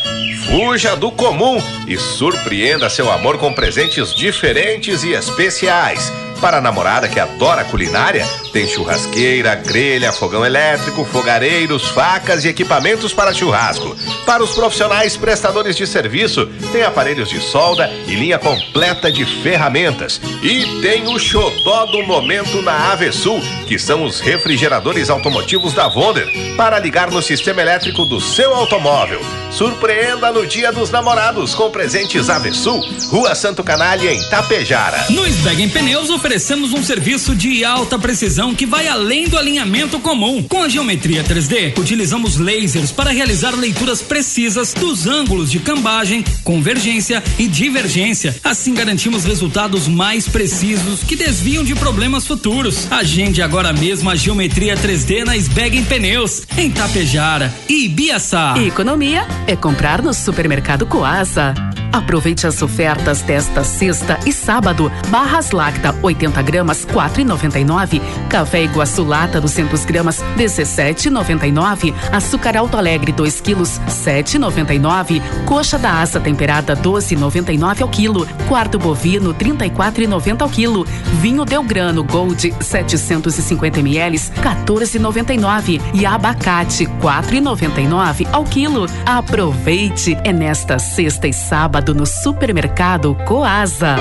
Fuja 0.47 0.95
do 0.95 1.11
comum 1.11 1.61
e 1.89 1.97
surpreenda 1.97 2.89
seu 2.89 3.11
amor 3.11 3.39
com 3.39 3.53
presentes 3.53 4.15
diferentes 4.15 5.03
e 5.03 5.13
especiais. 5.13 6.13
Para 6.43 6.57
a 6.57 6.61
namorada 6.61 7.09
que 7.09 7.21
adora 7.21 7.65
culinária, 7.65 8.27
tem 8.53 8.67
churrasqueira, 8.67 9.55
grelha, 9.55 10.13
fogão 10.13 10.45
elétrico, 10.45 11.05
fogareiros, 11.05 11.87
facas 11.91 12.45
e 12.45 12.49
equipamentos 12.49 13.15
para 13.15 13.33
churrasco. 13.33 13.97
Para 14.27 14.43
os 14.43 14.51
profissionais 14.51 15.17
prestadores 15.17 15.77
de 15.77 15.87
serviço, 15.87 16.47
tem 16.73 16.83
aparelhos 16.83 17.29
de 17.29 17.41
solda 17.41 17.89
e 18.09 18.17
linha 18.17 18.41
completa 18.41 19.11
de 19.11 19.25
ferramentas. 19.25 20.21
E 20.43 20.83
tem 20.83 21.07
o 21.07 21.17
xodó 21.17 21.87
do 21.87 22.03
momento 22.03 22.61
na 22.61 22.91
Avesul, 22.91 23.41
que 23.69 23.79
são 23.79 24.05
os 24.05 24.19
refrigeradores 24.19 25.11
automotivos 25.11 25.73
da 25.73 25.87
Wonder, 25.87 26.27
para 26.57 26.81
ligar 26.81 27.09
no 27.09 27.23
sistema 27.23 27.63
elétrico 27.63 28.05
do 28.05 28.21
seu 28.21 28.53
automóvel. 28.53 29.21
Surpreenda 29.53 30.33
no 30.33 30.47
Dia 30.47 30.73
dos 30.73 30.91
Namorados 30.91 31.55
com 31.55 31.71
presentes 31.71 32.29
Avesul, 32.29 32.81
Rua 33.11 33.35
Santo 33.35 33.63
Canalha, 33.63 34.11
em 34.11 34.29
Tapejara. 34.29 35.05
No 35.11 35.25
Sbeggen 35.27 35.69
Pneus 35.69 36.11
oferecemos 36.33 36.73
um 36.73 36.83
serviço 36.83 37.37
de 37.37 37.63
alta 37.63 37.99
precisão 37.99 38.55
que 38.55 38.65
vai 38.65 38.89
além 38.89 39.29
do 39.29 39.37
alinhamento 39.37 40.01
comum. 40.01 40.43
Com 40.43 40.63
a 40.63 40.69
geometria 40.69 41.23
3D, 41.23 41.79
utilizamos 41.79 42.39
lasers 42.39 42.91
para 42.91 43.11
realizar 43.11 43.55
leituras 43.55 44.01
precisas 44.01 44.73
dos 44.73 45.07
ângulos 45.07 45.51
de 45.51 45.59
cambagem, 45.59 46.25
convergência 46.43 47.23
e 47.39 47.47
divergência. 47.47 48.35
Assim 48.43 48.73
garantimos 48.73 49.25
resultados 49.25 49.87
mais 49.87 50.27
precisos 50.27 51.05
que 51.05 51.17
desviam 51.17 51.63
de 51.63 51.75
problemas 51.75 52.27
futuros. 52.27 52.91
Agende 52.91 53.43
agora 53.43 53.71
mesmo 53.71 54.09
a 54.09 54.17
geometria 54.17 54.75
3D 54.75 55.27
na 55.27 55.37
Sbeggen 55.37 55.85
Pneus, 55.85 56.45
em 56.57 56.71
Tapejara 56.71 57.53
e 57.69 57.85
Ibiaçá. 57.85 58.55
Economia 58.57 59.27
é 59.47 59.55
comprar 59.55 60.01
no 60.01 60.15
supermercado 60.15 60.87
Coasa. 60.87 61.53
Aproveite 61.93 62.47
as 62.47 62.63
ofertas 62.63 63.21
desta 63.21 63.63
sexta 63.63 64.19
e 64.27 64.33
sábado. 64.33 64.91
Barras 65.09 65.51
Lacta 65.51 65.95
80 66.03 66.22
gramas 66.31 66.87
4,99. 66.87 68.01
Café 68.29 68.63
Iguaçu 68.63 69.05
Lata 69.05 69.41
200 69.41 69.85
gramas 69.85 70.23
17,99. 70.37 71.95
Açúcar 72.13 72.57
Alto 72.57 72.77
Alegre 72.77 73.13
2 73.13 73.41
quilos 73.41 73.81
7,99. 73.89 75.23
Coxa 75.47 75.79
da 75.79 76.01
asa 76.01 76.21
temperada 76.21 76.77
12,99 76.77 77.83
ao 77.83 77.89
quilo. 77.89 78.27
Quarto 78.49 78.79
bovino 78.79 79.35
34,90 79.35 80.43
ao 80.43 80.49
quilo. 80.49 80.87
Vinho 81.21 81.45
Delgrano 81.45 82.05
Gold 82.05 82.55
750 82.61 83.81
ml 83.81 84.19
14,99 84.19 85.81
e 85.95 86.07
abacate 86.07 86.87
4,99 86.87 88.27
ao 88.33 88.45
quilo. 88.45 88.87
Aproveite 89.07 90.17
é 90.25 90.33
nesta 90.33 90.79
sexta 90.79 91.27
e 91.27 91.33
sábado 91.33 91.95
no 91.95 92.07
supermercado 92.07 93.15
Coasa. 93.27 93.97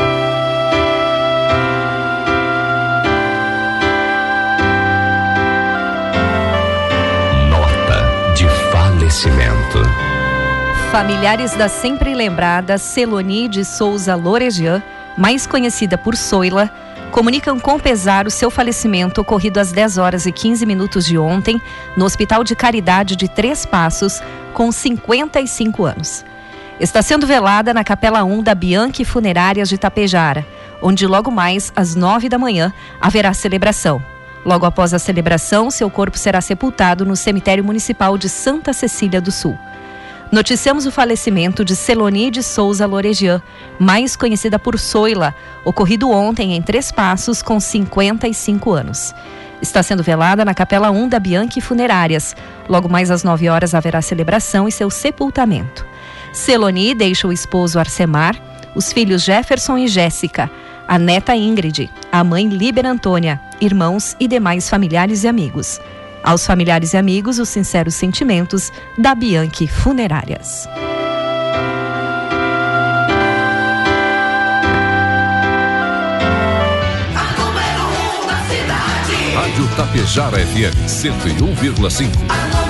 Familiares 10.91 11.55
da 11.55 11.69
sempre 11.69 12.13
lembrada 12.13 12.77
Celoni 12.77 13.47
de 13.47 13.63
Souza 13.63 14.13
Loregian, 14.13 14.83
mais 15.17 15.47
conhecida 15.47 15.97
por 15.97 16.17
Soila, 16.17 16.69
comunicam 17.11 17.57
com 17.57 17.79
pesar 17.79 18.27
o 18.27 18.29
seu 18.29 18.51
falecimento 18.51 19.21
ocorrido 19.21 19.57
às 19.61 19.71
10 19.71 19.97
horas 19.97 20.25
e 20.25 20.33
15 20.33 20.65
minutos 20.65 21.05
de 21.05 21.17
ontem 21.17 21.61
no 21.95 22.03
Hospital 22.03 22.43
de 22.43 22.57
Caridade 22.57 23.15
de 23.15 23.29
Três 23.29 23.65
Passos, 23.65 24.21
com 24.53 24.69
55 24.69 25.85
anos. 25.85 26.25
está 26.77 27.01
sendo 27.01 27.25
velada 27.25 27.73
na 27.73 27.85
Capela 27.85 28.25
1 28.25 28.43
da 28.43 28.53
Bianchi 28.53 29.05
Funerárias 29.05 29.69
de 29.69 29.77
Tapejara, 29.77 30.45
onde 30.81 31.07
logo 31.07 31.31
mais, 31.31 31.71
às 31.73 31.95
nove 31.95 32.27
da 32.27 32.37
manhã, 32.37 32.73
haverá 32.99 33.33
celebração. 33.33 34.03
Logo 34.45 34.65
após 34.65 34.93
a 34.93 34.99
celebração, 34.99 35.71
seu 35.71 35.89
corpo 35.89 36.17
será 36.17 36.41
sepultado 36.41 37.05
no 37.05 37.15
cemitério 37.15 37.63
municipal 37.63 38.17
de 38.17 38.27
Santa 38.27 38.73
Cecília 38.73 39.21
do 39.21 39.31
Sul. 39.31 39.57
Noticiamos 40.31 40.85
o 40.85 40.91
falecimento 40.91 41.65
de 41.65 41.75
Celoni 41.75 42.31
de 42.31 42.41
Souza 42.41 42.85
Loregian, 42.85 43.41
mais 43.77 44.15
conhecida 44.15 44.57
por 44.57 44.79
Soila, 44.79 45.35
ocorrido 45.65 46.09
ontem 46.09 46.55
em 46.55 46.61
Três 46.61 46.89
Passos, 46.89 47.41
com 47.41 47.59
55 47.59 48.71
anos. 48.71 49.13
Está 49.61 49.83
sendo 49.83 50.01
velada 50.01 50.45
na 50.45 50.53
Capela 50.53 50.89
1 50.89 51.09
da 51.09 51.19
Bianchi 51.19 51.59
Funerárias. 51.59 52.33
Logo 52.69 52.87
mais 52.87 53.11
às 53.11 53.25
9 53.25 53.49
horas 53.49 53.75
haverá 53.75 54.01
celebração 54.01 54.69
e 54.69 54.71
seu 54.71 54.89
sepultamento. 54.89 55.85
Celoni 56.31 56.95
deixa 56.95 57.27
o 57.27 57.33
esposo 57.33 57.77
Arcemar, 57.77 58.41
os 58.73 58.93
filhos 58.93 59.23
Jefferson 59.23 59.77
e 59.77 59.87
Jéssica, 59.89 60.49
a 60.87 60.97
neta 60.97 61.35
Ingrid, 61.35 61.91
a 62.09 62.23
mãe 62.23 62.47
Liber 62.47 62.85
Antônia, 62.85 63.37
irmãos 63.59 64.15
e 64.17 64.29
demais 64.29 64.69
familiares 64.69 65.25
e 65.25 65.27
amigos. 65.27 65.81
Aos 66.23 66.45
familiares 66.45 66.93
e 66.93 66.97
amigos, 66.97 67.39
os 67.39 67.49
sinceros 67.49 67.95
sentimentos 67.95 68.71
da 68.97 69.15
Bianchi 69.15 69.67
Funerárias. 69.67 70.67
Rádio 79.33 79.67
Tapejara 79.75 80.37
FM 80.39 80.87
101,5. 80.87 82.60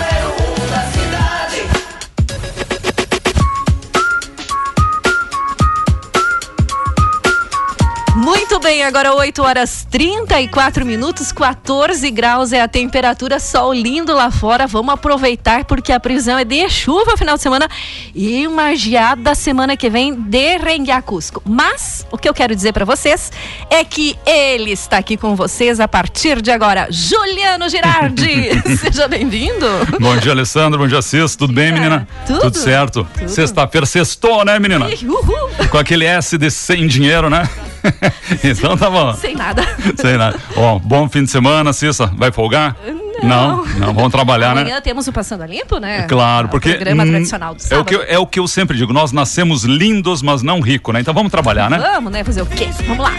Bem, 8.62 8.84
agora 8.84 9.16
8 9.16 9.42
horas 9.42 9.88
34 9.90 10.86
minutos, 10.86 11.32
14 11.32 12.12
graus 12.12 12.54
é 12.54 12.62
a 12.62 12.68
temperatura, 12.68 13.40
sol 13.40 13.74
lindo 13.74 14.14
lá 14.14 14.30
fora. 14.30 14.68
Vamos 14.68 14.94
aproveitar 14.94 15.66
porque 15.66 15.92
a 15.92 16.00
prisão 16.00 16.38
é 16.38 16.46
de 16.46 16.70
chuva 16.70 17.18
final 17.18 17.38
de 17.38 17.42
semana 17.42 17.68
e 18.14 18.46
uma 18.46 18.76
geada 18.76 19.34
semana 19.34 19.76
que 19.76 19.90
vem 19.90 20.14
de 20.14 20.58
Renguiacusco. 20.58 21.42
Mas 21.44 22.06
o 22.12 22.18
que 22.20 22.30
eu 22.30 22.34
quero 22.36 22.56
dizer 22.56 22.72
para 22.72 22.86
vocês 22.86 23.32
é 23.68 23.84
que 23.84 24.16
ele 24.28 24.72
está 24.72 24.98
aqui 24.98 25.18
com 25.18 25.36
vocês 25.36 25.80
a 25.80 25.88
partir 25.88 26.40
de 26.40 26.52
agora. 26.52 26.88
Juliano 26.92 27.68
Girardi, 27.68 28.62
seja 28.78 29.08
bem-vindo. 29.08 29.66
Bom 30.00 30.16
dia, 30.18 30.34
Alessandro. 30.34 30.78
Bom 30.78 30.88
dia, 30.88 31.02
Cis. 31.02 31.36
Tudo 31.36 31.52
bem, 31.52 31.72
menina? 31.72 32.08
Tudo. 32.28 32.42
Tudo 32.42 32.58
certo. 32.58 33.08
Sexta-feira 33.28 33.88
sextou, 33.88 34.46
né, 34.46 34.60
menina? 34.60 34.86
Uhul. 34.86 35.50
Com 35.70 35.78
aquele 35.80 36.06
S 36.06 36.38
de 36.38 36.52
sem 36.52 36.86
dinheiro, 36.86 37.28
né? 37.28 37.50
então 38.44 38.78
tá 38.78 38.90
bom. 38.90 39.14
Sem 39.14 39.36
nada. 39.36 39.64
Sem 39.96 40.18
nada. 40.18 40.40
Ó, 40.56 40.80
bom 40.80 41.10
fim 41.10 41.24
de 41.24 41.32
semana, 41.32 41.74
Cissa. 41.74 42.08
Vai 42.16 42.32
folgar? 42.32 42.76
Não. 43.24 43.66
Não, 43.66 43.94
vamos 43.94 44.12
trabalhar, 44.12 44.56
né? 44.56 44.62
Amanhã 44.62 44.82
temos 44.82 45.08
o 45.08 45.12
Passando 45.14 45.44
a 45.44 45.48
Limpo, 45.48 45.78
né? 45.78 46.04
Claro, 46.04 46.48
O 46.48 46.50
porque 46.50 46.74
programa 46.74 47.04
hum, 47.04 47.10
tradicional 47.10 47.54
do 47.54 47.62
é 47.70 47.78
o, 47.78 47.86
que, 47.86 47.96
é 47.96 48.18
o 48.18 48.26
que 48.26 48.40
eu 48.40 48.48
sempre 48.48 48.76
digo, 48.78 48.92
nós 48.92 49.12
nascemos 49.12 49.64
lindos, 49.64 50.22
mas 50.22 50.42
não 50.42 50.60
ricos, 50.60 50.94
né? 50.94 51.02
Então 51.02 51.14
vamos 51.14 51.32
trabalhar, 51.32 51.70
né? 51.70 51.78
Vamos, 51.78 52.12
né? 52.12 52.24
Fazer 52.24 52.42
o 52.42 52.46
quê? 52.46 52.70
Vamos 52.88 53.04
lá. 53.04 53.14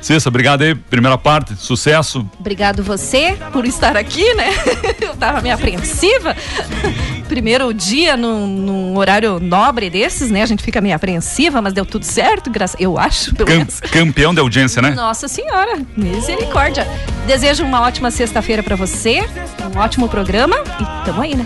Cissa, 0.00 0.28
obrigado 0.28 0.62
aí, 0.62 0.74
primeira 0.74 1.18
parte, 1.18 1.56
sucesso. 1.56 2.28
Obrigado 2.38 2.82
você 2.82 3.36
por 3.52 3.66
estar 3.66 3.96
aqui, 3.96 4.34
né? 4.34 4.50
Eu 5.00 5.14
tava 5.16 5.40
meio 5.40 5.54
apreensiva. 5.54 6.34
Primeiro 7.34 7.74
dia 7.74 8.16
num, 8.16 8.46
num 8.46 8.96
horário 8.96 9.40
nobre 9.40 9.90
desses, 9.90 10.30
né? 10.30 10.42
A 10.42 10.46
gente 10.46 10.62
fica 10.62 10.80
meio 10.80 10.94
apreensiva, 10.94 11.60
mas 11.60 11.72
deu 11.72 11.84
tudo 11.84 12.04
certo, 12.04 12.48
graças, 12.48 12.76
eu 12.80 12.96
acho, 12.96 13.34
pelo 13.34 13.48
Cam- 13.48 13.56
menos. 13.58 13.80
campeão 13.80 14.32
de 14.32 14.38
audiência, 14.38 14.80
né? 14.80 14.90
Nossa 14.92 15.26
Senhora, 15.26 15.80
misericórdia. 15.96 16.86
Desejo 17.26 17.64
uma 17.64 17.80
ótima 17.82 18.12
sexta-feira 18.12 18.62
pra 18.62 18.76
você, 18.76 19.28
um 19.74 19.80
ótimo 19.80 20.08
programa 20.08 20.54
e 20.80 21.04
tamo 21.04 21.22
aí, 21.22 21.34
né? 21.34 21.44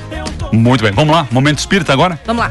Muito 0.53 0.85
bem, 0.85 0.93
vamos 0.93 1.15
lá, 1.17 1.27
momento 1.31 1.59
espírita 1.59 1.91
agora. 1.91 2.21
Vamos 2.27 2.45
lá. 2.45 2.51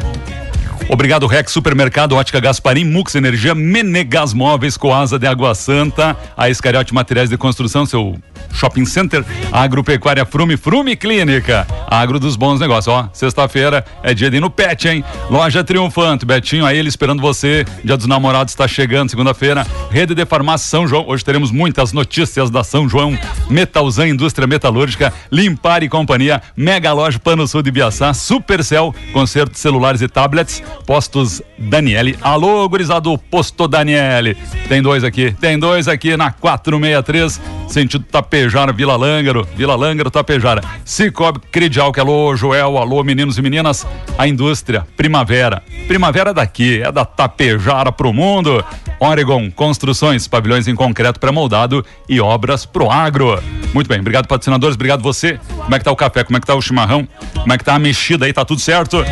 Obrigado, 0.89 1.27
Rex 1.27 1.51
Supermercado, 1.51 2.15
Ótica 2.15 2.39
Gasparim, 2.39 2.85
Mux 2.85 3.13
Energia, 3.13 3.53
Menegas 3.53 4.33
Móveis, 4.33 4.77
Coasa 4.77 5.19
de 5.19 5.27
Água 5.27 5.53
Santa, 5.53 6.15
a 6.35 6.49
Escariote 6.49 6.93
Materiais 6.93 7.29
de 7.29 7.37
Construção, 7.37 7.85
seu 7.85 8.17
shopping 8.53 8.85
center, 8.85 9.23
Agropecuária 9.51 10.25
Frume, 10.25 10.55
Frume 10.55 10.95
Clínica, 10.95 11.67
Agro 11.87 12.19
dos 12.19 12.37
Bons 12.37 12.59
Negócios. 12.59 12.87
Ó, 12.87 13.09
sexta-feira 13.11 13.83
é 14.01 14.13
dia 14.13 14.31
de 14.31 14.37
ir 14.37 14.39
no 14.39 14.49
Pet, 14.49 14.87
hein? 14.87 15.03
Loja 15.29 15.63
Triunfante, 15.63 16.25
Betinho, 16.25 16.65
aí 16.65 16.77
ele 16.77 16.87
esperando 16.87 17.21
você. 17.21 17.65
Dia 17.83 17.97
dos 17.97 18.07
Namorados 18.07 18.53
está 18.53 18.67
chegando, 18.67 19.09
segunda-feira. 19.09 19.67
Rede 19.91 20.15
de 20.15 20.25
Farmácia 20.25 20.69
São 20.69 20.87
João, 20.87 21.05
hoje 21.07 21.23
teremos 21.23 21.51
muitas 21.51 21.91
notícias 21.91 22.49
da 22.49 22.63
São 22.63 22.87
João, 22.87 23.17
Metalzan 23.49 24.07
Indústria 24.07 24.47
Metalúrgica, 24.47 25.13
Limpar 25.31 25.83
e 25.83 25.89
Companhia, 25.89 26.41
Mega 26.55 26.93
Loja 26.93 27.19
Pano 27.19 27.45
Sul 27.45 27.61
de 27.61 27.71
Biaçá, 27.71 28.13
Supercell, 28.13 28.95
conserto 29.11 29.51
de 29.51 29.59
celulares 29.59 30.01
e 30.01 30.07
tablets, 30.07 30.63
Postos 30.85 31.41
Daniele. 31.57 32.17
Alô, 32.21 32.67
gurizado, 32.69 33.17
Posto 33.17 33.67
Daniele. 33.67 34.35
Tem 34.67 34.81
dois 34.81 35.03
aqui, 35.03 35.31
tem 35.39 35.57
dois 35.57 35.87
aqui 35.87 36.15
na 36.15 36.31
463, 36.31 37.41
sentido 37.67 38.05
Tapejara, 38.05 38.71
Vila 38.71 38.95
Lângaro, 38.95 39.47
Vila 39.55 39.75
Lângaro, 39.75 40.09
Tapejara. 40.09 40.61
Cicobi 40.85 41.39
Credial, 41.51 41.91
que 41.91 41.99
alô, 41.99 42.35
Joel, 42.35 42.77
alô, 42.77 43.03
meninos 43.03 43.37
e 43.37 43.41
meninas. 43.41 43.85
A 44.17 44.27
indústria, 44.27 44.87
Primavera. 44.95 45.63
Primavera 45.87 46.31
é 46.31 46.33
daqui, 46.33 46.81
é 46.81 46.91
da 46.91 47.05
Tapejara 47.05 47.91
pro 47.91 48.13
mundo. 48.13 48.63
Oregon, 48.99 49.51
construções, 49.51 50.27
pavilhões 50.27 50.67
em 50.67 50.75
concreto 50.75 51.19
pré-moldado 51.19 51.85
e 52.09 52.19
obras 52.19 52.65
pro 52.65 52.89
agro. 52.89 53.41
Muito 53.73 53.87
bem, 53.87 53.99
obrigado 53.99 54.27
patrocinadores, 54.27 54.75
obrigado 54.75 55.03
você. 55.03 55.39
Como 55.55 55.75
é 55.75 55.77
que 55.77 55.85
tá 55.85 55.91
o 55.91 55.95
café? 55.95 56.23
Como 56.23 56.37
é 56.37 56.39
que 56.39 56.47
tá 56.47 56.55
o 56.55 56.61
chimarrão? 56.61 57.07
Como 57.33 57.53
é 57.53 57.57
que 57.57 57.63
tá 57.63 57.75
a 57.75 57.79
mexida 57.79 58.25
aí? 58.25 58.33
Tá 58.33 58.43
tudo 58.43 58.59
certo? 58.59 59.03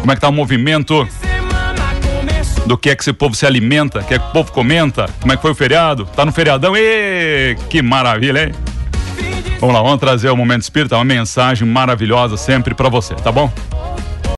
Como 0.00 0.12
é 0.12 0.14
que 0.14 0.20
tá 0.20 0.28
o 0.28 0.32
movimento? 0.32 1.08
Do 2.66 2.78
que 2.78 2.90
é 2.90 2.94
que 2.94 3.02
esse 3.02 3.12
povo 3.12 3.34
se 3.34 3.46
alimenta? 3.46 4.00
O 4.00 4.04
que 4.04 4.14
é 4.14 4.18
que 4.18 4.26
o 4.26 4.32
povo 4.32 4.52
comenta? 4.52 5.06
Como 5.20 5.32
é 5.32 5.36
que 5.36 5.42
foi 5.42 5.50
o 5.50 5.54
feriado? 5.54 6.06
Tá 6.14 6.24
no 6.24 6.32
feriadão? 6.32 6.76
Ê, 6.76 7.56
que 7.68 7.82
maravilha, 7.82 8.44
hein? 8.44 8.54
Vamos 9.60 9.74
lá, 9.74 9.82
vamos 9.82 9.98
trazer 10.00 10.30
o 10.30 10.36
Momento 10.36 10.62
Espírita, 10.62 10.96
uma 10.96 11.04
mensagem 11.04 11.68
maravilhosa 11.68 12.36
sempre 12.36 12.74
pra 12.74 12.88
você, 12.88 13.14
tá 13.14 13.30
bom? 13.30 13.52